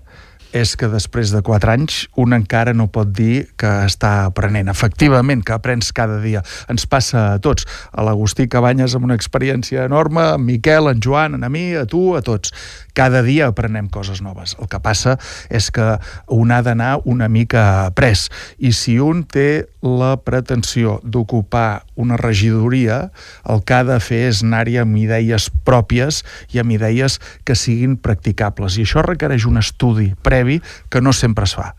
és 0.56 0.74
que 0.80 0.88
després 0.88 1.32
de 1.34 1.42
4 1.44 1.72
anys 1.74 1.98
un 2.20 2.32
encara 2.32 2.72
no 2.76 2.88
pot 2.92 3.10
dir 3.12 3.48
que 3.60 3.68
està 3.84 4.12
aprenent. 4.28 4.70
Efectivament, 4.72 5.42
que 5.44 5.52
aprens 5.52 5.90
cada 5.92 6.18
dia. 6.22 6.42
Ens 6.72 6.86
passa 6.88 7.34
a 7.34 7.38
tots. 7.42 7.66
A 7.92 8.04
l'Agustí 8.06 8.48
Cabanyes 8.48 8.96
amb 8.96 9.08
una 9.08 9.18
experiència 9.18 9.84
enorme, 9.88 10.24
en 10.36 10.46
Miquel, 10.46 10.88
en 10.92 11.02
Joan, 11.04 11.36
en 11.36 11.44
a 11.44 11.52
mi, 11.52 11.66
a 11.76 11.84
tu, 11.88 12.14
a 12.16 12.22
tots. 12.24 12.54
Cada 12.98 13.22
dia 13.22 13.46
aprenem 13.46 13.86
coses 13.86 14.18
noves. 14.24 14.56
El 14.58 14.66
que 14.66 14.80
passa 14.82 15.14
és 15.54 15.70
que 15.70 15.86
un 16.34 16.50
ha 16.50 16.58
d'anar 16.66 16.96
una 17.06 17.28
mica 17.30 17.86
après. 17.86 18.26
I 18.58 18.72
si 18.74 18.96
un 18.98 19.22
té 19.22 19.68
la 19.86 20.16
pretensió 20.18 20.96
d'ocupar 21.04 21.84
una 21.94 22.18
regidoria, 22.18 23.12
el 23.46 23.62
que 23.62 23.76
ha 23.76 23.84
de 23.86 24.00
fer 24.02 24.24
és 24.32 24.42
anar-hi 24.42 24.80
amb 24.82 24.98
idees 24.98 25.46
pròpies 25.68 26.24
i 26.50 26.58
amb 26.58 26.74
idees 26.74 27.20
que 27.46 27.54
siguin 27.54 27.94
practicables. 28.02 28.78
I 28.78 28.86
això 28.88 29.06
requereix 29.06 29.46
un 29.46 29.62
estudi 29.62 30.10
previ 30.22 30.58
que 30.90 31.02
no 31.04 31.14
sempre 31.14 31.46
es 31.46 31.54
fa. 31.54 31.74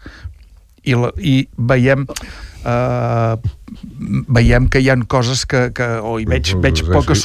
I, 0.88 0.96
la, 0.96 1.10
i 1.20 1.42
veiem 1.60 2.06
eh, 2.08 3.36
veiem 4.32 4.70
que 4.72 4.80
hi 4.80 4.88
han 4.94 5.04
coses 5.12 5.44
que, 5.46 5.66
que 5.76 5.90
o 6.00 6.16
hi 6.20 6.28
veig, 6.30 6.54
veig 6.64 6.86
poca, 6.88 7.18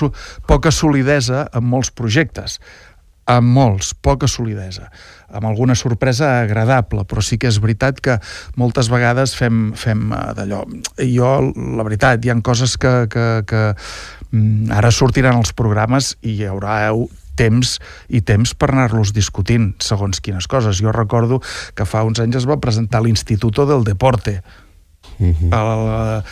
poca 0.51 0.75
solidesa 0.75 1.47
en 1.55 1.71
molts 1.71 1.93
projectes 1.95 2.59
amb 3.31 3.55
molts, 3.57 3.95
poca 3.95 4.29
solidesa, 4.29 4.91
amb 5.35 5.49
alguna 5.49 5.77
sorpresa 5.79 6.41
agradable, 6.43 7.05
però 7.09 7.25
sí 7.25 7.39
que 7.41 7.49
és 7.51 7.59
veritat 7.63 8.01
que 8.05 8.19
moltes 8.61 8.91
vegades 8.93 9.35
fem, 9.39 9.73
fem 9.79 10.07
eh, 10.13 10.23
d'allò. 10.39 10.63
Jo, 11.01 11.35
la 11.79 11.87
veritat, 11.87 12.25
hi 12.25 12.33
han 12.35 12.45
coses 12.45 12.77
que, 12.81 12.95
que, 13.13 13.29
que 13.49 13.67
mm, 14.31 14.73
ara 14.75 14.93
sortiran 14.95 15.41
els 15.41 15.55
programes 15.57 16.15
i 16.23 16.39
hi 16.39 16.49
haurà 16.51 16.79
temps 17.35 17.79
i 18.15 18.21
temps 18.23 18.53
per 18.55 18.71
anar-los 18.71 19.11
discutint 19.15 19.73
segons 19.83 20.21
quines 20.23 20.47
coses. 20.51 20.79
Jo 20.79 20.93
recordo 20.95 21.41
que 21.75 21.87
fa 21.89 22.05
uns 22.07 22.21
anys 22.23 22.43
es 22.43 22.47
va 22.47 22.61
presentar 22.63 23.03
l'Instituto 23.03 23.67
del 23.67 23.83
Deporte, 23.87 24.41
uh 25.19 25.27
-huh. 25.27 25.51
la, 25.51 26.25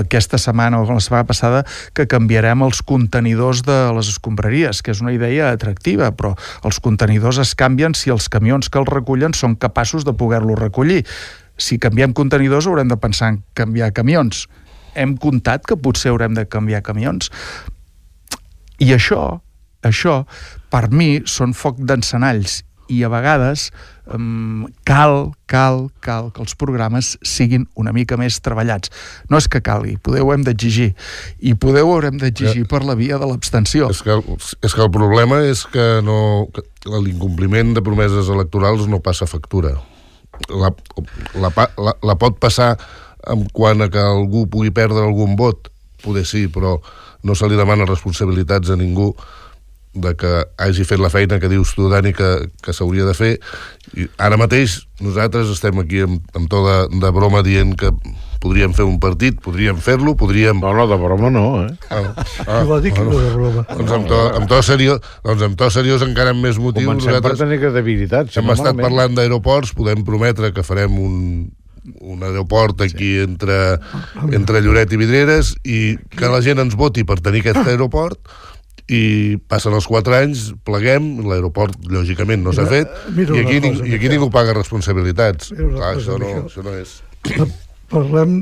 aquesta 0.00 0.38
setmana 0.38 0.80
o 0.80 0.84
la 0.84 1.00
setmana 1.00 1.24
passada 1.24 1.64
que 1.92 2.06
canviarem 2.06 2.62
els 2.62 2.82
contenidors 2.82 3.62
de 3.62 3.92
les 3.94 4.08
escombraries, 4.08 4.82
que 4.82 4.90
és 4.90 5.00
una 5.00 5.12
idea 5.12 5.50
atractiva, 5.50 6.10
però 6.12 6.36
els 6.64 6.80
contenidors 6.80 7.38
es 7.38 7.54
canvien 7.54 7.94
si 7.94 8.10
els 8.10 8.28
camions 8.28 8.68
que 8.68 8.78
els 8.78 8.88
recullen 8.88 9.34
són 9.34 9.56
capaços 9.56 10.04
de 10.04 10.12
poder-los 10.12 10.58
recollir. 10.58 11.04
Si 11.56 11.78
canviem 11.78 12.12
contenidors 12.12 12.66
haurem 12.66 12.88
de 12.88 12.96
pensar 12.96 13.28
en 13.28 13.42
canviar 13.54 13.92
camions. 13.92 14.48
Hem 14.94 15.16
comptat 15.16 15.66
que 15.66 15.76
potser 15.76 16.10
haurem 16.10 16.34
de 16.34 16.46
canviar 16.46 16.82
camions. 16.82 17.30
I 18.78 18.94
això, 18.94 19.40
això, 19.82 20.24
per 20.70 20.90
mi, 20.90 21.20
són 21.26 21.52
foc 21.52 21.76
d'encenalls 21.78 22.64
i 22.90 23.04
a 23.04 23.10
vegades 23.12 23.70
um, 24.14 24.66
cal, 24.84 25.32
cal, 25.50 25.88
cal 26.04 26.30
que 26.34 26.42
els 26.42 26.56
programes 26.58 27.14
siguin 27.26 27.66
una 27.78 27.92
mica 27.96 28.18
més 28.20 28.40
treballats. 28.44 28.92
No 29.30 29.40
és 29.40 29.48
que 29.50 29.62
calgui, 29.64 29.96
poder 30.02 30.22
ho 30.24 30.32
hem 30.34 30.44
d'exigir. 30.46 30.90
I 31.40 31.54
poder 31.54 31.84
ho 31.86 31.94
haurem 31.94 32.20
d'exigir 32.20 32.66
per 32.70 32.82
la 32.86 32.96
via 32.98 33.18
de 33.20 33.28
l'abstenció. 33.28 33.90
És, 33.90 34.02
que, 34.06 34.18
és 34.60 34.74
que 34.74 34.84
el 34.84 34.92
problema 34.94 35.42
és 35.46 35.64
que, 35.70 35.88
no, 36.06 36.48
que 36.52 37.02
l'incompliment 37.04 37.74
de 37.76 37.84
promeses 37.86 38.30
electorals 38.32 38.88
no 38.90 39.02
passa 39.04 39.28
factura. 39.30 39.76
La, 40.48 40.72
la, 41.36 41.52
la, 41.76 41.94
la 42.00 42.16
pot 42.18 42.38
passar 42.40 42.74
en 43.28 43.44
quant 43.52 43.84
a 43.84 43.90
que 43.92 44.00
algú 44.00 44.46
pugui 44.48 44.72
perdre 44.72 45.04
algun 45.04 45.36
vot, 45.36 45.68
poder 46.00 46.24
sí, 46.24 46.46
però 46.48 46.78
no 47.22 47.36
se 47.36 47.48
li 47.50 47.58
demana 47.58 47.84
responsabilitats 47.88 48.72
a 48.72 48.78
ningú 48.80 49.12
de 49.92 50.14
que 50.14 50.30
hagi 50.62 50.84
fet 50.86 51.00
la 51.02 51.10
feina 51.10 51.40
que 51.42 51.50
dius 51.50 51.74
tu, 51.74 51.88
Dani, 51.90 52.12
que, 52.14 52.30
que 52.62 52.74
s'hauria 52.76 53.06
de 53.08 53.14
fer. 53.16 53.32
I 53.98 54.06
ara 54.22 54.38
mateix 54.38 54.84
nosaltres 55.02 55.50
estem 55.50 55.80
aquí 55.82 56.04
amb, 56.06 56.22
amb 56.36 56.50
to 56.50 56.62
de, 56.66 56.76
de 57.02 57.10
broma 57.14 57.42
dient 57.46 57.74
que 57.78 57.90
podríem 58.40 58.72
fer 58.72 58.86
un 58.88 58.96
partit, 59.02 59.36
podríem 59.44 59.76
fer-lo, 59.82 60.14
podríem... 60.16 60.62
No, 60.62 60.72
no, 60.72 60.86
de 60.88 60.96
broma 60.96 61.28
no, 61.32 61.44
eh? 61.66 61.74
Ah, 61.92 62.24
ah, 62.46 62.62
va 62.64 62.80
dir 62.80 62.94
que 62.96 63.02
bueno, 63.02 63.18
no 63.18 63.24
de 63.26 63.32
broma. 63.36 63.64
Doncs 63.68 63.94
amb 63.98 64.08
to, 64.08 64.20
amb 64.38 64.48
to 64.48 64.60
seriós, 64.64 65.00
doncs 65.26 65.44
amb 65.44 65.58
to 65.60 65.70
seriós 65.74 66.04
encara 66.06 66.32
amb 66.32 66.46
més 66.46 66.60
motiu... 66.62 66.88
Comencem 66.88 67.12
nosaltres 67.12 67.36
per 67.36 67.46
tenir 67.46 67.60
que 67.60 67.72
debilitats. 67.74 68.38
Hem 68.40 68.52
estat 68.54 68.80
parlant 68.80 69.18
d'aeroports, 69.18 69.74
podem 69.76 70.06
prometre 70.08 70.54
que 70.56 70.64
farem 70.64 70.96
un, 70.96 71.18
un 72.00 72.24
aeroport 72.24 72.80
aquí 72.86 73.12
sí. 73.18 73.26
entre, 73.26 73.58
entre 74.32 74.64
Lloret 74.64 74.96
i 74.96 75.00
Vidreres 75.00 75.52
i 75.64 75.80
que 76.16 76.32
la 76.32 76.40
gent 76.44 76.64
ens 76.64 76.78
voti 76.80 77.04
per 77.04 77.20
tenir 77.20 77.44
aquest 77.44 77.66
aeroport 77.66 78.22
i 78.90 79.38
passen 79.50 79.74
els 79.76 79.86
quatre 79.86 80.16
anys, 80.18 80.48
pleguem, 80.66 81.20
l'aeroport 81.30 81.76
lògicament 81.90 82.42
no 82.42 82.54
s'ha 82.54 82.66
fet, 82.70 82.90
mira 83.14 83.36
i 83.36 83.44
aquí, 83.44 83.60
cosa, 83.62 83.86
i 83.86 83.94
aquí 83.94 84.10
ningú 84.10 84.30
paga 84.34 84.56
responsabilitats. 84.56 85.52
Clar, 85.54 85.92
això, 85.94 86.18
no, 86.18 86.30
això 86.48 86.64
no 86.66 86.74
és... 86.74 86.96
Parlem, 87.90 88.40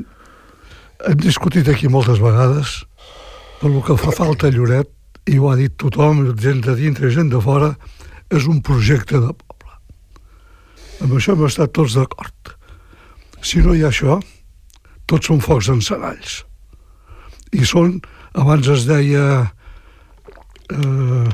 hem 1.08 1.20
discutit 1.20 1.68
aquí 1.68 1.90
moltes 1.92 2.20
vegades 2.22 2.78
per 3.60 3.72
que 3.84 3.96
fa 3.98 4.14
falta 4.14 4.48
a 4.48 4.54
Lloret, 4.54 4.88
i 5.28 5.36
ho 5.36 5.50
ha 5.50 5.56
dit 5.58 5.74
tothom, 5.76 6.22
gent 6.40 6.62
de 6.64 6.74
dintre 6.78 7.10
i 7.10 7.14
gent 7.14 7.28
de 7.32 7.40
fora, 7.42 7.74
és 8.32 8.46
un 8.48 8.62
projecte 8.64 9.18
de 9.20 9.32
poble. 9.34 9.74
Amb 11.04 11.16
això 11.18 11.34
hem 11.34 11.44
estat 11.48 11.74
tots 11.76 11.96
d'acord. 11.98 12.54
Si 13.42 13.60
no 13.64 13.74
hi 13.74 13.82
ha 13.84 13.90
això, 13.90 14.18
tots 15.10 15.28
són 15.28 15.42
focs 15.44 15.68
encenalls. 15.74 16.42
I 17.52 17.66
són, 17.68 17.98
abans 18.38 18.68
es 18.70 18.86
deia 18.88 19.50
eh, 20.74 21.28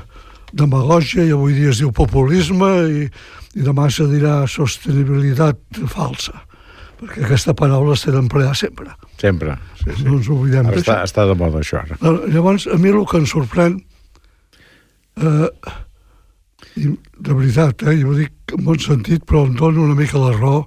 demagògia 0.55 1.27
i 1.27 1.33
avui 1.35 1.57
dia 1.57 1.73
es 1.73 1.83
diu 1.83 1.93
populisme 1.95 2.73
i, 2.89 3.07
i 3.59 3.67
demà 3.67 3.89
se 3.91 4.07
dirà 4.11 4.43
sostenibilitat 4.51 5.85
falsa 5.91 6.45
perquè 7.05 7.25
aquesta 7.27 7.55
paraula 7.59 7.97
s'ha 7.99 8.13
d'emplear 8.15 8.55
sempre. 8.57 8.93
Sempre, 9.21 9.57
sí, 9.81 9.91
sí. 9.91 10.05
No 10.07 10.19
ens 10.19 10.29
oblidem 10.33 10.71
està, 10.73 11.01
està 11.05 11.27
de 11.29 11.35
moda 11.39 11.61
això 11.61 11.83
ara. 11.83 11.99
Llavors, 12.31 12.69
a 12.71 12.79
mi 12.81 12.93
el 12.93 13.03
que 13.11 13.21
em 13.21 13.27
sorprèn 13.29 13.77
eh, 15.21 15.51
i 16.81 16.89
de 16.95 17.35
veritat, 17.35 17.85
eh, 17.87 17.99
jo 18.01 18.13
ho 18.13 18.17
dic 18.19 18.57
en 18.57 18.65
bon 18.67 18.81
sentit, 18.83 19.27
però 19.29 19.45
em 19.49 19.55
dona 19.59 19.85
una 19.85 19.99
mica 19.99 20.23
la 20.23 20.33
raó 20.35 20.65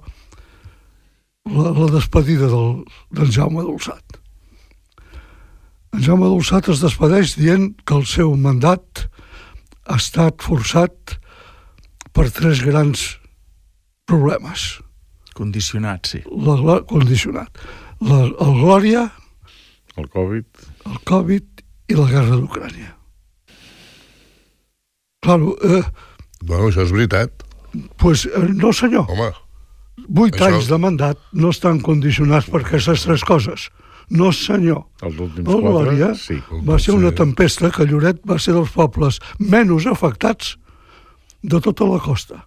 la, 1.48 1.72
la 1.72 1.90
despedida 1.92 2.48
del, 2.52 2.82
del 3.16 3.32
Jaume 3.34 3.64
Dolçat. 3.64 4.20
En 5.98 6.04
Jaume 6.06 6.28
Dolçat 6.30 6.68
es 6.70 6.78
despedeix 6.78 7.32
dient 7.34 7.72
que 7.82 7.96
el 7.96 8.04
seu 8.06 8.28
mandat 8.38 9.08
ha 9.90 9.96
estat 9.98 10.44
forçat 10.46 11.16
per 12.14 12.28
tres 12.36 12.60
grans 12.62 13.02
problemes. 14.06 14.76
Condicionat, 15.34 16.06
sí. 16.06 16.20
La, 16.30 16.76
condicionat. 16.86 17.50
La, 17.98 18.20
el 18.30 18.54
Glòria, 18.60 19.08
el 19.98 20.06
Covid, 20.14 20.62
el 20.86 21.02
Covid 21.10 21.64
i 21.90 21.98
la 21.98 22.06
guerra 22.12 22.38
d'Ucrània. 22.44 22.94
Claro, 25.26 25.56
eh, 25.66 25.82
bueno, 26.44 26.68
això 26.68 26.86
és 26.86 26.94
veritat. 26.94 27.42
Pues, 27.98 28.22
eh, 28.30 28.46
no, 28.54 28.70
senyor. 28.70 29.10
Home. 29.10 29.32
Vuit 30.06 30.38
això... 30.38 30.52
anys 30.52 30.70
de 30.70 30.78
mandat 30.78 31.26
no 31.34 31.50
estan 31.50 31.82
condicionats 31.82 32.46
per 32.46 32.62
aquestes 32.62 33.02
tres 33.02 33.26
coses. 33.26 33.66
No, 34.08 34.30
senyor. 34.32 34.84
Els 35.04 35.18
últims 35.20 35.48
el 35.52 35.64
Glòria 35.64 36.12
sí. 36.16 36.38
va 36.64 36.78
ser 36.80 36.94
una 36.96 37.10
tempesta 37.12 37.68
que 37.74 37.84
Lloret 37.88 38.22
va 38.28 38.38
ser 38.40 38.54
dels 38.56 38.70
pobles 38.72 39.18
menys 39.38 39.88
afectats 39.90 40.54
de 41.42 41.60
tota 41.60 41.88
la 41.90 41.98
costa. 42.00 42.40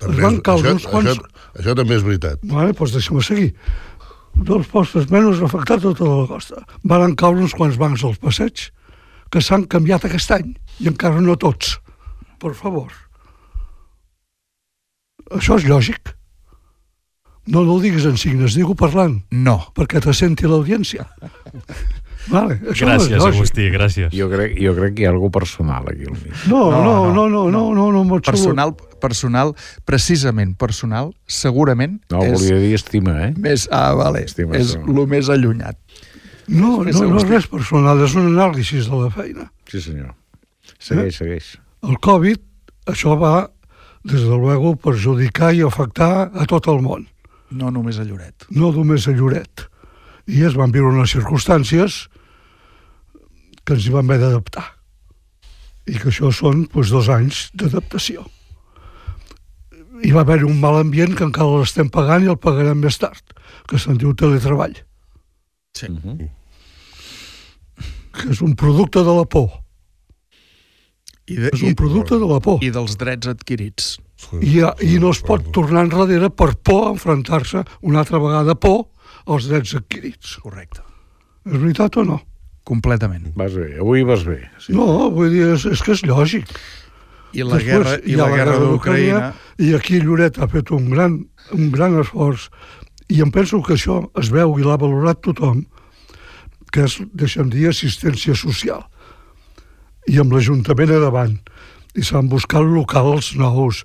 També, 0.00 0.16
es 0.16 0.24
van 0.24 0.40
caure 0.42 0.74
uns 0.74 0.88
quants... 0.90 1.12
Això, 1.12 1.46
això 1.60 1.76
també 1.78 1.98
és 1.98 2.04
veritat. 2.06 2.42
Vale, 2.50 2.74
doncs 2.74 2.96
deixa'm 2.96 3.22
seguir. 3.22 3.52
Dels 4.34 4.66
pobles 4.72 5.10
menys 5.14 5.42
afectats 5.46 5.84
de 5.86 5.94
tota 5.94 6.10
la 6.10 6.28
costa. 6.30 6.64
Van 6.82 7.14
caure 7.14 7.44
uns 7.46 7.54
quants 7.54 7.78
bancs 7.78 8.04
al 8.08 8.18
passeig 8.18 8.66
que 9.30 9.42
s'han 9.44 9.68
canviat 9.70 10.08
aquest 10.08 10.32
any, 10.34 10.54
i 10.82 10.90
encara 10.90 11.22
no 11.22 11.38
tots. 11.38 11.76
Per 12.42 12.50
favor. 12.56 12.90
Això 15.36 15.60
és 15.60 15.68
lògic. 15.70 16.16
No, 17.50 17.64
no 17.66 17.74
ho 17.74 17.80
diguis 17.82 18.04
en 18.06 18.16
signes, 18.16 18.54
digue 18.54 18.74
parlant, 18.78 19.20
No. 19.34 19.58
perquè 19.74 20.00
te 20.02 20.12
senti 20.14 20.46
l'audiència. 20.46 21.06
Vale, 22.30 22.58
això 22.70 22.84
no 22.86 22.92
és 22.94 23.06
Gràcies, 23.08 23.16
lògic. 23.18 23.38
Agustí, 23.40 23.64
gràcies. 23.72 24.10
Jo 24.14 24.28
crec, 24.30 24.52
jo 24.60 24.74
crec 24.76 24.92
que 24.94 25.02
hi 25.02 25.06
ha 25.08 25.10
alguna 25.14 25.32
personal 25.34 25.88
aquí 25.88 26.04
al 26.06 26.12
mig. 26.20 26.34
No, 26.50 26.60
No, 26.70 26.82
no, 26.84 27.12
no, 27.14 27.28
no, 27.28 27.50
no, 27.50 27.50
no, 27.50 27.62
no, 27.74 27.86
no, 27.92 28.04
no, 28.04 28.20
Personal, 28.20 28.74
personal, 29.00 29.54
precisament 29.88 30.52
personal, 30.60 31.14
segurament 31.26 31.98
No, 32.12 32.20
és 32.22 32.36
volia 32.36 32.60
dir 32.60 32.74
estima, 32.76 33.16
eh? 33.26 33.32
més... 33.36 33.66
Ah, 33.72 33.94
vale, 33.98 34.20
és 34.26 34.34
Estimació. 34.34 34.84
el 34.84 35.06
més 35.08 35.30
allunyat. 35.32 35.78
No, 36.46 36.78
Més 36.84 37.00
no, 37.00 37.08
no 37.08 37.18
és 37.22 37.28
res 37.30 37.46
personal, 37.48 38.04
és 38.04 38.14
un 38.18 38.28
anàlisi 38.36 38.82
de 38.84 39.00
la 39.00 39.10
feina. 39.14 39.48
Sí, 39.70 39.80
senyor. 39.80 40.12
Segueix, 40.78 41.16
segueix. 41.16 41.54
El 41.86 41.96
Covid, 42.04 42.40
això 42.90 43.16
va, 43.18 43.48
des 44.04 44.20
de 44.20 44.36
luego, 44.36 44.74
perjudicar 44.76 45.54
i 45.54 45.62
afectar 45.62 46.30
a 46.34 46.46
tot 46.50 46.68
el 46.68 46.82
món, 46.84 47.06
No 47.50 47.70
només 47.70 47.98
a 47.98 48.04
Lloret. 48.04 48.46
no 48.50 48.70
només 48.72 49.06
a 49.08 49.12
Lloret. 49.12 49.66
I 50.30 50.44
es 50.46 50.54
van 50.54 50.70
viure 50.70 50.92
unes 50.94 51.10
circumstàncies 51.10 52.08
que 53.64 53.74
ens 53.74 53.86
hi 53.86 53.90
vam 53.90 54.06
haver 54.10 54.20
d'adaptar. 54.20 54.66
I 55.90 55.98
que 55.98 56.08
això 56.12 56.30
són 56.32 56.68
doncs, 56.70 56.90
dos 56.90 57.08
anys 57.08 57.50
d'adaptació. 57.54 58.26
Hi 60.04 60.12
va 60.12 60.20
haver 60.22 60.44
un 60.46 60.60
mal 60.60 60.78
ambient 60.80 61.16
que 61.16 61.24
encara 61.26 61.58
l'estem 61.60 61.90
pagant 61.90 62.22
i 62.24 62.30
el 62.30 62.38
pagarem 62.38 62.78
més 62.80 62.96
tard, 62.98 63.34
que 63.68 63.78
se'n 63.78 63.98
diu 63.98 64.14
teletreball, 64.14 64.76
Sí. 65.76 65.86
Uh 65.86 65.98
-huh. 66.02 66.28
que 68.12 68.30
és 68.30 68.40
un 68.42 68.54
producte 68.56 68.98
de 68.98 69.14
la 69.16 69.24
por. 69.24 69.62
I, 71.26 71.34
de, 71.36 71.50
És 71.52 71.62
un 71.62 71.74
producte 71.74 72.14
de 72.18 72.26
la 72.26 72.40
por. 72.40 72.62
i 72.62 72.70
dels 72.70 72.96
drets 72.96 73.26
adquirits. 73.28 73.98
I, 74.40 74.60
I 74.84 74.98
no 75.02 75.12
es 75.14 75.20
pot 75.26 75.50
tornar 75.54 75.86
enrere 75.86 76.30
per 76.30 76.52
por 76.56 76.88
a 76.88 76.92
enfrontar-se 76.94 77.64
una 77.80 78.02
altra 78.02 78.20
vegada 78.22 78.54
por 78.54 78.90
als 79.26 79.48
drets 79.50 79.74
adquirits. 79.78 80.36
Correcte. 80.42 80.84
És 81.48 81.56
veritat 81.56 81.96
o 81.96 82.04
no? 82.04 82.20
Completament. 82.68 83.32
Vas 83.38 83.56
bé, 83.56 83.72
avui 83.80 84.04
vas 84.06 84.22
bé. 84.26 84.42
Sí. 84.60 84.74
No, 84.76 85.08
vull 85.14 85.32
dir, 85.32 85.46
és, 85.56 85.64
és 85.66 85.82
que 85.82 85.96
és 85.96 86.04
lògic. 86.06 86.52
I 87.32 87.46
la 87.46 87.60
guerra, 87.62 87.96
i 88.02 88.16
ha 88.18 88.26
la 88.26 88.30
guerra 88.34 88.58
d'Ucraïna... 88.58 89.32
I 89.60 89.74
aquí 89.76 89.98
Lloret 90.00 90.38
ha 90.40 90.46
fet 90.48 90.70
un 90.72 90.86
gran, 90.88 91.18
un 91.52 91.66
gran 91.74 91.98
esforç 92.00 92.48
i 93.10 93.20
em 93.24 93.30
penso 93.34 93.58
que 93.66 93.74
això 93.74 93.98
es 94.20 94.30
veu 94.30 94.54
i 94.58 94.64
l'ha 94.64 94.78
valorat 94.80 95.20
tothom, 95.26 95.64
que 96.70 96.86
és, 96.86 97.00
deixa'm 97.18 97.50
dir, 97.50 97.66
assistència 97.68 98.36
social. 98.38 98.84
I 100.08 100.20
amb 100.22 100.32
l'Ajuntament 100.32 100.94
a 100.94 101.00
davant. 101.02 101.34
I 101.98 102.04
s'han 102.06 102.28
buscat 102.30 102.62
locals 102.62 103.32
nous, 103.38 103.82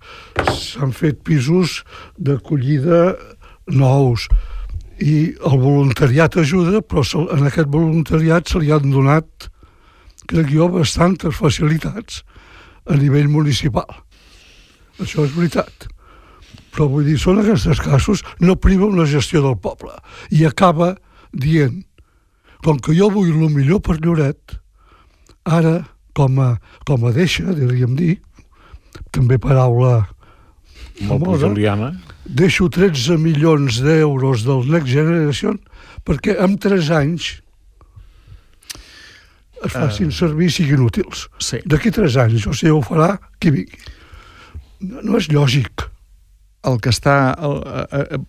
s'han 0.54 0.92
fet 0.94 1.24
pisos 1.26 1.82
d'acollida 2.22 3.16
nous, 3.74 4.28
i 5.02 5.34
el 5.44 5.58
voluntariat 5.60 6.38
ajuda, 6.38 6.82
però 6.86 7.04
en 7.34 7.48
aquest 7.50 7.68
voluntariat 7.72 8.48
se 8.48 8.62
li 8.62 8.72
han 8.72 8.92
donat, 8.94 9.50
crec 10.30 10.54
jo, 10.54 10.70
bastantes 10.72 11.36
facilitats 11.36 12.22
a 12.86 12.96
nivell 13.00 13.28
municipal. 13.32 13.90
Això 15.02 15.26
és 15.26 15.34
veritat. 15.36 15.90
Però 16.72 16.88
vull 16.92 17.08
dir, 17.08 17.18
són 17.20 17.42
aquests 17.42 17.82
casos, 17.84 18.24
no 18.40 18.56
priva 18.60 18.88
una 18.88 19.08
gestió 19.10 19.42
del 19.44 19.58
poble. 19.60 19.94
I 20.32 20.46
acaba 20.48 20.94
dient, 21.34 21.84
com 22.64 22.80
que 22.80 22.96
jo 22.96 23.10
vull 23.12 23.34
el 23.34 23.52
millor 23.52 23.82
per 23.84 23.98
Lloret, 24.00 24.58
ara, 25.44 25.84
com 26.16 26.42
a, 26.42 26.56
com 26.88 27.06
a 27.08 27.14
deixa, 27.16 27.54
diríem 27.56 27.96
dir, 28.00 28.18
també 29.12 29.38
paraula 29.42 30.06
Molt 31.02 31.10
famosa, 31.10 31.50
pujoliana. 31.50 31.92
deixo 32.26 32.70
13 32.72 33.18
milions 33.20 33.82
d'euros 33.84 34.46
del 34.48 34.64
Next 34.72 34.92
Generation 34.94 35.60
perquè 36.08 36.38
en 36.40 36.56
3 36.62 36.94
anys 36.96 37.34
es 39.66 39.74
facin 39.74 40.12
servir 40.14 40.50
i 40.52 40.54
siguin 40.54 40.84
útils. 40.86 41.26
Sí. 41.42 41.58
D'aquí 41.66 41.90
3 41.92 42.20
anys, 42.26 42.46
o 42.46 42.54
sigui, 42.54 42.74
ho 42.76 42.84
farà 42.86 43.16
qui 43.42 43.52
vingui. 43.56 43.80
No, 44.86 45.02
no 45.02 45.18
és 45.18 45.32
lògic. 45.34 45.90
el 46.66 46.80
que 46.82 46.92
està... 46.94 47.36
El, 47.46 47.60
eh, 47.62 48.06
eh, 48.18 48.22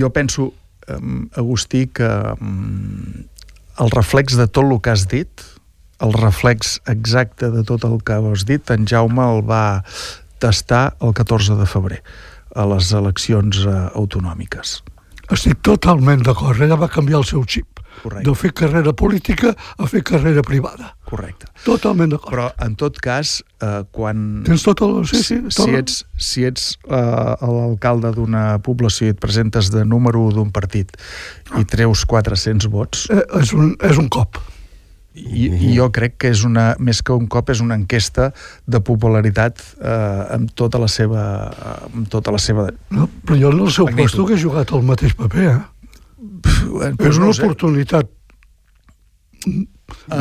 jo 0.00 0.10
penso, 0.12 0.50
eh, 0.88 0.98
Agustí, 1.40 1.86
que 1.88 2.08
eh, 2.08 3.22
el 3.84 3.92
reflex 3.94 4.36
de 4.36 4.46
tot 4.48 4.66
el 4.68 4.80
que 4.84 4.92
has 4.92 5.06
dit, 5.08 5.44
el 6.04 6.14
reflex 6.14 6.78
exacte 6.86 7.50
de 7.50 7.64
tot 7.66 7.84
el 7.88 7.98
que 8.04 8.18
has 8.18 8.44
dit, 8.46 8.70
en 8.70 8.86
Jaume 8.86 9.24
el 9.24 9.42
va 9.48 9.82
tastar 10.38 10.96
el 11.02 11.14
14 11.14 11.58
de 11.58 11.66
febrer 11.66 12.02
a 12.54 12.66
les 12.66 12.92
eleccions 12.92 13.64
eh, 13.66 13.80
autonòmiques. 13.98 14.78
Estic 15.34 15.60
totalment 15.66 16.22
d'acord. 16.24 16.62
Ella 16.64 16.78
va 16.80 16.88
canviar 16.88 17.20
el 17.20 17.26
seu 17.28 17.42
xip. 17.44 17.82
Correcte. 17.98 18.24
De 18.28 18.34
fer 18.38 18.52
carrera 18.54 18.92
política 18.94 19.50
a 19.76 19.86
fer 19.90 20.04
carrera 20.06 20.42
privada. 20.46 20.92
Correcte. 21.08 21.48
Totalment 21.64 22.12
d'acord. 22.14 22.30
Però, 22.30 22.46
en 22.64 22.76
tot 22.78 23.00
cas, 23.02 23.40
eh, 23.60 23.82
quan... 23.92 24.44
Tens 24.46 24.64
tot 24.64 24.80
el... 24.86 25.00
Sí, 25.10 25.22
sí, 25.26 25.40
tot 25.48 25.66
si 25.66 25.74
ets, 25.76 25.98
si 26.14 26.46
ets 26.48 26.68
uh, 26.86 27.34
l'alcalde 27.42 28.14
d'una 28.14 28.44
població 28.64 29.10
i 29.10 29.16
et 29.16 29.20
presentes 29.20 29.72
de 29.74 29.82
número 29.84 30.22
1 30.30 30.38
d'un 30.38 30.54
partit 30.54 30.94
i 31.58 31.66
treus 31.68 32.06
400 32.08 32.70
vots, 32.72 33.08
Eh, 33.12 33.24
és, 33.42 33.52
un, 33.56 33.74
és 33.84 33.98
un 33.98 34.08
cop. 34.12 34.38
I, 35.18 35.48
i 35.68 35.72
jo 35.76 35.88
crec 35.94 36.16
que 36.22 36.30
és 36.34 36.44
una, 36.46 36.70
més 36.78 37.00
que 37.02 37.12
un 37.16 37.26
cop, 37.30 37.50
és 37.50 37.60
una 37.64 37.74
enquesta 37.78 38.30
de 38.66 38.80
popularitat 38.84 39.60
eh, 39.80 40.36
amb 40.38 40.52
tota 40.54 40.78
la 40.82 40.88
seva... 40.88 41.24
amb 41.92 42.06
tota 42.12 42.32
la 42.34 42.38
seva... 42.42 42.68
No? 42.94 43.08
Però 43.26 43.38
jo 43.40 43.50
en 43.54 43.64
el 43.66 43.72
seu 43.74 43.88
puesto 43.90 44.26
que 44.28 44.36
he 44.38 44.42
jugat 44.42 44.70
el 44.76 44.84
mateix 44.88 45.14
paper, 45.18 45.48
eh? 45.56 45.58
Però 46.98 47.10
és 47.10 47.18
una 47.18 47.26
no 47.26 47.32
ho 47.32 47.36
sé. 47.36 47.44
oportunitat 47.46 48.08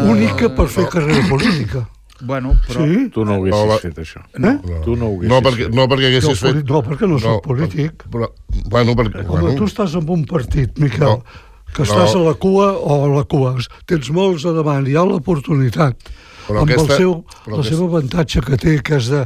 única 0.07 0.49
per 0.55 0.67
fer 0.71 0.87
carrera 0.91 1.23
política. 1.29 1.85
Bueno, 2.21 2.55
però... 2.65 2.81
Sí? 2.81 3.09
Tu 3.13 3.23
no 3.25 3.35
ho 3.35 3.41
haguessis 3.43 3.59
No, 3.61 3.67
va- 3.69 3.77
fet, 3.81 3.97
això. 4.01 4.21
Eh? 4.33 4.53
Tu 4.85 4.95
no 4.97 5.05
ho 5.05 5.11
haguessis 5.13 5.29
No, 5.29 5.41
perquè, 5.45 5.67
fet. 5.67 5.75
no 5.77 5.83
perquè 5.91 6.07
Jo, 6.07 6.13
haguessis 6.15 6.39
fet... 6.41 6.61
no, 6.71 6.79
perquè 6.85 7.09
no 7.11 7.19
soc 7.21 7.43
polític. 7.45 8.07
Però, 8.13 8.29
bueno, 8.73 8.95
perquè... 8.97 9.21
Home, 9.21 9.41
bueno, 9.43 9.51
tu 9.59 9.67
estàs 9.69 9.93
en 9.99 10.09
un 10.15 10.23
partit, 10.25 10.79
Miquel, 10.81 11.05
No. 11.05 11.43
Que 11.77 11.85
estàs 11.85 12.15
No. 12.15 12.23
a 12.23 12.29
la 12.31 12.35
cua 12.41 12.71
o 12.73 13.03
a 13.05 13.09
la 13.19 13.23
cua. 13.29 13.53
Tens 13.85 14.09
molts 14.09 14.47
a 14.49 14.53
davant, 14.57 14.87
hi 14.89 14.95
ha 14.97 15.05
l'oportunitat. 15.05 15.93
Però 16.47 16.63
Amb 16.63 16.71
aquesta- 16.71 16.93
el 16.95 16.97
seu, 16.97 17.13
però 17.45 17.53
el 17.53 17.59
aquesta- 17.61 17.75
seu 17.77 17.85
avantatge 17.85 18.41
que 18.41 18.57
té, 18.57 18.75
que 18.81 18.95
és 18.97 19.09
de, 19.13 19.21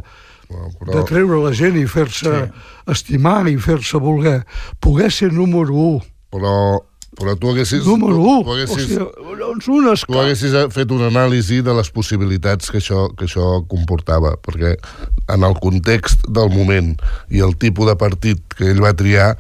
no, 0.52 0.68
de 0.68 0.86
però, 0.92 1.04
treure 1.08 1.42
la 1.46 1.54
gent 1.56 1.78
i 1.80 1.86
fer-se 1.88 2.52
estimar 2.92 3.48
i 3.48 3.56
fer-se 3.58 3.98
voler. 4.02 4.42
Poder 4.82 5.12
ser 5.12 5.32
número 5.32 5.72
1. 5.74 6.02
però, 6.32 6.82
però 7.20 7.36
tu 7.38 7.50
haguessis... 7.52 7.86
Número 7.86 8.16
tu, 8.16 8.24
1. 8.24 8.44
tu 8.44 8.50
O 8.50 8.54
haguessis, 8.56 8.88
sigui, 8.88 8.98
doncs 9.38 9.68
un 9.68 9.96
tu 10.08 10.20
haguessis 10.20 10.54
fet 10.74 10.92
una 10.92 11.08
anàlisi 11.12 11.62
de 11.62 11.74
les 11.74 11.90
possibilitats 11.92 12.72
que 12.72 12.80
això, 12.80 13.10
que 13.16 13.26
això 13.26 13.66
comportava, 13.68 14.36
perquè 14.42 14.76
en 15.30 15.44
el 15.44 15.54
context 15.62 16.26
del 16.28 16.50
moment 16.50 16.96
i 17.30 17.40
el 17.40 17.56
tipus 17.58 17.86
de 17.88 17.96
partit 17.96 18.42
que 18.56 18.72
ell 18.72 18.82
va 18.82 18.94
triar, 18.94 19.38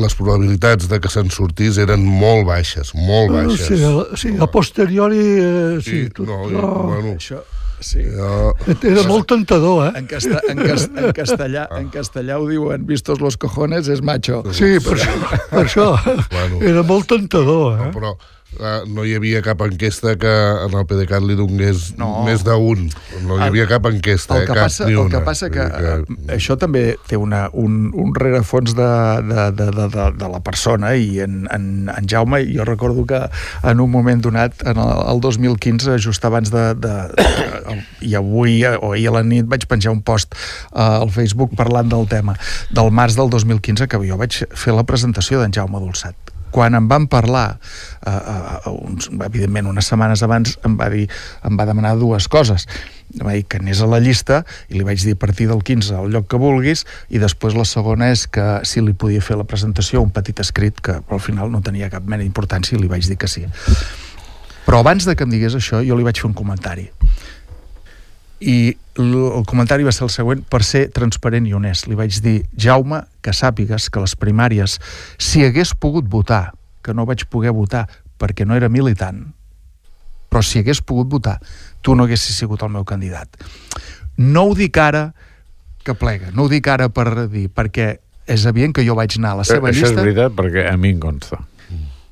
les 0.00 0.14
probabilitats 0.18 0.88
de 0.90 0.98
que 1.00 1.10
se'n 1.12 1.28
sortís 1.30 1.76
eren 1.78 2.02
molt 2.04 2.46
baixes, 2.48 2.90
molt 2.98 3.30
baixes. 3.30 3.66
Sí, 3.68 3.78
a, 3.86 4.16
sí, 4.18 4.32
a 4.42 4.48
posteriori... 4.50 5.20
Eh, 5.38 5.76
sí, 5.84 5.90
Sí, 6.04 6.08
tot, 6.10 6.26
no, 6.26 6.40
no, 6.50 6.70
bueno, 6.88 7.12
Això, 7.14 7.38
sí. 7.78 8.02
jo, 8.02 8.54
Era 8.82 9.04
molt 9.06 9.28
tentador, 9.30 9.86
eh? 9.86 9.92
En, 10.00 10.06
casta, 10.10 10.40
en, 10.50 10.58
cas, 10.66 10.88
en, 10.90 11.10
castellà, 11.14 11.66
en 11.78 11.90
castellà 11.94 12.40
ho 12.40 12.48
diuen 12.50 12.86
vistos 12.88 13.20
los 13.22 13.36
cojones 13.38 13.86
és 13.92 14.02
macho. 14.02 14.42
Sí, 14.52 14.76
per 14.82 14.96
això, 14.98 15.14
per 15.52 15.64
això 15.64 15.88
Bueno. 16.32 16.58
era 16.62 16.82
molt 16.82 17.06
tentador, 17.14 17.78
eh? 17.78 17.90
però 17.94 18.16
eh, 18.16 18.32
no 18.88 19.04
hi 19.04 19.14
havia 19.18 19.40
cap 19.44 19.60
enquesta 19.66 20.14
que 20.20 20.30
en 20.66 20.74
el 20.78 20.86
PDeCAT 20.86 21.24
li 21.26 21.36
donés 21.38 21.92
No. 21.98 22.24
més 22.26 22.44
d'un. 22.46 22.88
No 23.26 23.38
hi 23.38 23.46
havia 23.48 23.66
cap 23.70 23.86
enquesta, 23.90 24.36
El 24.36 24.42
eh, 24.42 24.46
que, 24.46 24.54
cap 24.54 24.64
passa, 24.68 24.86
ni 24.86 24.92
el 24.92 24.98
una. 25.04 25.10
que 25.18 25.20
passa 25.26 25.50
que, 25.50 25.64
Vull 25.64 26.04
dir 26.06 26.16
que 26.28 26.34
això 26.36 26.56
també 26.60 26.84
té 27.08 27.16
una, 27.20 27.48
un, 27.52 27.90
un 27.94 28.14
rerefons 28.14 28.74
de, 28.78 28.88
de, 29.30 29.46
de, 29.58 29.68
de, 29.78 29.88
de, 29.96 30.06
de 30.20 30.28
la 30.34 30.40
persona 30.46 30.94
i 30.96 31.20
en, 31.24 31.44
en, 31.54 31.90
en 31.92 32.08
Jaume, 32.10 32.42
jo 32.54 32.64
recordo 32.64 33.06
que 33.06 33.20
en 33.62 33.80
un 33.80 33.90
moment 33.90 34.22
donat, 34.24 34.62
en 34.66 34.78
el, 34.78 34.92
el 35.14 35.20
2015, 35.20 35.98
just 35.98 36.24
abans 36.24 36.50
de, 36.54 36.66
de, 36.74 36.94
de 37.14 37.78
i 38.04 38.14
avui 38.18 38.60
o 38.64 38.92
ahir 38.92 39.08
a 39.10 39.16
la 39.18 39.22
nit 39.26 39.46
vaig 39.50 39.64
penjar 39.70 39.92
un 39.94 40.02
post 40.02 40.34
uh, 40.72 41.00
al 41.04 41.10
Facebook 41.14 41.54
parlant 41.56 41.88
del 41.92 42.06
tema 42.10 42.34
del 42.70 42.90
març 42.94 43.16
del 43.18 43.30
2015 43.32 43.88
que 43.88 44.00
jo 44.04 44.18
vaig 44.20 44.42
fer 44.54 44.74
la 44.76 44.84
presentació 44.84 45.40
d'en 45.40 45.52
Jaume 45.54 45.80
Dolçat 45.82 46.33
quan 46.54 46.76
em 46.78 46.86
van 46.86 47.08
parlar 47.10 47.56
uh, 48.06 48.10
uh, 48.70 48.74
uns, 48.86 49.08
evidentment 49.26 49.66
unes 49.72 49.88
setmanes 49.90 50.22
abans 50.22 50.54
em 50.62 50.76
va 50.78 50.86
dir, 50.92 51.08
em 51.42 51.58
va 51.58 51.66
demanar 51.66 51.96
dues 51.98 52.28
coses. 52.30 52.68
Em 53.14 53.26
va 53.26 53.34
dir 53.34 53.42
que 53.50 53.58
anés 53.58 53.82
a 53.82 53.88
la 53.90 53.98
llista 54.02 54.44
i 54.70 54.78
li 54.78 54.86
vaig 54.86 55.02
dir 55.02 55.16
a 55.18 55.20
partir 55.20 55.48
del 55.50 55.64
15 55.66 55.98
al 55.98 56.14
lloc 56.14 56.28
que 56.30 56.38
vulguis 56.40 56.84
i 57.10 57.18
després 57.22 57.58
la 57.58 57.66
segona 57.66 58.12
és 58.14 58.28
que 58.30 58.46
si 58.62 58.84
li 58.84 58.94
podia 58.94 59.24
fer 59.24 59.38
la 59.40 59.48
presentació 59.50 60.02
un 60.04 60.14
petit 60.14 60.38
escrit 60.40 60.78
que 60.78 61.00
al 61.02 61.22
final 61.22 61.50
no 61.50 61.62
tenia 61.62 61.90
cap 61.90 62.06
mena 62.06 62.22
d'importància 62.22 62.78
i 62.78 62.82
li 62.82 62.90
vaig 62.90 63.10
dir 63.10 63.18
que 63.18 63.30
sí. 63.30 63.46
Però 64.64 64.80
abans 64.80 65.04
de 65.04 65.18
que 65.18 65.26
em 65.26 65.34
digués 65.34 65.58
això 65.58 65.82
jo 65.84 65.98
li 65.98 66.06
vaig 66.06 66.22
fer 66.22 66.30
un 66.30 66.38
comentari 66.38 66.88
i 68.44 68.56
el 69.00 69.42
comentari 69.48 69.86
va 69.86 69.92
ser 69.94 70.04
el 70.06 70.12
següent 70.12 70.42
per 70.50 70.60
ser 70.66 70.84
transparent 70.94 71.46
i 71.48 71.54
honest. 71.56 71.88
Li 71.88 71.96
vaig 71.98 72.20
dir, 72.22 72.42
Jaume, 72.60 73.00
que 73.24 73.32
sàpigues 73.34 73.88
que 73.90 74.02
les 74.02 74.14
primàries, 74.20 74.76
si 75.18 75.44
hagués 75.46 75.72
pogut 75.74 76.06
votar, 76.10 76.52
que 76.84 76.94
no 76.94 77.06
vaig 77.08 77.24
poder 77.32 77.54
votar 77.56 77.86
perquè 78.20 78.46
no 78.46 78.54
era 78.54 78.68
militant, 78.68 79.24
però 80.28 80.42
si 80.44 80.60
hagués 80.60 80.82
pogut 80.84 81.08
votar, 81.10 81.38
tu 81.82 81.96
no 81.96 82.04
haguessis 82.04 82.36
sigut 82.36 82.62
el 82.62 82.72
meu 82.74 82.84
candidat. 82.84 83.40
No 84.20 84.50
ho 84.50 84.54
dic 84.54 84.76
ara 84.78 85.08
que 85.84 85.96
plega, 85.98 86.30
no 86.36 86.44
ho 86.44 86.52
dic 86.52 86.68
ara 86.68 86.90
per 86.92 87.26
dir, 87.32 87.48
perquè 87.48 87.96
és 88.26 88.44
evident 88.48 88.76
que 88.76 88.84
jo 88.86 88.96
vaig 88.96 89.18
anar 89.18 89.34
a 89.34 89.40
la 89.42 89.48
seva 89.48 89.68
Això 89.70 89.84
llista... 89.84 89.96
és 89.96 90.00
veritat 90.00 90.36
perquè 90.36 90.68
a 90.70 90.76
mi 90.80 90.94
em 90.94 91.00
consta. 91.02 91.40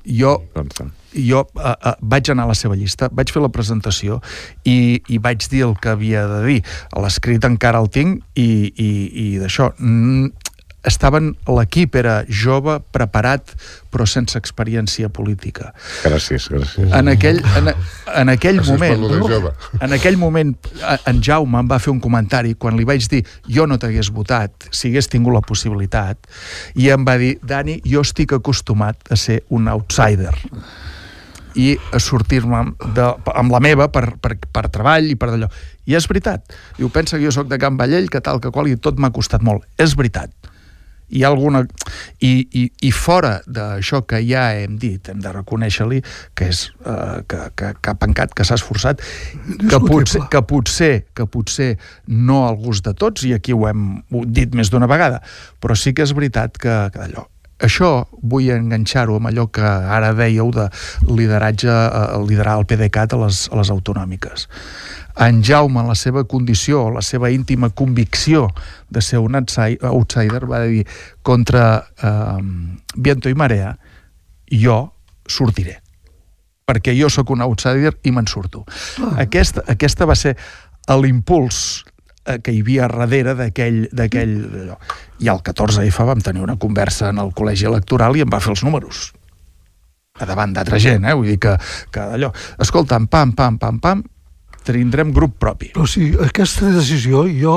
Jo 0.03 0.35
consta. 0.53 0.89
Jo 1.15 1.43
uh, 1.45 1.73
uh, 1.73 1.95
vaig 2.01 2.31
anar 2.33 2.47
a 2.47 2.53
la 2.53 2.57
seva 2.57 2.77
llista, 2.79 3.09
vaig 3.11 3.31
fer 3.33 3.43
la 3.43 3.51
presentació 3.53 4.19
i, 4.63 5.01
i 5.07 5.19
vaig 5.21 5.45
dir 5.51 5.65
el 5.67 5.77
que 5.79 5.93
havia 5.93 6.25
de 6.29 6.41
dir. 6.47 6.61
L'escrit 6.99 7.45
encara 7.47 7.81
el 7.83 7.91
tinc 7.93 8.23
i, 8.35 8.71
i, 8.73 8.89
i 9.25 9.27
d'això. 9.41 9.71
Mm, 9.77 10.31
estaven, 10.83 11.31
l'equip 11.47 11.95
era 11.95 12.21
jove, 12.27 12.77
preparat, 12.91 13.53
però 13.93 14.05
sense 14.09 14.37
experiència 14.39 15.07
política. 15.13 15.71
Gràcies, 16.03 16.49
gràcies. 16.51 16.91
En 16.97 17.11
aquell, 17.11 17.39
en, 17.59 17.71
en 18.19 18.33
aquell 18.33 18.59
per 18.59 18.67
moment, 18.73 19.47
en 19.79 19.95
aquell 19.95 20.19
moment, 20.19 20.53
eh, 20.81 20.97
en 21.09 21.21
Jaume 21.23 21.61
em 21.63 21.69
va 21.71 21.79
fer 21.83 21.93
un 21.93 22.01
comentari 22.03 22.55
quan 22.59 22.77
li 22.79 22.87
vaig 22.87 23.07
dir 23.11 23.23
jo 23.47 23.67
no 23.69 23.79
t'hagués 23.79 24.11
votat 24.13 24.67
si 24.71 24.91
hagués 24.91 25.07
tingut 25.11 25.35
la 25.35 25.43
possibilitat 25.45 26.19
i 26.75 26.89
em 26.93 27.05
va 27.07 27.15
dir, 27.21 27.37
Dani, 27.43 27.79
jo 27.87 28.03
estic 28.03 28.35
acostumat 28.35 29.13
a 29.13 29.19
ser 29.19 29.43
un 29.55 29.71
outsider 29.71 30.33
i 31.59 31.73
a 31.93 31.99
sortir-me 32.01 32.63
de, 32.95 33.09
amb 33.33 33.53
la 33.53 33.61
meva 33.63 33.89
per, 33.93 34.07
per, 34.21 34.35
per 34.53 34.67
treball 34.73 35.11
i 35.11 35.17
per 35.19 35.33
d'allò. 35.33 35.49
I 35.89 35.97
és 35.99 36.07
veritat. 36.09 36.55
Diu, 36.79 36.89
pensa 36.93 37.17
que 37.17 37.27
jo 37.27 37.33
sóc 37.35 37.49
de 37.51 37.59
Can 37.61 37.77
Vallell, 37.79 38.09
que 38.09 38.23
tal, 38.23 38.41
que 38.41 38.51
qual, 38.53 38.71
i 38.71 38.79
tot 38.79 38.99
m'ha 38.99 39.13
costat 39.13 39.43
molt. 39.45 39.67
És 39.81 39.97
veritat. 39.99 40.31
Hi 41.13 41.21
ha 41.21 41.29
alguna... 41.29 41.61
I, 42.23 42.31
i, 42.57 42.63
i 42.87 42.91
fora 42.95 43.35
d'això 43.45 44.01
que 44.09 44.21
ja 44.25 44.47
hem 44.57 44.79
dit, 44.81 45.09
hem 45.11 45.19
de 45.21 45.33
reconèixer-li 45.35 45.99
que 46.33 46.47
és 46.49 46.63
uh, 46.87 47.19
que, 47.29 47.41
que, 47.59 47.73
que 47.77 47.91
ha 47.91 47.99
pencat, 47.99 48.33
que 48.33 48.47
s'ha 48.47 48.57
esforçat, 48.57 49.03
que 49.67 49.81
potser, 49.83 50.23
que 50.31 50.41
potser 50.47 50.93
que 51.13 51.27
potser 51.29 51.69
no 52.07 52.45
al 52.47 52.57
gust 52.63 52.87
de 52.87 52.95
tots, 52.97 53.27
i 53.27 53.35
aquí 53.35 53.53
ho 53.53 53.67
hem 53.69 54.01
dit 54.31 54.55
més 54.57 54.73
d'una 54.73 54.89
vegada, 54.89 55.21
però 55.61 55.77
sí 55.77 55.93
que 55.93 56.07
és 56.07 56.15
veritat 56.17 56.57
que, 56.57 56.79
que 56.95 57.03
allò, 57.03 57.27
això 57.59 58.07
vull 58.21 58.49
enganxar-ho 58.53 59.17
amb 59.17 59.29
allò 59.29 59.47
que 59.51 59.63
ara 59.63 60.13
dèieu 60.17 60.51
de 60.51 60.69
lideratge, 61.07 61.69
eh, 61.69 62.17
liderar 62.27 62.57
el 62.59 62.65
PDeCAT 62.65 63.13
a 63.13 63.21
les, 63.25 63.49
a 63.51 63.59
les 63.59 63.69
autonòmiques. 63.69 64.47
En 65.21 65.43
Jaume, 65.43 65.79
en 65.79 65.87
la 65.87 65.95
seva 65.95 66.23
condició, 66.25 66.89
la 66.89 67.01
seva 67.05 67.29
íntima 67.29 67.69
convicció 67.69 68.47
de 68.89 69.01
ser 69.01 69.19
un 69.19 69.35
outside- 69.35 69.83
outsider, 69.85 70.47
va 70.49 70.63
dir 70.65 70.87
contra 71.21 71.85
eh, 72.01 72.41
viento 72.95 73.29
i 73.29 73.35
marea, 73.35 73.77
jo 74.49 74.93
sortiré 75.27 75.79
perquè 76.63 76.93
jo 76.95 77.09
sóc 77.11 77.29
un 77.29 77.41
outsider 77.43 77.91
i 78.07 78.11
me'n 78.15 78.25
surto. 78.25 78.63
Aquesta, 79.19 79.65
aquesta 79.67 80.05
va 80.07 80.15
ser 80.15 80.37
l'impuls 80.87 81.83
que 82.43 82.53
hi 82.55 82.61
havia 82.63 82.87
darrere 82.87 83.33
d'aquell... 83.35 83.81
I 85.23 85.29
al 85.31 85.41
14F 85.43 86.05
vam 86.07 86.21
tenir 86.23 86.41
una 86.43 86.55
conversa 86.59 87.09
en 87.11 87.19
el 87.23 87.31
col·legi 87.35 87.67
electoral 87.69 88.15
i 88.17 88.23
em 88.25 88.31
va 88.31 88.39
fer 88.43 88.53
els 88.55 88.63
números 88.63 89.11
a 90.21 90.27
davant 90.29 90.51
d'altra 90.53 90.77
gent, 90.77 91.07
eh? 91.09 91.13
vull 91.17 91.25
dir 91.31 91.39
que, 91.41 91.55
que 91.91 91.99
allò, 92.17 92.27
escolta'm, 92.61 93.07
pam, 93.09 93.31
pam, 93.33 93.55
pam, 93.57 93.79
pam, 93.81 94.03
tindrem 94.63 95.09
grup 95.11 95.39
propi. 95.41 95.71
Però 95.73 95.87
sí, 95.89 96.11
aquesta 96.21 96.69
decisió 96.69 97.23
jo 97.33 97.55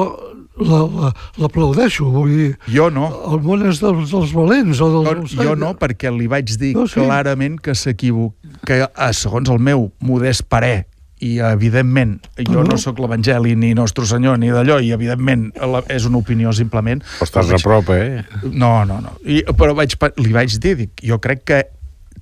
la- 0.56 0.86
la- 0.88 1.10
l'aplaudeixo, 1.36 2.06
vull 2.14 2.30
dir, 2.32 2.46
Jo 2.72 2.86
no, 2.88 3.10
el 3.28 3.42
món 3.44 3.66
és 3.68 3.82
dels, 3.84 4.08
dels 4.08 4.32
valents 4.32 4.80
o 4.80 4.88
dels... 4.94 5.34
jo, 5.36 5.50
jo 5.50 5.52
no, 5.60 5.74
perquè 5.76 6.08
li 6.16 6.30
vaig 6.32 6.48
dir 6.56 6.72
No, 6.78 6.86
sí. 6.88 6.96
clarament 6.96 7.58
que 7.60 7.74
s'equivoc, 7.76 8.32
que 8.64 8.80
eh, 8.88 9.12
segons 9.12 9.52
el 9.52 9.60
meu 9.60 9.90
modest 10.00 10.46
parer, 10.48 10.86
i 11.24 11.38
evidentment 11.40 12.18
jo 12.44 12.60
no 12.66 12.76
sóc 12.76 12.98
l'Evangeli 13.00 13.54
ni 13.56 13.70
Nostre 13.74 14.04
Senyor 14.04 14.36
ni 14.38 14.50
d'allò 14.52 14.76
i 14.84 14.90
evidentment 14.92 15.46
la- 15.56 15.80
és 15.88 16.04
una 16.04 16.18
opinió 16.18 16.52
simplement. 16.52 17.00
Però 17.18 17.24
estàs 17.24 17.52
a 17.56 17.60
prop, 17.62 17.88
eh? 17.96 18.22
no, 18.52 18.84
no, 18.84 19.00
no. 19.00 19.14
I, 19.24 19.42
però 19.56 19.72
vaig, 19.74 19.96
li 20.20 20.32
vaig 20.36 20.58
dir 20.60 20.76
dic, 20.76 20.90
jo 21.02 21.16
crec 21.18 21.44
que 21.48 21.62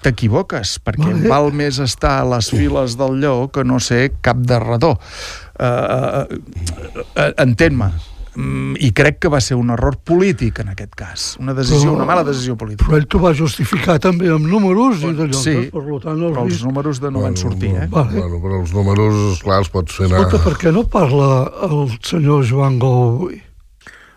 t'equivoques 0.04 0.78
perquè 0.84 1.10
Vale. 1.10 1.28
val 1.30 1.52
més 1.54 1.78
estar 1.82 2.20
a 2.20 2.24
les 2.36 2.50
files 2.50 2.96
del 2.98 3.20
lleó 3.22 3.48
que 3.50 3.64
no 3.64 3.80
ser 3.80 4.12
cap 4.20 4.36
de 4.36 4.58
redó. 4.62 4.94
Uh, 5.58 6.24
uh, 6.26 7.30
entén-me. 7.38 7.86
Mm, 7.86 8.13
i 8.34 8.90
crec 8.96 9.20
que 9.22 9.30
va 9.30 9.40
ser 9.44 9.54
un 9.58 9.70
error 9.70 9.96
polític 10.02 10.58
en 10.64 10.72
aquest 10.72 10.94
cas 10.98 11.26
una 11.38 11.54
decisió, 11.54 11.90
Però- 11.90 11.96
una 12.00 12.08
mala 12.08 12.24
decisió 12.26 12.56
política 12.58 12.90
Però 12.90 12.98
ell 12.98 13.06
t'ho 13.06 13.20
va 13.22 13.32
justificar 13.36 13.98
també 14.02 14.32
amb 14.34 14.48
números 14.50 15.04
i 15.06 15.12
d'allò, 15.14 15.38
sí, 15.38 15.56
per 15.70 15.84
tant, 16.02 16.18
el 16.18 16.34
però 16.34 16.44
els 16.44 16.52
risc... 16.56 16.66
números 16.66 17.00
de 17.00 17.14
no 17.14 17.24
van 17.24 17.38
sortir 17.38 17.72
eh? 17.74 17.88
Vale. 17.90 18.18
Bueno, 18.18 18.42
però 18.42 18.60
els 18.60 18.74
números, 18.74 19.40
clar, 19.44 19.62
els 19.62 19.70
pots 19.70 19.94
fer 20.00 20.10
anar... 20.10 20.24
Escolta, 20.26 20.44
per 20.48 20.58
què 20.60 20.74
no 20.74 20.86
parla 20.90 21.32
el 21.68 21.90
senyor 22.02 22.46
Joan 22.48 22.78
Gou 22.82 23.02
avui? 23.14 23.42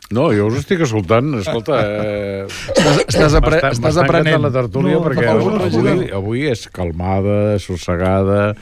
No, 0.07 0.29
jo 0.31 0.45
us 0.47 0.61
estic 0.61 0.79
escoltant, 0.85 1.33
escolta... 1.41 1.77
Eh, 1.83 2.43
estàs, 2.47 2.99
estàs, 3.11 3.33
apre 3.41 3.57
estàs 3.73 3.97
aprenent 3.99 4.45
la 4.45 4.51
tertúlia 4.55 4.95
No, 4.95 5.01
perquè 5.03 5.25
avui, 5.33 6.07
avui 6.15 6.45
és 6.47 6.61
calmada, 6.71 7.57
sossegada, 7.59 8.53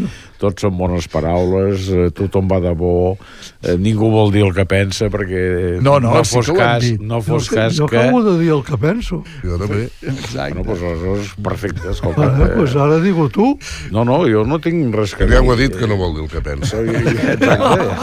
tots 0.41 0.65
són 0.65 0.75
bones 0.77 1.07
paraules, 1.11 1.89
eh, 1.89 2.09
tothom 2.15 2.49
va 2.51 2.59
de 2.63 2.73
bo, 2.77 3.15
eh, 3.63 3.75
ningú 3.81 4.09
vol 4.13 4.31
dir 4.33 4.43
el 4.45 4.53
que 4.55 4.65
pensa 4.69 5.09
perquè 5.13 5.81
No, 5.81 5.99
no, 5.99 6.13
no 6.13 6.23
sí 6.23 6.38
fos 6.38 6.49
hem 6.51 6.59
cas, 6.59 6.88
no 6.99 7.21
fos 7.25 7.49
jo, 7.49 7.55
cas 7.55 7.77
jo 7.77 7.88
que... 7.91 7.99
acabo 7.99 8.23
de 8.23 8.38
dir 8.41 8.51
el 8.55 8.63
que 8.67 8.77
penso. 8.81 9.21
Jo 9.43 9.59
també. 9.61 9.88
exacte 10.01 10.53
Bueno, 10.55 10.67
doncs 10.69 10.83
aleshores, 10.83 11.33
perfecte, 11.49 11.89
escolta. 11.91 12.27
Vale, 12.27 12.49
eh, 12.49 12.55
pues 12.55 12.75
ara 12.75 12.99
digo 13.03 13.29
tu. 13.29 13.51
No, 13.91 14.05
no, 14.07 14.23
jo 14.29 14.45
no 14.47 14.59
tinc 14.63 14.93
res 14.95 15.15
que 15.15 15.27
Ja 15.27 15.39
dir. 15.39 15.47
ho 15.47 15.53
ha 15.53 15.59
dit 15.59 15.75
que 15.75 15.88
no 15.88 15.97
vol 15.99 16.15
dir 16.17 16.25
el 16.25 16.31
que 16.31 16.41
pensa. 16.45 16.81
Exacte. 16.81 17.57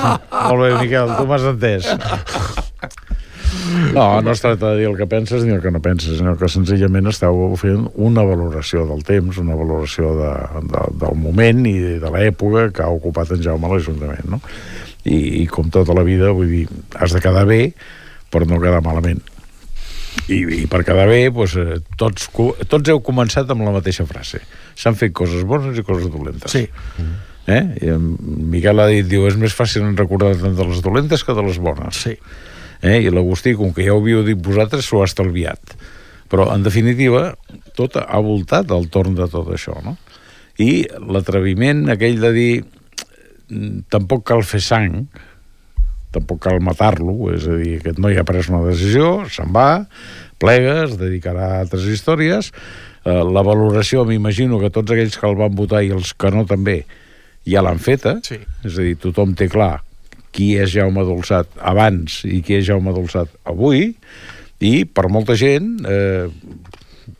Molt 0.48 0.62
bé, 0.64 0.72
Miquel, 0.80 1.16
tu 1.18 1.26
m'has 1.28 1.48
entès. 1.52 1.92
No, 3.92 4.20
no 4.22 4.32
es 4.32 4.40
tracta 4.42 4.72
de 4.72 4.80
dir 4.80 4.88
el 4.88 4.96
que 4.96 5.06
penses 5.06 5.44
ni 5.44 5.52
el 5.54 5.62
que 5.62 5.70
no 5.70 5.80
penses, 5.84 6.18
sinó 6.18 6.34
que 6.38 6.48
senzillament 6.50 7.10
esteu 7.10 7.40
fent 7.60 7.88
una 7.94 8.24
valoració 8.26 8.86
del 8.88 9.02
temps, 9.06 9.40
una 9.42 9.56
valoració 9.58 10.14
de, 10.18 10.30
de, 10.70 10.84
del 11.02 11.18
moment 11.20 11.66
i 11.68 11.74
de 12.02 12.12
l'època 12.14 12.68
que 12.76 12.84
ha 12.84 12.92
ocupat 12.92 13.34
en 13.36 13.42
Jaume 13.44 13.68
a 13.68 13.74
l'Ajuntament, 13.74 14.30
no? 14.32 14.40
I, 15.04 15.18
I 15.42 15.46
com 15.50 15.70
tota 15.74 15.96
la 15.98 16.04
vida, 16.06 16.30
vull 16.36 16.50
dir, 16.52 16.64
has 16.94 17.14
de 17.14 17.22
quedar 17.24 17.44
bé, 17.48 17.62
però 18.32 18.48
no 18.48 18.60
quedar 18.62 18.82
malament. 18.84 19.20
I, 20.28 20.38
i 20.62 20.62
per 20.70 20.82
quedar 20.86 21.08
bé, 21.10 21.24
doncs, 21.34 21.56
eh, 21.58 21.80
tots, 21.98 22.28
tots 22.70 22.92
heu 22.92 23.02
començat 23.04 23.50
amb 23.50 23.64
la 23.66 23.74
mateixa 23.74 24.06
frase. 24.06 24.42
S'han 24.78 24.96
fet 24.98 25.14
coses 25.16 25.44
bones 25.48 25.78
i 25.78 25.84
coses 25.86 26.08
dolentes. 26.12 26.52
sí, 26.54 26.66
Eh? 27.50 27.62
I 27.82 27.88
en 27.90 28.04
Miquel 28.52 28.78
ha 28.78 28.86
dit, 28.86 29.06
diu, 29.10 29.24
és 29.26 29.34
més 29.34 29.54
fàcil 29.56 29.88
recordar 29.98 30.36
tant 30.38 30.54
de 30.54 30.66
les 30.68 30.78
dolentes 30.84 31.24
que 31.26 31.34
de 31.34 31.42
les 31.42 31.58
bones. 31.58 31.96
sí. 32.04 32.16
Eh? 32.82 32.98
I 33.06 33.10
l'Agustí, 33.14 33.54
com 33.54 33.72
que 33.74 33.84
ja 33.86 33.94
ho 33.94 34.00
havíeu 34.02 34.24
dit 34.26 34.38
vosaltres, 34.42 34.84
s'ho 34.88 35.02
ha 35.02 35.08
estalviat. 35.08 35.76
Però, 36.32 36.48
en 36.54 36.64
definitiva, 36.64 37.34
tot 37.76 37.96
ha 38.00 38.20
voltat 38.24 38.70
al 38.74 38.88
torn 38.90 39.14
de 39.14 39.28
tot 39.30 39.52
això, 39.54 39.76
no? 39.84 39.96
I 40.58 40.84
l'atreviment 41.08 41.86
aquell 41.92 42.18
de 42.20 42.32
dir 42.32 42.64
"Mm, 43.48 43.84
tampoc 43.92 44.24
cal 44.28 44.42
fer 44.42 44.60
sang, 44.60 45.06
tampoc 46.12 46.40
cal 46.44 46.60
matar-lo, 46.60 47.32
és 47.32 47.46
a 47.48 47.56
dir, 47.56 47.78
aquest 47.78 47.98
noi 47.98 48.16
ha 48.18 48.24
pres 48.24 48.48
una 48.48 48.64
decisió, 48.66 49.24
se'n 49.28 49.52
va, 49.52 49.86
plega, 50.38 50.84
es 50.84 50.98
dedicarà 50.98 51.46
a 51.52 51.60
altres 51.60 51.86
històries, 51.88 52.52
eh, 53.04 53.10
la 53.12 53.42
valoració, 53.42 54.04
m'imagino 54.04 54.58
que 54.60 54.70
tots 54.70 54.90
aquells 54.92 55.16
que 55.18 55.26
el 55.28 55.36
van 55.36 55.54
votar 55.54 55.82
i 55.84 55.90
els 55.90 56.12
que 56.14 56.30
no 56.30 56.44
també 56.44 56.84
ja 57.46 57.62
l'han 57.62 57.78
feta, 57.78 58.20
Sí. 58.22 58.38
és 58.64 58.78
a 58.78 58.82
dir, 58.82 58.96
tothom 58.96 59.34
té 59.34 59.48
clar 59.48 59.82
qui 60.32 60.52
és 60.60 60.72
Jaume 60.72 61.04
Dolçat 61.06 61.50
abans 61.60 62.22
i 62.28 62.40
qui 62.44 62.58
és 62.58 62.66
Jaume 62.68 62.94
Dolçat 62.96 63.32
avui, 63.48 63.92
i 64.62 64.74
per 64.86 65.08
molta 65.12 65.34
gent 65.38 65.74
eh, 65.88 66.28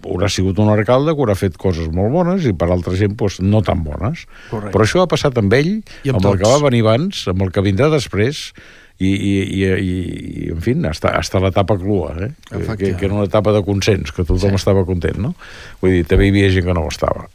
haurà 0.02 0.28
sigut 0.30 0.58
un 0.62 0.70
alcalde 0.72 1.14
que 1.14 1.22
haurà 1.22 1.34
fet 1.38 1.56
coses 1.60 1.88
molt 1.94 2.12
bones 2.14 2.46
i 2.48 2.54
per 2.56 2.68
altra 2.70 2.94
gent 2.98 3.16
doncs, 3.18 3.40
no 3.42 3.62
tan 3.66 3.82
bones. 3.86 4.26
Correcte. 4.50 4.72
Però 4.74 4.86
això 4.86 5.02
ha 5.02 5.10
passat 5.10 5.38
amb 5.40 5.54
ell, 5.58 5.74
I 6.06 6.12
amb 6.12 6.20
amb, 6.20 6.30
el 6.32 6.40
que 6.40 6.50
va 6.50 6.62
venir 6.64 6.84
abans, 6.86 7.26
amb 7.32 7.44
el 7.46 7.52
que 7.54 7.64
vindrà 7.64 7.90
després, 7.92 8.48
i, 9.02 9.10
i, 9.10 9.32
i, 9.42 9.62
i, 9.66 9.94
i 10.46 10.50
en 10.52 10.60
fi, 10.62 10.76
hasta, 10.86 11.14
hasta 11.18 11.40
l'etapa 11.42 11.76
clua, 11.80 12.12
eh? 12.22 12.30
que, 12.50 12.92
que, 12.94 13.06
era 13.06 13.14
una 13.14 13.26
etapa 13.26 13.54
de 13.54 13.62
consens, 13.66 14.12
que 14.14 14.26
tothom 14.26 14.54
sí. 14.54 14.60
estava 14.60 14.84
content, 14.86 15.18
no? 15.22 15.32
Vull 15.80 15.98
dir, 15.98 16.04
també 16.10 16.28
hi 16.28 16.34
havia 16.34 16.52
gent 16.54 16.68
que 16.68 16.76
no 16.76 16.86
ho 16.86 16.92
estava. 16.92 17.26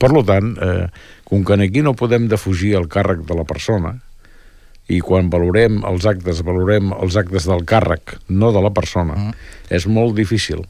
Per 0.00 0.10
lo 0.10 0.24
tant, 0.26 0.56
eh, 0.58 0.88
com 1.28 1.44
que 1.46 1.60
aquí 1.62 1.84
no 1.84 1.94
podem 1.98 2.26
defugir 2.30 2.74
el 2.80 2.88
càrrec 2.90 3.22
de 3.28 3.36
la 3.38 3.46
persona, 3.46 3.94
i 4.92 5.00
quan 5.02 5.30
valorem 5.30 5.80
els 5.88 6.06
actes, 6.06 6.42
valorem 6.46 6.92
els 6.94 7.16
actes 7.18 7.46
del 7.50 7.64
càrrec, 7.66 8.16
no 8.28 8.52
de 8.54 8.62
la 8.62 8.70
persona, 8.74 9.16
mm. 9.16 9.48
és 9.74 9.86
molt 9.90 10.14
difícil 10.18 10.62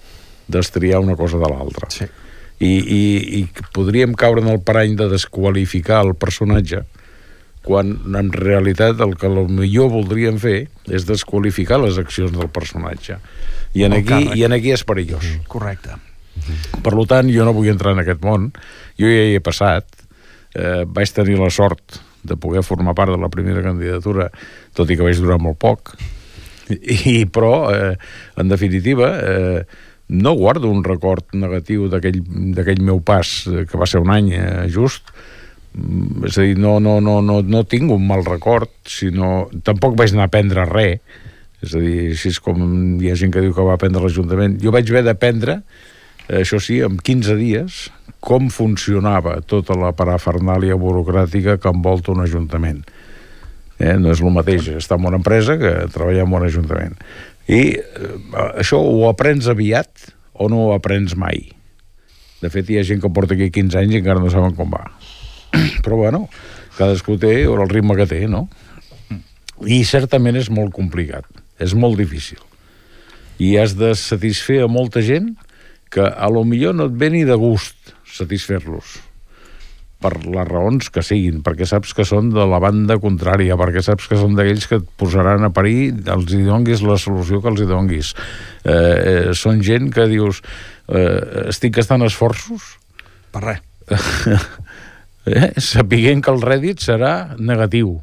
destriar 0.48 1.02
una 1.04 1.16
cosa 1.18 1.40
de 1.42 1.50
l'altra. 1.50 1.90
Sí. 1.92 2.06
I, 2.56 2.70
i, 2.80 3.00
I 3.40 3.66
podríem 3.76 4.14
caure 4.16 4.40
en 4.40 4.48
el 4.54 4.62
parany 4.64 4.94
de 4.96 5.10
desqualificar 5.12 6.00
el 6.06 6.14
personatge 6.16 6.86
quan 7.66 7.90
en 8.14 8.30
realitat 8.32 9.02
el 9.02 9.16
que 9.18 9.28
millor 9.28 9.90
voldrien 9.92 10.38
fer 10.40 10.68
és 10.86 11.04
desqualificar 11.04 11.80
les 11.82 11.98
accions 11.98 12.32
del 12.32 12.48
personatge. 12.48 13.18
I 13.74 13.84
en, 13.84 13.92
El 13.92 14.04
aquí, 14.04 14.12
càrrec. 14.14 14.36
i 14.38 14.46
en 14.46 14.56
aquí 14.56 14.72
és 14.72 14.86
perillós. 14.86 15.26
Correcte. 15.50 15.98
Per 16.84 16.94
tant, 17.10 17.28
jo 17.32 17.44
no 17.44 17.52
vull 17.56 17.68
entrar 17.72 17.96
en 17.96 18.04
aquest 18.04 18.22
món. 18.24 18.52
Jo 19.00 19.10
ja 19.10 19.26
hi 19.26 19.36
he 19.36 19.42
passat. 19.44 19.88
Eh, 20.54 20.84
vaig 20.86 21.10
tenir 21.12 21.36
la 21.40 21.50
sort 21.50 21.98
de 22.26 22.38
poder 22.40 22.64
formar 22.66 22.96
part 22.98 23.14
de 23.14 23.20
la 23.22 23.30
primera 23.32 23.64
candidatura, 23.64 24.30
tot 24.76 24.90
i 24.90 24.98
que 24.98 25.06
vaig 25.06 25.22
durar 25.22 25.38
molt 25.42 25.60
poc. 25.62 25.94
I, 26.70 27.24
però, 27.30 27.70
eh, 27.70 27.94
en 28.36 28.50
definitiva, 28.50 29.12
eh, 29.22 29.62
no 30.08 30.34
guardo 30.38 30.70
un 30.70 30.84
record 30.86 31.34
negatiu 31.34 31.88
d'aquell 31.90 32.82
meu 32.82 33.00
pas, 33.00 33.38
eh, 33.50 33.64
que 33.70 33.78
va 33.78 33.86
ser 33.90 34.02
un 34.02 34.12
any 34.14 34.34
eh, 34.34 34.66
just, 34.70 35.14
Mm, 35.76 36.24
és 36.24 36.38
a 36.38 36.44
dir, 36.46 36.56
no, 36.56 36.78
no, 36.80 36.98
no, 37.04 37.18
no, 37.20 37.42
no 37.44 37.62
tinc 37.68 37.90
un 37.92 38.06
mal 38.08 38.24
record, 38.24 38.70
sinó... 38.88 39.48
Tampoc 39.66 39.96
vaig 39.98 40.14
anar 40.14 40.26
a 40.26 40.30
aprendre 40.30 40.64
res, 40.70 41.18
és 41.64 41.74
a 41.76 41.82
dir, 41.82 41.98
així 42.14 42.32
és 42.32 42.40
com 42.40 42.62
hi 43.02 43.10
ha 43.10 43.18
gent 43.18 43.34
que 43.34 43.42
diu 43.44 43.52
que 43.56 43.66
va 43.66 43.76
aprendre 43.76 44.02
l'Ajuntament. 44.04 44.56
Jo 44.62 44.72
vaig 44.74 44.88
haver 44.92 45.04
d'aprendre, 45.06 45.58
això 46.28 46.58
sí, 46.62 46.80
en 46.82 46.98
15 46.98 47.36
dies, 47.38 47.86
com 48.26 48.48
funcionava 48.50 49.38
tota 49.46 49.76
la 49.78 49.92
parafernàlia 49.94 50.78
burocràtica 50.80 51.58
que 51.62 51.70
envolta 51.70 52.12
un 52.14 52.24
Ajuntament. 52.24 52.82
Eh? 53.78 53.94
No 54.00 54.10
és 54.10 54.22
el 54.22 54.34
mateix 54.34 54.70
estar 54.74 54.98
en 54.98 55.06
una 55.12 55.20
empresa 55.20 55.58
que 55.60 55.72
treballar 55.94 56.24
en 56.26 56.34
un 56.34 56.46
Ajuntament. 56.48 56.96
I 57.46 57.60
eh, 57.78 58.10
això 58.58 58.80
ho 58.82 59.06
aprens 59.10 59.46
aviat 59.52 60.08
o 60.34 60.50
no 60.50 60.66
ho 60.66 60.74
aprens 60.74 61.14
mai. 61.16 61.46
De 62.42 62.50
fet, 62.52 62.68
hi 62.68 62.80
ha 62.80 62.84
gent 62.86 63.00
que 63.04 63.12
porta 63.14 63.36
aquí 63.36 63.48
15 63.52 63.78
anys 63.84 63.94
i 63.94 64.02
encara 64.02 64.20
no 64.20 64.32
saben 64.32 64.56
com 64.58 64.74
va. 64.74 64.82
Però, 65.84 65.96
bueno, 66.02 66.26
cadascú 66.76 67.16
té 67.22 67.44
el 67.46 67.68
ritme 67.70 67.96
que 67.96 68.08
té, 68.10 68.24
no? 68.28 68.46
I 69.64 69.84
certament 69.88 70.36
és 70.36 70.50
molt 70.52 70.74
complicat, 70.76 71.24
és 71.62 71.72
molt 71.78 71.96
difícil. 71.96 72.42
I 73.40 73.54
has 73.60 73.76
de 73.78 73.94
satisfer 73.96 74.62
a 74.64 74.68
molta 74.68 75.00
gent 75.04 75.34
que 75.92 76.06
a 76.06 76.30
lo 76.32 76.44
millor 76.44 76.74
no 76.76 76.88
et 76.90 76.96
ve 76.98 77.10
ni 77.12 77.24
de 77.28 77.36
gust 77.38 77.92
satisfer-los 78.16 78.96
per 80.02 80.12
les 80.20 80.44
raons 80.44 80.90
que 80.92 81.00
siguin, 81.02 81.40
perquè 81.42 81.64
saps 81.66 81.94
que 81.96 82.04
són 82.04 82.28
de 82.34 82.44
la 82.46 82.58
banda 82.60 82.98
contrària, 83.00 83.56
perquè 83.56 83.80
saps 83.82 84.10
que 84.10 84.18
són 84.20 84.36
d'aquells 84.36 84.66
que 84.68 84.78
et 84.82 84.88
posaran 85.00 85.48
a 85.48 85.50
parir, 85.56 85.94
els 86.12 86.34
hi 86.36 86.42
donguis 86.44 86.84
la 86.84 86.98
solució 87.00 87.40
que 87.40 87.48
els 87.48 87.62
hi 87.64 87.68
donguis. 87.70 88.12
Eh, 88.62 88.74
eh, 88.76 89.22
són 89.34 89.62
gent 89.64 89.88
que 89.94 90.04
dius, 90.10 90.42
eh, 90.92 91.48
estic 91.48 91.78
gastant 91.80 92.04
esforços 92.06 92.74
Per 93.32 93.42
res. 93.42 93.64
eh, 95.26 95.52
sapiguent 95.60 96.22
que 96.22 96.32
el 96.34 96.44
rèdit 96.44 96.84
serà 96.84 97.36
negatiu 97.38 97.96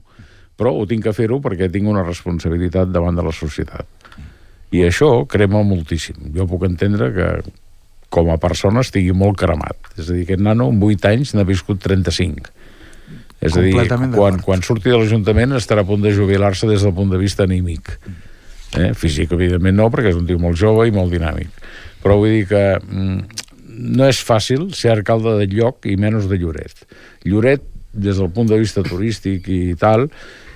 però 0.60 0.74
ho 0.78 0.86
tinc 0.90 1.08
que 1.08 1.16
fer-ho 1.16 1.40
perquè 1.44 1.70
tinc 1.72 1.90
una 1.90 2.06
responsabilitat 2.06 2.92
davant 2.94 3.18
de 3.18 3.26
la 3.26 3.34
societat 3.36 4.10
i 4.74 4.84
això 4.86 5.10
crema 5.30 5.64
moltíssim 5.66 6.32
jo 6.36 6.48
puc 6.50 6.68
entendre 6.70 7.10
que 7.16 7.30
com 8.14 8.30
a 8.30 8.38
persona 8.42 8.84
estigui 8.86 9.16
molt 9.18 9.40
cremat. 9.42 9.94
És 9.98 10.08
a 10.08 10.14
dir, 10.14 10.28
aquest 10.28 10.44
nano 10.46 10.70
amb 10.70 10.86
8 10.86 11.10
anys 11.10 11.34
n'ha 11.34 11.48
viscut 11.48 11.82
35 11.82 12.54
és 13.44 13.56
a 13.58 13.64
dir, 13.64 13.74
quan, 14.14 14.38
quan 14.44 14.62
surti 14.64 14.92
de 14.92 14.98
l'Ajuntament 15.00 15.58
estarà 15.58 15.84
a 15.84 15.88
punt 15.88 16.04
de 16.04 16.14
jubilar-se 16.16 16.68
des 16.70 16.84
del 16.86 16.94
punt 16.96 17.12
de 17.12 17.20
vista 17.20 17.44
anímic. 17.44 17.98
Eh? 18.74 18.90
físic 18.98 19.30
evidentment 19.36 19.76
no 19.78 19.86
perquè 19.94 20.10
és 20.10 20.18
un 20.18 20.26
tio 20.26 20.40
molt 20.42 20.58
jove 20.58 20.88
i 20.90 20.94
molt 20.96 21.12
dinàmic. 21.14 21.52
Però 22.02 22.16
vull 22.18 22.32
dir 22.40 22.48
que 22.50 22.64
mm, 22.80 23.44
no 23.98 24.08
és 24.10 24.22
fàcil 24.26 24.72
ser 24.74 24.94
alcalde 24.96 25.36
de 25.42 25.50
lloc 25.52 25.86
i 25.90 25.98
menys 26.00 26.26
de 26.32 26.40
Lloret. 26.42 26.86
Lloret 27.28 27.68
des 27.94 28.18
del 28.18 28.32
punt 28.34 28.50
de 28.50 28.58
vista 28.58 28.82
turístic 28.86 29.50
i 29.52 29.62
tal 29.78 30.08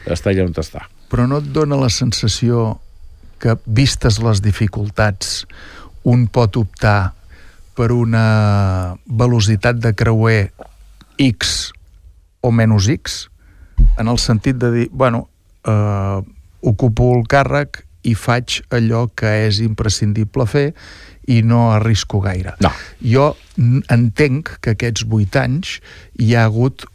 està 0.07 0.31
allà 0.31 0.47
on 0.47 0.55
està. 0.57 0.87
Però 1.11 1.27
no 1.29 1.43
et 1.43 1.51
dona 1.53 1.77
la 1.77 1.91
sensació 1.93 2.79
que, 3.37 3.53
vistes 3.67 4.17
les 4.23 4.41
dificultats, 4.41 5.43
un 6.07 6.25
pot 6.31 6.57
optar 6.57 7.16
per 7.77 7.91
una 7.93 8.97
velocitat 9.05 9.77
de 9.83 9.93
creuer 9.97 10.51
X 11.21 11.71
o 12.41 12.51
menys 12.51 12.89
X? 12.97 13.19
En 13.97 14.09
el 14.09 14.17
sentit 14.17 14.57
de 14.57 14.71
dir, 14.73 14.87
bueno, 14.91 15.27
eh, 15.63 16.21
ocupo 16.61 17.13
el 17.15 17.27
càrrec 17.29 17.83
i 18.07 18.15
faig 18.17 18.61
allò 18.73 19.07
que 19.17 19.29
és 19.47 19.59
imprescindible 19.63 20.47
fer 20.49 20.67
i 21.27 21.41
no 21.43 21.67
arrisco 21.75 22.21
gaire. 22.23 22.55
No. 22.63 22.71
Jo 23.03 23.31
entenc 23.93 24.55
que 24.63 24.77
aquests 24.77 25.05
vuit 25.09 25.35
anys 25.37 25.77
hi 26.23 26.33
ha 26.35 26.45
hagut 26.47 26.87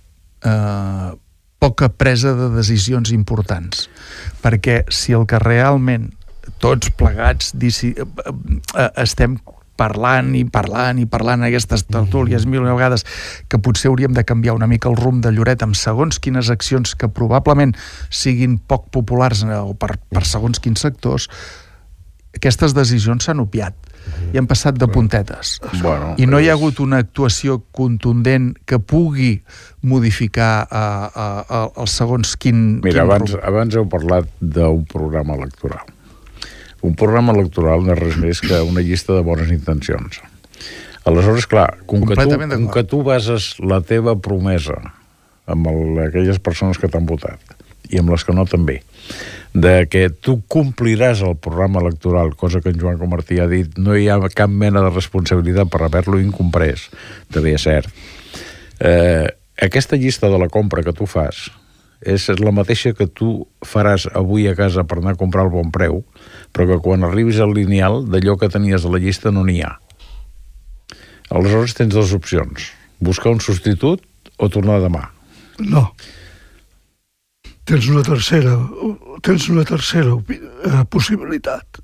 eh, 0.49 1.11
poca 1.63 1.91
presa 1.95 2.33
de 2.39 2.49
decisions 2.57 3.13
importants. 3.15 3.87
Perquè 4.43 4.83
si 4.91 5.15
el 5.15 5.29
que 5.31 5.39
realment 5.43 6.11
tots 6.63 6.91
plegats 6.99 7.53
dici, 7.55 7.93
eh, 7.95 8.07
eh, 8.75 8.89
estem 9.05 9.37
parlant 9.79 10.35
i 10.37 10.45
parlant 10.45 11.01
i 11.01 11.07
parlant 11.09 11.45
aquestes 11.47 11.87
tertúlies 11.89 12.47
mil 12.47 12.67
vegades 12.67 13.07
que 13.49 13.61
potser 13.63 13.91
hauríem 13.91 14.15
de 14.17 14.25
canviar 14.29 14.57
una 14.59 14.69
mica 14.71 14.91
el 14.91 14.99
rumb 15.01 15.23
de 15.25 15.33
Lloret 15.33 15.65
amb 15.65 15.79
segons 15.79 16.21
quines 16.23 16.51
accions 16.53 16.95
que 16.99 17.09
probablement 17.09 17.75
siguin 18.11 18.59
poc 18.59 18.91
populars 18.95 19.45
eh, 19.47 19.59
o 19.59 19.75
per, 19.75 19.97
per 20.13 20.25
segons 20.29 20.61
quins 20.63 20.85
sectors 20.85 21.29
aquestes 22.37 22.73
decisions 22.77 23.27
s'han 23.27 23.43
opiat 23.43 23.77
i 24.33 24.39
han 24.41 24.49
passat 24.51 24.79
de 24.81 24.89
puntetes 24.91 25.59
bueno, 25.83 26.15
i 26.19 26.27
no 26.27 26.41
hi 26.41 26.49
ha 26.51 26.57
hagut 26.57 26.81
una 26.83 27.03
actuació 27.05 27.61
contundent 27.77 28.53
que 28.67 28.81
pugui 28.81 29.35
modificar 29.87 30.67
uh, 30.67 30.79
uh, 30.81 31.43
uh, 31.43 31.83
el 31.85 31.91
segons 31.93 32.35
quin, 32.41 32.81
Mira, 32.83 33.03
quin 33.03 33.05
abans, 33.05 33.37
abans 33.43 33.77
heu 33.79 33.87
parlat 33.93 34.31
d'un 34.41 34.83
programa 34.89 35.37
electoral. 35.39 35.87
Un 36.83 36.97
programa 36.99 37.35
electoral 37.37 37.85
no 37.87 37.95
és 37.95 38.01
res 38.01 38.19
més 38.19 38.43
que 38.43 38.59
una 38.67 38.83
llista 38.83 39.15
de 39.15 39.23
bones 39.27 39.53
intencions. 39.55 40.21
Aleshores, 41.07 41.47
clar, 41.51 41.69
com 41.87 42.05
que, 42.07 42.17
tu, 42.19 42.39
com 42.39 42.69
que 42.75 42.85
tu 42.87 43.03
bases 43.07 43.55
la 43.63 43.81
teva 43.87 44.15
promesa 44.23 44.79
amb 45.51 45.67
el, 45.71 45.99
aquelles 46.09 46.39
persones 46.43 46.79
que 46.79 46.91
t'han 46.91 47.07
votat 47.07 47.57
i 47.91 47.99
amb 47.99 48.13
les 48.13 48.25
que 48.25 48.35
no 48.35 48.45
també, 48.49 48.79
de 49.53 49.75
que 49.91 50.07
tu 50.11 50.39
compliràs 50.49 51.21
el 51.27 51.35
programa 51.37 51.83
electoral, 51.83 52.33
cosa 52.39 52.63
que 52.65 52.73
en 52.73 52.79
Joan 52.81 53.01
Comartí 53.01 53.41
ha 53.43 53.49
dit, 53.51 53.75
no 53.77 53.97
hi 53.99 54.09
ha 54.09 54.19
cap 54.33 54.51
mena 54.51 54.81
de 54.85 54.93
responsabilitat 54.95 55.69
per 55.73 55.83
haver-lo 55.85 56.21
incomprès, 56.23 56.89
també 57.35 57.57
és 57.59 57.67
cert. 57.67 57.91
Eh, 58.81 59.29
aquesta 59.63 59.99
llista 60.01 60.31
de 60.33 60.39
la 60.41 60.49
compra 60.49 60.83
que 60.87 60.95
tu 60.97 61.07
fas 61.07 61.51
és 62.03 62.27
la 62.41 62.51
mateixa 62.51 62.95
que 62.99 63.07
tu 63.07 63.45
faràs 63.63 64.09
avui 64.19 64.49
a 64.51 64.57
casa 64.59 64.83
per 64.89 64.99
anar 64.99 65.15
a 65.15 65.21
comprar 65.21 65.45
el 65.47 65.53
bon 65.53 65.71
preu, 65.75 66.01
però 66.53 66.69
que 66.69 66.83
quan 66.85 67.05
arribis 67.07 67.41
al 67.41 67.55
lineal 67.57 68.05
d'allò 68.13 68.37
que 68.39 68.51
tenies 68.53 68.85
a 68.85 68.93
la 68.93 69.01
llista 69.03 69.33
no 69.33 69.45
n'hi 69.45 69.61
ha. 69.65 69.77
Aleshores 71.33 71.75
tens 71.77 71.95
dues 71.95 72.13
opcions, 72.13 72.73
buscar 73.01 73.33
un 73.33 73.41
substitut 73.41 74.05
o 74.37 74.49
tornar 74.53 74.81
demà. 74.85 75.07
No. 75.59 75.89
Tens 77.65 77.87
una 77.89 78.03
tercera, 78.05 78.57
tens 79.25 79.49
una 79.49 79.65
tercera 79.65 80.17
eh, 80.19 80.83
possibilitat. 80.91 81.81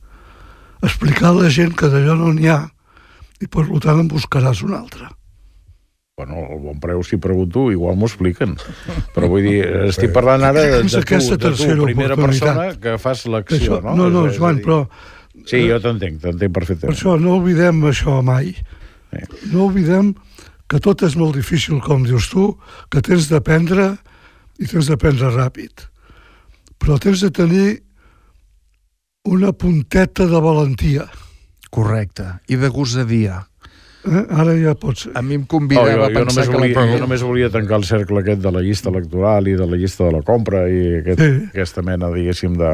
Explicar 0.83 1.33
a 1.33 1.39
la 1.39 1.53
gent 1.53 1.73
que 1.79 1.89
d'allò 1.91 2.19
no 2.19 2.33
n'hi 2.35 2.51
ha 2.51 2.61
i 3.41 3.47
per 3.47 3.65
tant 3.81 4.03
en 4.03 4.11
buscaràs 4.11 4.63
una 4.67 4.83
altra. 4.83 5.09
Bueno, 6.19 6.35
el 6.51 6.59
bon 6.65 6.81
preu, 6.83 7.03
si 7.07 7.17
pregunto, 7.23 7.69
igual 7.71 7.95
m'ho 7.97 8.09
expliquen. 8.11 8.57
Però 9.15 9.29
vull 9.31 9.45
dir, 9.47 9.61
estic 9.87 10.11
parlant 10.13 10.43
ara 10.43 10.65
de, 10.67 10.81
de, 10.83 11.03
tu, 11.07 11.37
de 11.39 11.53
tu, 11.55 11.85
primera 11.87 12.17
persona 12.19 12.73
que 12.75 12.97
fas 12.99 13.23
l'acció, 13.31 13.79
no? 13.85 13.95
no, 13.95 14.09
no, 14.11 14.25
Joan, 14.35 14.59
dir- 14.59 14.67
però 14.67 14.81
Sí, 15.49 15.61
jo 15.71 15.79
t'entenc, 15.81 16.19
t'entenc 16.21 16.51
per 16.51 16.59
perfectament. 16.59 16.97
això 16.97 17.15
no 17.23 17.37
oblidem 17.39 17.79
això 17.87 18.19
mai. 18.27 18.51
Sí. 19.15 19.49
No 19.55 19.69
oblidem 19.71 20.11
que 20.69 20.81
tot 20.83 21.01
és 21.07 21.15
molt 21.17 21.39
difícil, 21.39 21.79
com 21.81 22.03
dius 22.05 22.27
tu, 22.29 22.51
que 22.91 23.01
tens 23.01 23.31
d'aprendre 23.31 23.93
i 24.59 24.67
tens 24.67 24.91
d'aprendre 24.91 25.31
ràpid. 25.33 25.87
Però 26.83 26.99
tens 27.01 27.23
de 27.23 27.31
tenir 27.31 27.69
una 29.25 29.53
punteta 29.53 30.27
de 30.27 30.41
valentia. 30.41 31.07
Correcte. 31.71 32.27
I 32.49 32.57
de 32.57 32.69
gosadia. 32.69 33.48
Eh? 34.09 34.25
Ara 34.43 34.55
ja 34.59 34.75
pots... 34.79 35.07
A 35.15 35.23
mi 35.23 35.37
em 35.39 35.45
Oh, 35.45 35.51
convidava 35.57 35.93
jo, 35.93 36.03
a 36.05 36.09
jo, 36.09 36.15
pensar 36.17 36.45
només 36.45 36.49
que 36.49 36.53
la 36.55 36.59
volia, 36.59 36.75
jo 36.75 36.81
pregunta... 36.81 37.01
només 37.05 37.25
volia 37.29 37.51
tancar 37.55 37.79
el 37.81 37.85
cercle 37.89 38.23
aquest 38.25 38.43
de 38.45 38.53
la 38.55 38.63
llista 38.65 38.91
electoral 38.93 39.49
i 39.49 39.57
de 39.59 39.67
la 39.69 39.77
llista 39.81 40.05
de 40.09 40.17
la 40.19 40.23
compra 40.27 40.65
i 40.69 40.81
aquest, 41.03 41.21
Sí. 41.23 41.31
aquesta 41.53 41.85
mena, 41.87 42.11
diguéssim, 42.15 42.57
de, 42.61 42.73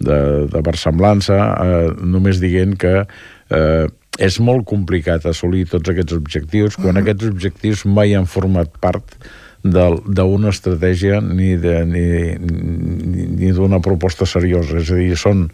de, 0.00 0.18
de 0.52 0.64
versemblança, 0.66 1.38
eh, 1.64 1.92
només 2.02 2.40
dient 2.42 2.76
que 2.80 2.94
eh, 3.04 3.86
és 4.18 4.40
molt 4.40 4.66
complicat 4.70 5.24
assolir 5.26 5.64
tots 5.70 5.90
aquests 5.90 6.14
objectius 6.14 6.76
quan 6.78 7.00
aquests 7.00 7.26
objectius 7.32 7.84
mai 7.86 8.14
han 8.14 8.28
format 8.30 8.70
part 8.80 9.16
d'una 9.64 10.50
estratègia 10.52 11.22
ni 11.24 11.54
de- 11.56 11.84
ni, 11.88 12.02
ni, 12.36 13.26
ni 13.40 13.52
d'una 13.56 13.80
proposta 13.80 14.26
seriosa. 14.28 14.76
És 14.78 14.90
a 14.92 14.98
dir, 14.98 15.16
són 15.16 15.46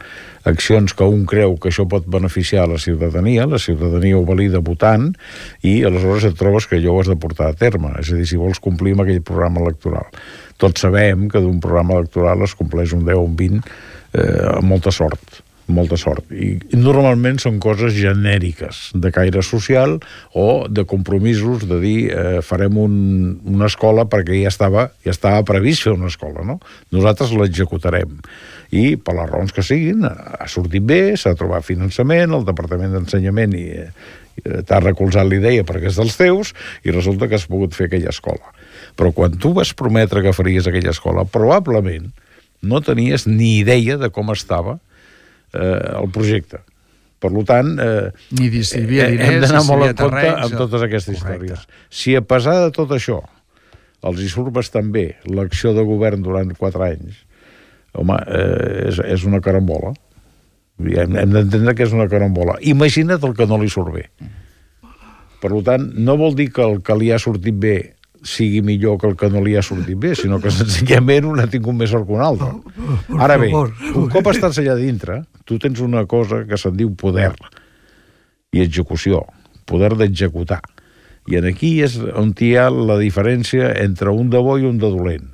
accions 0.44 0.94
que 0.94 1.06
un 1.06 1.24
creu 1.30 1.56
que 1.56 1.70
això 1.70 1.86
pot 1.88 2.06
beneficiar 2.11 2.66
la 2.68 2.78
ciutadania, 2.82 3.46
la 3.46 3.58
ciutadania 3.62 4.18
ho 4.18 4.24
valida 4.26 4.58
votant, 4.58 5.12
i 5.62 5.84
aleshores 5.86 6.24
et 6.26 6.34
trobes 6.38 6.66
que 6.66 6.80
allò 6.80 6.96
ho 6.96 7.00
has 7.04 7.11
de 7.12 7.16
portar 7.16 7.50
a 7.52 7.54
terme. 7.54 7.94
És 8.00 8.11
a 8.11 8.16
dir, 8.18 8.26
si 8.26 8.36
vols 8.40 8.58
complir 8.58 8.96
amb 8.96 9.04
aquell 9.06 9.22
programa 9.22 9.62
electoral. 9.62 10.11
Tots 10.58 10.82
sabem 10.82 11.28
que 11.30 11.40
d'un 11.40 11.61
programa 11.61 11.94
electoral 12.00 12.42
es 12.42 12.54
compleix 12.58 12.92
un 12.92 13.06
10 13.06 13.14
o 13.16 13.22
un 13.28 13.36
20 13.38 13.62
eh, 14.12 14.58
amb 14.58 14.66
molta 14.74 14.90
sort 14.90 15.40
molta 15.72 15.98
sort. 16.00 16.28
I, 16.32 16.54
normalment 16.76 17.40
són 17.42 17.58
coses 17.62 17.94
genèriques, 17.96 18.90
de 18.94 19.12
caire 19.14 19.42
social 19.46 19.98
o 20.36 20.46
de 20.68 20.84
compromisos 20.88 21.66
de 21.70 21.80
dir 21.82 21.98
eh, 22.10 22.38
farem 22.46 22.78
un, 22.80 22.94
una 23.48 23.68
escola 23.70 24.06
perquè 24.10 24.42
ja 24.42 24.52
estava, 24.52 24.88
ja 25.06 25.14
estava 25.14 25.42
previst 25.48 25.86
fer 25.86 25.96
una 25.96 26.10
escola, 26.10 26.44
no? 26.46 26.60
Nosaltres 26.94 27.34
l'executarem. 27.36 28.18
I, 28.70 28.94
per 29.02 29.16
les 29.18 29.30
raons 29.30 29.52
que 29.54 29.64
siguin, 29.66 30.06
ha 30.06 30.46
sortit 30.50 30.84
bé, 30.86 31.16
s'ha 31.18 31.34
trobat 31.38 31.66
finançament, 31.66 32.36
el 32.36 32.46
Departament 32.46 32.94
d'Ensenyament 32.94 33.56
i, 33.58 33.66
eh, 33.82 34.62
t'ha 34.66 34.80
recolzat 34.82 35.28
l'idea 35.28 35.66
perquè 35.66 35.90
és 35.90 35.98
dels 35.98 36.16
teus 36.18 36.54
i 36.86 36.94
resulta 36.94 37.28
que 37.28 37.38
has 37.38 37.48
pogut 37.50 37.74
fer 37.76 37.88
aquella 37.90 38.14
escola. 38.14 38.54
Però 38.96 39.12
quan 39.16 39.36
tu 39.40 39.52
vas 39.56 39.72
prometre 39.76 40.22
que 40.24 40.34
faries 40.36 40.68
aquella 40.68 40.94
escola, 40.94 41.26
probablement 41.26 42.10
no 42.62 42.80
tenies 42.84 43.26
ni 43.26 43.58
idea 43.60 43.96
de 44.00 44.10
com 44.12 44.32
estava 44.32 44.78
eh, 45.53 46.01
el 46.01 46.11
projecte. 46.14 46.62
Per 47.20 47.30
tant, 47.44 47.74
eh, 47.84 48.11
Ni 48.38 48.48
si 48.64 48.78
hi 48.78 48.84
havia 48.86 49.07
eh, 49.07 49.12
diners, 49.12 49.28
hem 49.28 49.42
d'anar 49.44 49.61
si 49.61 49.68
molt 49.68 49.84
en 49.84 49.92
compte 49.92 50.16
terrenys, 50.16 50.44
amb 50.46 50.57
totes 50.57 50.86
aquestes 50.86 51.18
Correcte. 51.20 51.44
històries. 51.44 51.66
Si 51.90 52.16
a 52.16 52.22
pesar 52.24 52.57
de 52.64 52.70
tot 52.72 52.94
això 52.96 53.20
els 54.09 54.22
hi 54.22 54.28
surt 54.32 54.55
bastant 54.57 54.88
bé 54.94 55.18
l'acció 55.28 55.74
de 55.76 55.84
govern 55.84 56.22
durant 56.24 56.55
quatre 56.57 56.86
anys, 56.94 57.20
home, 57.92 58.16
eh, 58.24 58.88
és, 58.88 59.03
és 59.05 59.26
una 59.28 59.42
carambola. 59.44 59.92
Hem, 60.80 61.16
hem 61.20 61.32
d'entendre 61.34 61.74
que 61.76 61.84
és 61.84 61.92
una 61.92 62.09
carambola. 62.09 62.57
Imagina't 62.64 63.20
el 63.20 63.34
que 63.36 63.46
no 63.46 63.61
li 63.61 63.68
surt 63.68 63.92
bé. 63.92 64.07
Per 65.40 65.51
tant, 65.64 65.90
no 65.96 66.16
vol 66.20 66.34
dir 66.36 66.51
que 66.53 66.64
el 66.64 66.80
que 66.84 66.96
li 66.96 67.11
ha 67.12 67.18
sortit 67.20 67.57
bé 67.57 67.78
sigui 68.22 68.61
millor 68.64 68.98
que 69.01 69.09
el 69.09 69.16
que 69.16 69.30
no 69.32 69.40
li 69.44 69.55
ha 69.57 69.62
sortit 69.64 69.96
bé, 69.96 70.14
sinó 70.16 70.40
que 70.40 70.53
senzillament 70.53 71.24
un 71.28 71.40
ha 71.40 71.46
tingut 71.48 71.76
més 71.76 71.92
sort 71.92 72.07
que 72.09 72.16
un 72.16 72.24
altre. 72.24 72.51
Ara 73.24 73.38
bé, 73.40 73.48
un 73.53 74.09
cop 74.12 74.28
estàs 74.32 74.61
allà 74.61 74.76
dintre, 74.76 75.22
tu 75.45 75.59
tens 75.59 75.80
una 75.84 76.05
cosa 76.11 76.45
que 76.49 76.59
se'n 76.61 76.76
diu 76.78 76.93
poder 76.99 77.32
i 78.53 78.62
execució, 78.64 79.24
poder 79.66 79.95
d'executar. 79.99 80.61
I 81.30 81.38
en 81.38 81.47
aquí 81.51 81.76
és 81.84 81.99
on 82.01 82.32
hi 82.41 82.55
ha 82.59 82.70
la 82.72 82.97
diferència 82.99 83.74
entre 83.82 84.11
un 84.11 84.30
de 84.32 84.41
bo 84.43 84.57
i 84.59 84.66
un 84.66 84.80
de 84.80 84.91
dolent. 84.91 85.28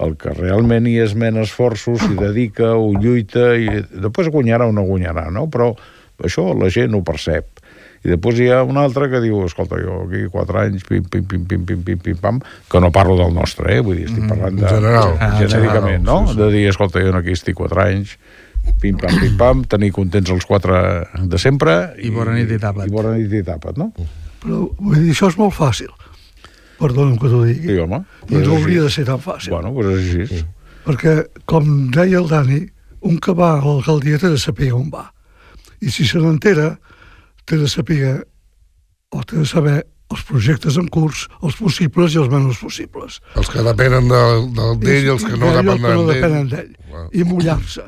El 0.00 0.14
que 0.20 0.32
realment 0.36 0.86
hi 0.88 0.98
esmena 1.00 1.42
esforços, 1.44 2.02
s'hi 2.02 2.16
dedica, 2.18 2.74
ho 2.76 2.92
lluita, 3.00 3.54
i 3.56 3.82
després 3.90 4.28
guanyarà 4.32 4.68
o 4.68 4.74
no 4.76 4.84
guanyarà, 4.84 5.30
no? 5.32 5.46
Però 5.52 5.70
això 6.24 6.50
la 6.56 6.68
gent 6.72 6.96
ho 6.96 7.02
percep. 7.04 7.62
I 8.04 8.12
després 8.12 8.38
hi 8.38 8.50
ha 8.52 8.60
un 8.62 8.76
altre 8.78 9.08
que 9.10 9.20
diu, 9.24 9.40
escolta, 9.48 9.80
jo 9.82 10.02
aquí 10.04 10.26
quatre 10.30 10.60
anys, 10.66 10.84
pim, 10.86 11.04
pim, 11.10 11.24
pim, 11.26 11.46
pim, 11.48 11.64
pim, 11.66 11.80
pim, 11.82 11.98
pim, 11.98 12.18
pam, 12.22 12.40
que 12.70 12.80
no 12.80 12.92
parlo 12.94 13.16
del 13.18 13.32
nostre, 13.34 13.72
eh? 13.78 13.80
Vull 13.82 14.02
dir, 14.02 14.06
estic 14.10 14.28
parlant 14.28 14.60
de... 14.60 14.68
En 14.68 14.76
general. 14.76 15.16
Genèricament, 15.40 15.98
En 15.98 16.06
no? 16.06 16.20
general, 16.22 16.28
sí, 16.28 16.36
sí. 16.36 16.42
De 16.42 16.50
dir, 16.54 16.66
escolta, 16.70 17.02
jo 17.02 17.16
aquí 17.18 17.34
estic 17.34 17.56
quatre 17.58 17.88
anys, 17.88 18.14
pim, 18.80 18.96
pam, 19.00 19.14
pim, 19.20 19.36
pam, 19.40 19.64
tenir 19.64 19.92
contents 19.96 20.30
els 20.34 20.44
quatre 20.48 20.78
de 21.30 21.38
sempre... 21.38 21.94
I 22.02 22.10
bona 22.14 22.34
nit 22.36 22.50
i 22.52 22.58
tapa't. 22.62 22.86
I 22.88 22.92
bona 22.94 23.14
nit 23.16 23.32
i 23.32 23.42
tapa't, 23.46 23.78
no? 23.80 23.90
Però 24.42 24.66
vull 24.78 25.00
dir, 25.00 25.10
això 25.14 25.30
és 25.32 25.38
molt 25.40 25.54
fàcil. 25.56 25.90
Perdona'm 26.78 27.16
que 27.18 27.30
t'ho 27.32 27.42
digui. 27.46 27.70
Sí, 27.72 27.78
home. 27.80 28.02
I 28.28 28.42
no 28.44 28.58
hauria 28.58 28.82
de 28.84 28.90
ser 28.92 29.06
tan 29.08 29.20
fàcil. 29.24 29.54
Bueno, 29.54 29.72
doncs 29.72 29.96
és 29.96 30.14
així. 30.28 30.44
Perquè, 30.86 31.14
com 31.48 31.70
deia 31.94 32.20
el 32.20 32.28
Dani, 32.30 32.60
un 33.08 33.16
que 33.22 33.32
va 33.34 33.54
a 33.56 33.62
l'alcaldia 33.64 34.18
té 34.22 34.28
de 34.34 34.38
saber 34.38 34.72
on 34.76 34.90
va. 34.92 35.06
I 35.80 35.90
si 35.90 36.04
se 36.08 36.20
n'entera, 36.22 36.74
té 37.48 37.56
de 37.58 37.66
saber 37.68 38.20
o 39.14 39.22
té 39.24 39.38
de 39.40 39.46
saber 39.48 39.80
els 40.12 40.22
projectes 40.28 40.76
en 40.78 40.86
curs, 40.92 41.24
els 41.42 41.56
possibles 41.58 42.14
i 42.14 42.20
els 42.20 42.28
menys 42.30 42.60
possibles. 42.62 43.18
Els 43.40 43.48
que 43.50 43.62
depenen 43.66 44.06
del- 44.12 44.46
del- 44.54 44.76
d'ell 44.84 45.08
i 45.08 45.10
els 45.16 45.24
que 45.26 45.34
no 45.36 45.48
I 45.50 45.56
depenen 45.56 45.80
que 45.82 45.94
no 45.96 46.04
d'ell. 46.06 46.14
depenen 46.20 46.48
d'ell. 46.52 46.70
Clar. 46.90 47.06
I 47.12 47.24
mullar-se. 47.26 47.86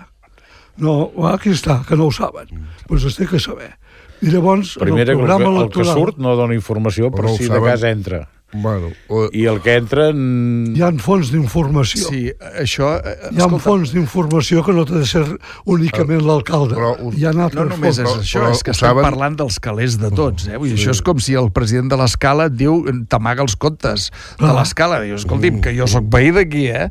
No, 0.78 1.10
aquí 1.32 1.50
està, 1.50 1.80
que 1.86 1.96
no 1.96 2.06
ho 2.06 2.12
saben. 2.14 2.48
Doncs 2.54 2.86
pues 2.86 3.04
es 3.04 3.16
té 3.18 3.26
que 3.26 3.40
saber. 3.42 3.74
I 4.22 4.30
llavors, 4.32 4.76
Primera, 4.80 5.02
en 5.02 5.06
que 5.06 5.12
el 5.12 5.18
el, 5.18 5.24
programa 5.26 5.44
que, 5.44 5.50
el 5.50 5.54
que 5.54 5.80
electoral 5.80 5.94
surt 5.94 6.18
no 6.18 6.34
dona 6.36 6.54
informació, 6.54 7.10
Però 7.10 7.22
però 7.22 7.30
no 7.30 7.36
si 7.36 7.44
de 7.44 7.48
saben. 7.54 7.70
cas 7.70 7.82
entra. 7.84 8.28
Bueno, 8.50 8.88
o, 9.12 9.26
I 9.30 9.42
el 9.44 9.60
que 9.60 9.74
entra... 9.76 10.06
mm, 10.10 10.72
hi 10.74 10.80
ha 10.80 10.88
fonts 11.04 11.28
d'informació. 11.34 12.08
Sí, 12.08 12.30
això... 12.62 12.94
eh, 12.96 13.12
Hi 13.28 13.36
ha 13.36 13.44
escolta, 13.44 13.58
fonts 13.60 13.92
d'informació 13.92 14.62
que 14.64 14.72
no 14.72 14.86
té 14.88 14.94
de 15.02 15.06
ser 15.06 15.22
únicament 15.68 16.22
l'alcalde. 16.24 16.74
un- 17.04 17.12
Hi 17.14 17.26
ha 17.26 17.34
altres 17.34 17.54
No 17.60 17.66
només 17.76 17.98
és 17.98 18.08
fonts. 18.08 18.24
això, 18.24 18.40
però 18.40 18.54
és 18.56 18.62
que 18.64 18.70
estem 18.72 18.88
saben? 18.88 19.04
parlant 19.04 19.36
dels 19.36 19.60
calés 19.60 19.98
de 20.00 20.10
tots. 20.10 20.48
Eh? 20.48 20.56
Vull 20.56 20.70
dir, 20.72 20.78
Això 20.78 20.90
és 20.96 21.02
com 21.04 21.20
si 21.20 21.34
el 21.36 21.50
president 21.52 21.90
de 21.92 21.96
l'escala 22.00 22.46
et 22.48 22.56
diu 22.56 22.80
t'amaga 23.06 23.42
els 23.44 23.54
comptes 23.54 24.08
de 24.40 24.46
Ah. 24.48 24.54
l'escala. 24.56 25.02
Dius, 25.04 25.26
escolti'm, 25.26 25.60
que 25.60 25.76
jo 25.76 25.86
sóc 25.86 26.08
veí 26.08 26.30
d'aquí, 26.32 26.68
eh? 26.72 26.88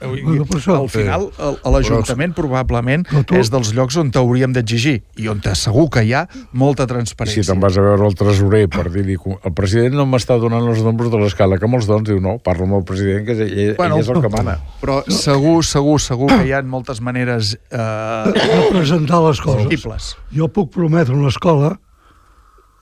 Bueno, 0.00 0.44
això. 0.44 0.76
al 0.80 0.88
final, 0.88 1.30
el- 1.38 1.72
l'Ajuntament 1.72 2.34
probablement 2.34 3.02
Però 3.08 3.24
tu- 3.26 3.34
és 3.34 3.50
dels 3.50 3.72
llocs 3.74 3.96
on 3.96 4.10
t'hauríem 4.10 4.52
d'exigir 4.52 5.02
i 5.16 5.26
on 5.28 5.40
segur 5.54 5.88
que 5.90 6.04
hi 6.04 6.12
ha 6.14 6.28
molta 6.52 6.84
I 6.84 6.86
transparència. 6.86 7.42
si 7.42 7.50
te'n 7.50 7.58
vas 7.60 7.76
a 7.76 7.80
veure 7.82 8.06
el 8.06 8.14
tresorer 8.14 8.68
per 8.68 8.90
dir-li 8.90 9.16
el 9.44 9.52
president 9.54 9.94
no 9.94 10.06
m'està 10.06 10.38
donant 10.38 10.68
els 10.68 10.82
nombres 10.82 11.10
de 11.10 11.18
l'escala, 11.18 11.58
que 11.58 11.66
me'ls 11.66 11.86
dons? 11.86 12.06
Diu, 12.08 12.20
no, 12.20 12.38
parlo 12.38 12.64
amb 12.64 12.74
el 12.74 12.84
president, 12.84 13.26
que 13.26 13.32
és, 13.32 13.40
ell, 13.40 13.74
Bueno, 13.76 13.96
ell 13.96 14.02
és 14.02 14.08
el 14.08 14.20
que 14.22 14.28
mana. 14.28 14.58
Però 14.80 15.02
segur, 15.10 15.64
segur, 15.64 16.00
segur 16.00 16.28
que 16.28 16.46
hi 16.46 16.52
ha 16.52 16.62
moltes 16.62 17.00
maneres 17.00 17.54
eh, 17.70 17.76
de 17.76 18.68
presentar 18.70 19.20
les 19.26 19.40
coses. 19.40 19.64
possibles. 19.64 20.16
Jo 20.34 20.48
puc 20.48 20.70
prometre 20.70 21.14
una 21.14 21.28
escola, 21.28 21.80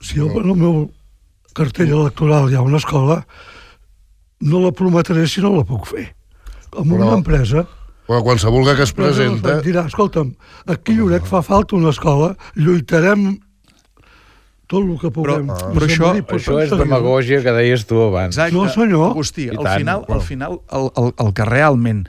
si 0.01 0.19
jo 0.19 0.29
en 0.39 0.49
el 0.49 0.55
meu 0.55 0.91
cartell 1.53 1.89
electoral 1.89 2.51
hi 2.51 2.55
ha 2.55 2.61
una 2.61 2.77
escola, 2.77 3.25
no 4.41 4.59
la 4.59 4.71
prometré 4.71 5.25
si 5.27 5.41
no 5.41 5.55
la 5.55 5.63
puc 5.63 5.87
fer. 5.87 6.13
Amb 6.75 6.91
una 6.91 7.05
Però- 7.05 7.17
empresa, 7.17 7.65
però 8.07 8.21
qualsevol 8.23 8.63
que 8.75 8.83
es 8.83 8.93
presenta... 8.95 9.59
dirà, 9.61 9.85
escolta'm, 9.87 10.33
aquí 10.67 10.93
a 10.93 11.01
Lloret 11.01 11.25
fa 11.27 11.41
falta 11.41 11.75
una 11.75 11.89
escola, 11.95 12.33
lluitarem 12.55 13.37
tot 14.67 14.83
el 14.83 14.97
que 14.99 15.11
puguem. 15.15 15.47
Però- 15.47 15.71
però 15.73 15.85
això- 15.87 16.11
Això 16.37 16.57
és 16.63 16.71
demagògia 16.71 17.41
que 17.43 17.53
deies 17.55 17.85
tu 17.87 18.01
abans. 18.01 18.35
Exacte. 18.35 18.55
No, 18.55 18.67
senyor. 18.69 19.11
Agustí, 19.11 19.49
al 19.49 19.67
final, 19.77 20.03
al 20.07 20.21
final 20.21 20.59
el, 20.71 20.89
el, 20.95 21.13
el 21.25 21.33
que 21.33 21.45
realment 21.45 22.03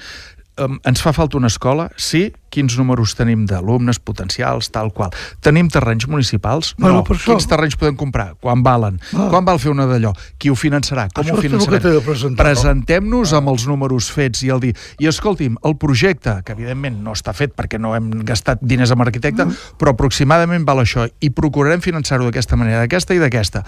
um, 0.59 0.79
ens 0.89 1.01
fa 1.03 1.13
falta 1.17 1.39
una 1.39 1.49
escola, 1.51 1.89
sí, 1.97 2.29
quins 2.53 2.79
números 2.79 3.13
tenim 3.17 3.45
d'alumnes 3.49 4.01
potencials, 4.01 4.71
tal 4.73 4.91
qual. 4.95 5.13
Tenim 5.45 5.69
terrenys 5.73 6.09
municipals? 6.09 6.73
Bueno, 6.79 7.01
no. 7.01 7.05
per 7.07 7.17
això. 7.17 7.35
Quins 7.35 7.49
terrenys 7.51 7.77
podem 7.79 7.97
comprar? 8.01 8.33
Quan 8.41 8.63
valen? 8.67 8.99
Ah. 9.13 9.29
Quan 9.33 9.47
val 9.47 9.61
fer 9.63 9.71
una 9.73 9.87
d'allò? 9.89 10.15
Qui 10.41 10.53
ho 10.53 10.57
finançarà? 10.59 11.09
Com 11.15 11.25
Això 11.25 11.37
ho 11.37 11.43
finançarem? 11.45 12.37
Presentem-nos 12.39 13.35
amb 13.37 13.53
els 13.53 13.67
números 13.71 14.11
fets 14.15 14.45
i 14.47 14.53
el 14.55 14.63
dir... 14.65 14.75
I 14.99 15.11
escolti'm, 15.11 15.59
el 15.69 15.77
projecte, 15.81 16.39
que 16.45 16.57
evidentment 16.57 17.03
no 17.05 17.17
està 17.17 17.35
fet 17.37 17.55
perquè 17.59 17.81
no 17.81 17.95
hem 17.97 18.11
gastat 18.29 18.63
diners 18.65 18.95
amb 18.95 19.05
arquitecte, 19.07 19.49
però 19.81 19.95
aproximadament 19.95 20.65
val 20.69 20.83
això 20.83 21.07
i 21.21 21.33
procurarem 21.35 21.85
finançar-ho 21.85 22.29
d'aquesta 22.29 22.59
manera, 22.61 22.85
d'aquesta 22.85 23.17
i 23.17 23.23
d'aquesta. 23.23 23.65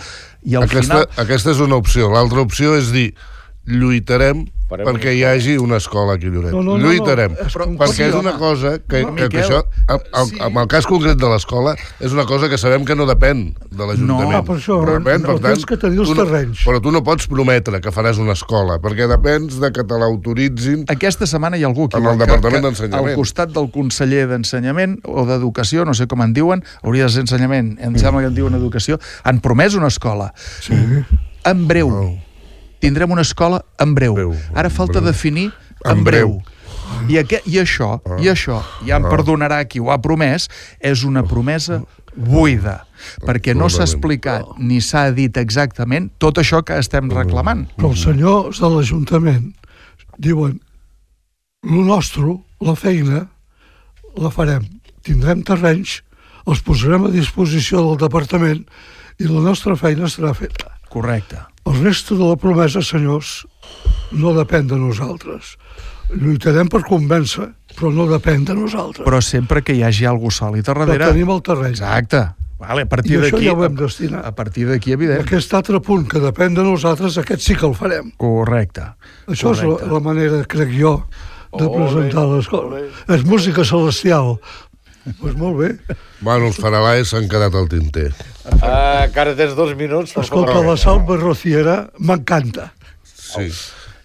I 0.48 0.56
al 0.56 0.66
Aquesta, 0.68 1.02
final... 1.04 1.26
aquesta 1.26 1.52
és 1.54 1.60
una 1.62 1.78
opció. 1.80 2.08
L'altra 2.12 2.42
opció 2.46 2.76
és 2.78 2.90
dir 2.94 3.10
lluitarem 3.68 4.46
Farem 4.70 4.86
perquè 4.86 5.12
hi 5.16 5.24
hagi 5.26 5.56
una 5.58 5.76
escola 5.82 6.14
aquí 6.14 6.28
a 6.28 6.30
Lloret. 6.30 6.52
No, 6.54 6.62
no, 6.62 6.76
no, 6.76 6.84
no. 6.84 6.92
lluitarem. 6.92 7.32
És 7.44 7.56
com- 7.58 7.76
perquè 7.80 8.06
és 8.08 8.14
una 8.14 8.36
cosa 8.38 8.76
que, 8.78 9.02
No, 9.02 9.14
que, 9.16 9.28
que 9.28 9.40
això, 9.42 9.64
en, 9.88 9.98
en, 10.14 10.26
sí. 10.30 10.38
en 10.46 10.56
el 10.62 10.68
cas 10.70 10.86
concret 10.86 11.18
de 11.18 11.28
l'escola, 11.28 11.74
és 11.98 12.12
una 12.14 12.24
cosa 12.24 12.48
que 12.48 12.56
sabem 12.56 12.84
que 12.86 12.94
no 12.94 13.04
depèn 13.08 13.48
de 13.70 13.82
l'Ajuntament. 13.88 14.30
No, 14.30 14.44
per 14.46 14.56
això, 14.56 14.78
depèn, 14.86 15.22
no, 15.26 15.38
tens 15.42 15.66
que 15.66 15.76
tenir 15.76 15.98
els 16.04 16.08
tu 16.08 16.14
no, 16.14 16.24
terrenys. 16.24 16.62
Però 16.64 16.80
tu 16.80 16.92
no 16.94 17.02
pots 17.02 17.26
prometre 17.26 17.80
que 17.82 17.90
faràs 17.90 18.22
una 18.22 18.32
escola, 18.38 18.78
perquè 18.80 19.08
depens 19.10 19.58
de 19.60 19.72
que 19.74 19.82
te 19.84 19.98
l'autoritzin 19.98 20.84
Aquesta 20.88 21.26
setmana 21.26 21.58
hi 21.58 21.64
ha 21.64 21.66
algú 21.66 21.88
aquí 21.90 21.98
En 21.98 22.06
el 22.06 22.12
que- 22.18 22.26
Departament 22.26 22.62
que 22.62 22.68
d'Ensenyament. 22.70 23.08
Al 23.10 23.18
costat 23.18 23.50
del 23.50 23.70
conseller 23.74 24.28
d'Ensenyament 24.30 25.00
o 25.04 25.26
d'Educació, 25.26 25.84
no 25.84 25.94
sé 25.94 26.06
com 26.06 26.22
en 26.22 26.32
diuen, 26.32 26.62
hauria 26.82 27.04
de 27.04 27.10
ser 27.10 27.26
Ensenyament, 27.26 27.76
em 27.82 27.96
sembla 27.98 28.22
que 28.22 28.28
en 28.28 28.34
diuen 28.38 28.54
Educació, 28.54 29.00
han 29.24 29.40
promès 29.40 29.74
una 29.74 29.88
escola. 29.88 30.32
Sí. 30.60 30.74
En 31.44 31.66
breu. 31.66 31.88
Oh. 31.90 32.18
Tindrem 32.80 33.10
una 33.12 33.22
escola 33.22 33.62
en 33.78 33.94
breu. 33.94 34.14
Breu, 34.16 34.34
Ara 34.54 34.68
en 34.68 34.74
falta 34.74 35.00
breu. 35.00 35.12
definir 35.12 35.50
En 35.84 35.98
en 35.98 36.04
breu. 36.04 36.28
breu. 36.28 36.42
I, 37.08 37.18
aqu 37.20 37.38
I 37.46 37.60
això, 37.62 38.00
i 38.18 38.26
això, 38.28 38.58
ja 38.86 38.96
em 38.98 39.06
perdonarà 39.06 39.62
qui 39.68 39.78
ho 39.80 39.92
ha 39.92 39.98
promès, 40.02 40.48
és 40.80 41.04
una 41.06 41.22
promesa 41.22 41.82
buida, 42.16 42.80
perquè 43.22 43.54
no 43.54 43.68
s'ha 43.70 43.84
explicat 43.86 44.58
ni 44.58 44.80
s'ha 44.82 45.10
dit 45.14 45.36
exactament 45.38 46.10
tot 46.18 46.40
això 46.42 46.64
que 46.66 46.76
estem 46.82 47.10
reclamant. 47.14 47.68
Però 47.76 47.92
els 47.92 48.02
senyors 48.02 48.58
de 48.60 48.68
l'Ajuntament 48.72 49.52
diuen 50.18 50.58
el 51.62 51.84
nostre, 51.86 52.34
la 52.60 52.74
feina, 52.74 53.28
la 54.18 54.30
farem. 54.34 54.66
Tindrem 55.06 55.44
terrenys, 55.46 56.00
els 56.48 56.60
posarem 56.66 57.06
a 57.06 57.14
disposició 57.14 57.84
del 57.86 58.00
departament 58.02 58.64
i 59.20 59.28
la 59.30 59.44
nostra 59.46 59.76
feina 59.78 60.08
estarà 60.10 60.34
feta. 60.34 60.74
Correcte. 60.90 61.38
El 61.68 61.82
resto 61.84 62.16
de 62.16 62.24
la 62.24 62.36
promesa, 62.40 62.82
senyors, 62.82 63.44
no 64.16 64.32
depèn 64.36 64.66
de 64.70 64.78
nosaltres. 64.80 65.56
Lluitarem 66.10 66.68
per 66.72 66.80
convèncer, 66.88 67.50
però 67.76 67.92
no 67.94 68.08
depèn 68.10 68.44
de 68.48 68.56
nosaltres. 68.58 69.04
Però 69.06 69.20
sempre 69.22 69.62
que 69.62 69.76
hi 69.76 69.84
hagi 69.86 70.08
algú 70.10 70.32
sòlid 70.34 70.66
a 70.66 70.74
però 70.74 70.88
darrere... 70.88 71.12
tenim 71.12 71.30
el 71.30 71.42
terreny. 71.46 71.76
Exacte. 71.76 72.24
Vale, 72.60 72.82
a 72.84 72.88
I 72.88 72.90
partir 72.92 73.16
això 73.16 73.36
d'aquí... 73.36 73.46
ja 73.46 73.54
ho 73.56 73.64
hem 73.64 73.76
destinat. 73.78 74.24
A 74.26 74.32
partir 74.36 74.66
d'aquí, 74.68 74.92
evident. 74.92 75.22
Aquest 75.22 75.54
altre 75.56 75.80
punt 75.80 76.04
que 76.10 76.20
depèn 76.20 76.56
de 76.58 76.64
nosaltres, 76.66 77.16
aquest 77.22 77.44
sí 77.46 77.56
que 77.56 77.64
el 77.68 77.76
farem. 77.78 78.10
Correcte. 78.20 78.90
Això 79.30 79.54
és 79.54 79.62
la, 79.62 79.76
Correcte. 79.76 79.92
la 79.94 80.00
manera, 80.04 80.40
crec 80.50 80.74
jo, 80.76 80.96
de 81.56 81.70
presentar 81.70 82.26
les 82.34 82.50
coses. 82.50 82.98
És 83.16 83.24
música 83.24 83.64
celestial. 83.64 84.36
Doncs 85.04 85.16
pues 85.20 85.34
molt 85.40 85.56
bé. 85.58 85.96
Bueno, 86.20 86.50
els 86.50 86.58
faralaes 86.60 87.08
s'han 87.12 87.28
quedat 87.30 87.54
al 87.56 87.68
tinter. 87.72 88.10
Uh, 88.44 89.06
encara 89.06 89.32
tens 89.38 89.54
dos 89.56 89.72
minuts. 89.78 90.12
per 90.12 90.24
Escolta, 90.26 90.60
la 90.66 90.76
salva 90.76 91.16
rociera 91.16 91.86
m'encanta. 91.98 92.72
Sí. 93.16 93.48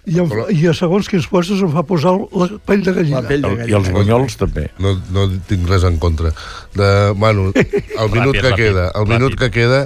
I, 0.06 0.20
em, 0.22 0.30
I 0.54 0.68
a 0.70 0.74
segons 0.78 1.08
quins 1.10 1.26
puestos 1.28 1.64
em 1.66 1.72
fa 1.74 1.82
posar 1.84 2.12
la 2.38 2.46
pell 2.64 2.84
de 2.86 2.94
gallina. 2.94 3.24
La 3.24 3.28
pell 3.28 3.42
de 3.42 3.50
I 3.50 3.58
gallina. 3.64 3.80
els 3.80 3.90
bunyols 3.92 4.36
també. 4.38 4.68
No, 4.78 4.94
no 5.12 5.24
tinc 5.50 5.66
res 5.68 5.84
en 5.84 5.98
contra. 6.00 6.30
De, 6.78 6.90
bueno, 7.18 7.48
el 8.04 8.12
minut 8.14 8.36
Ràpid, 8.38 8.42
que 8.42 8.52
ràpid, 8.52 8.62
queda, 8.62 8.86
el 9.02 9.08
minut 9.10 9.36
que 9.40 9.50
queda, 9.52 9.82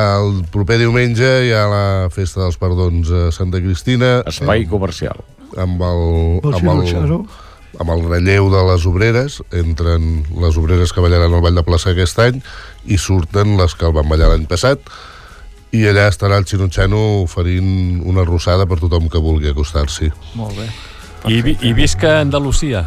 el 0.00 0.40
proper 0.50 0.78
diumenge 0.80 1.28
hi 1.44 1.52
ha 1.52 1.66
la 1.68 1.84
festa 2.14 2.40
dels 2.46 2.56
perdons 2.56 3.10
a 3.12 3.28
Santa 3.36 3.60
Cristina 3.60 4.20
Espai 4.30 4.64
comercial. 4.70 5.20
amb 5.58 5.82
el, 5.82 6.04
El 6.46 6.54
amb 6.56 6.74
el. 6.74 7.22
Amb 7.78 7.90
el 7.94 8.02
relleu 8.08 8.48
de 8.50 8.62
les 8.72 8.86
obreres, 8.86 9.38
entren 9.52 10.24
les 10.40 10.56
obreres 10.58 10.92
que 10.92 11.00
ballaran 11.04 11.32
al 11.32 11.40
Ball 11.44 11.54
de 11.54 11.62
Plaça 11.66 11.92
aquest 11.94 12.18
any 12.18 12.40
i 12.86 12.98
surten 12.98 13.56
les 13.60 13.74
que 13.78 13.86
el 13.86 13.92
van 13.94 14.08
ballar 14.10 14.28
l'any 14.32 14.46
passat 14.50 14.80
i 15.72 15.84
allà 15.86 16.08
estarà 16.10 16.36
el 16.40 16.44
Xinutxano 16.50 17.22
oferint 17.22 18.00
una 18.04 18.24
rosada 18.26 18.66
per 18.66 18.80
tothom 18.80 19.06
que 19.08 19.20
vulgui 19.22 19.52
acostar-s'hi. 19.52 20.10
Molt 20.34 20.56
bé. 20.58 20.66
I, 21.30 21.42
vi- 21.46 21.58
I 21.62 21.72
visca 21.76 22.16
Andalusia. 22.24 22.86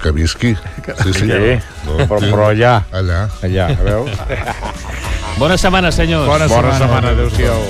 Que 0.00 0.12
visqui. 0.16 0.54
Sí, 1.02 1.12
sí. 1.12 1.26
Sí, 1.26 1.58
No, 1.84 1.96
però, 2.06 2.20
però 2.22 2.46
allà, 2.52 2.84
Allà. 2.92 3.24
allà, 3.42 3.66
veus? 3.82 4.10
Bona 5.38 5.56
setmana, 5.58 5.90
senyors. 5.92 6.26
Bona 6.28 6.46
Bona 6.46 6.72
setmana. 6.72 6.78
setmana, 6.78 7.08
adéu-siau. 7.16 7.60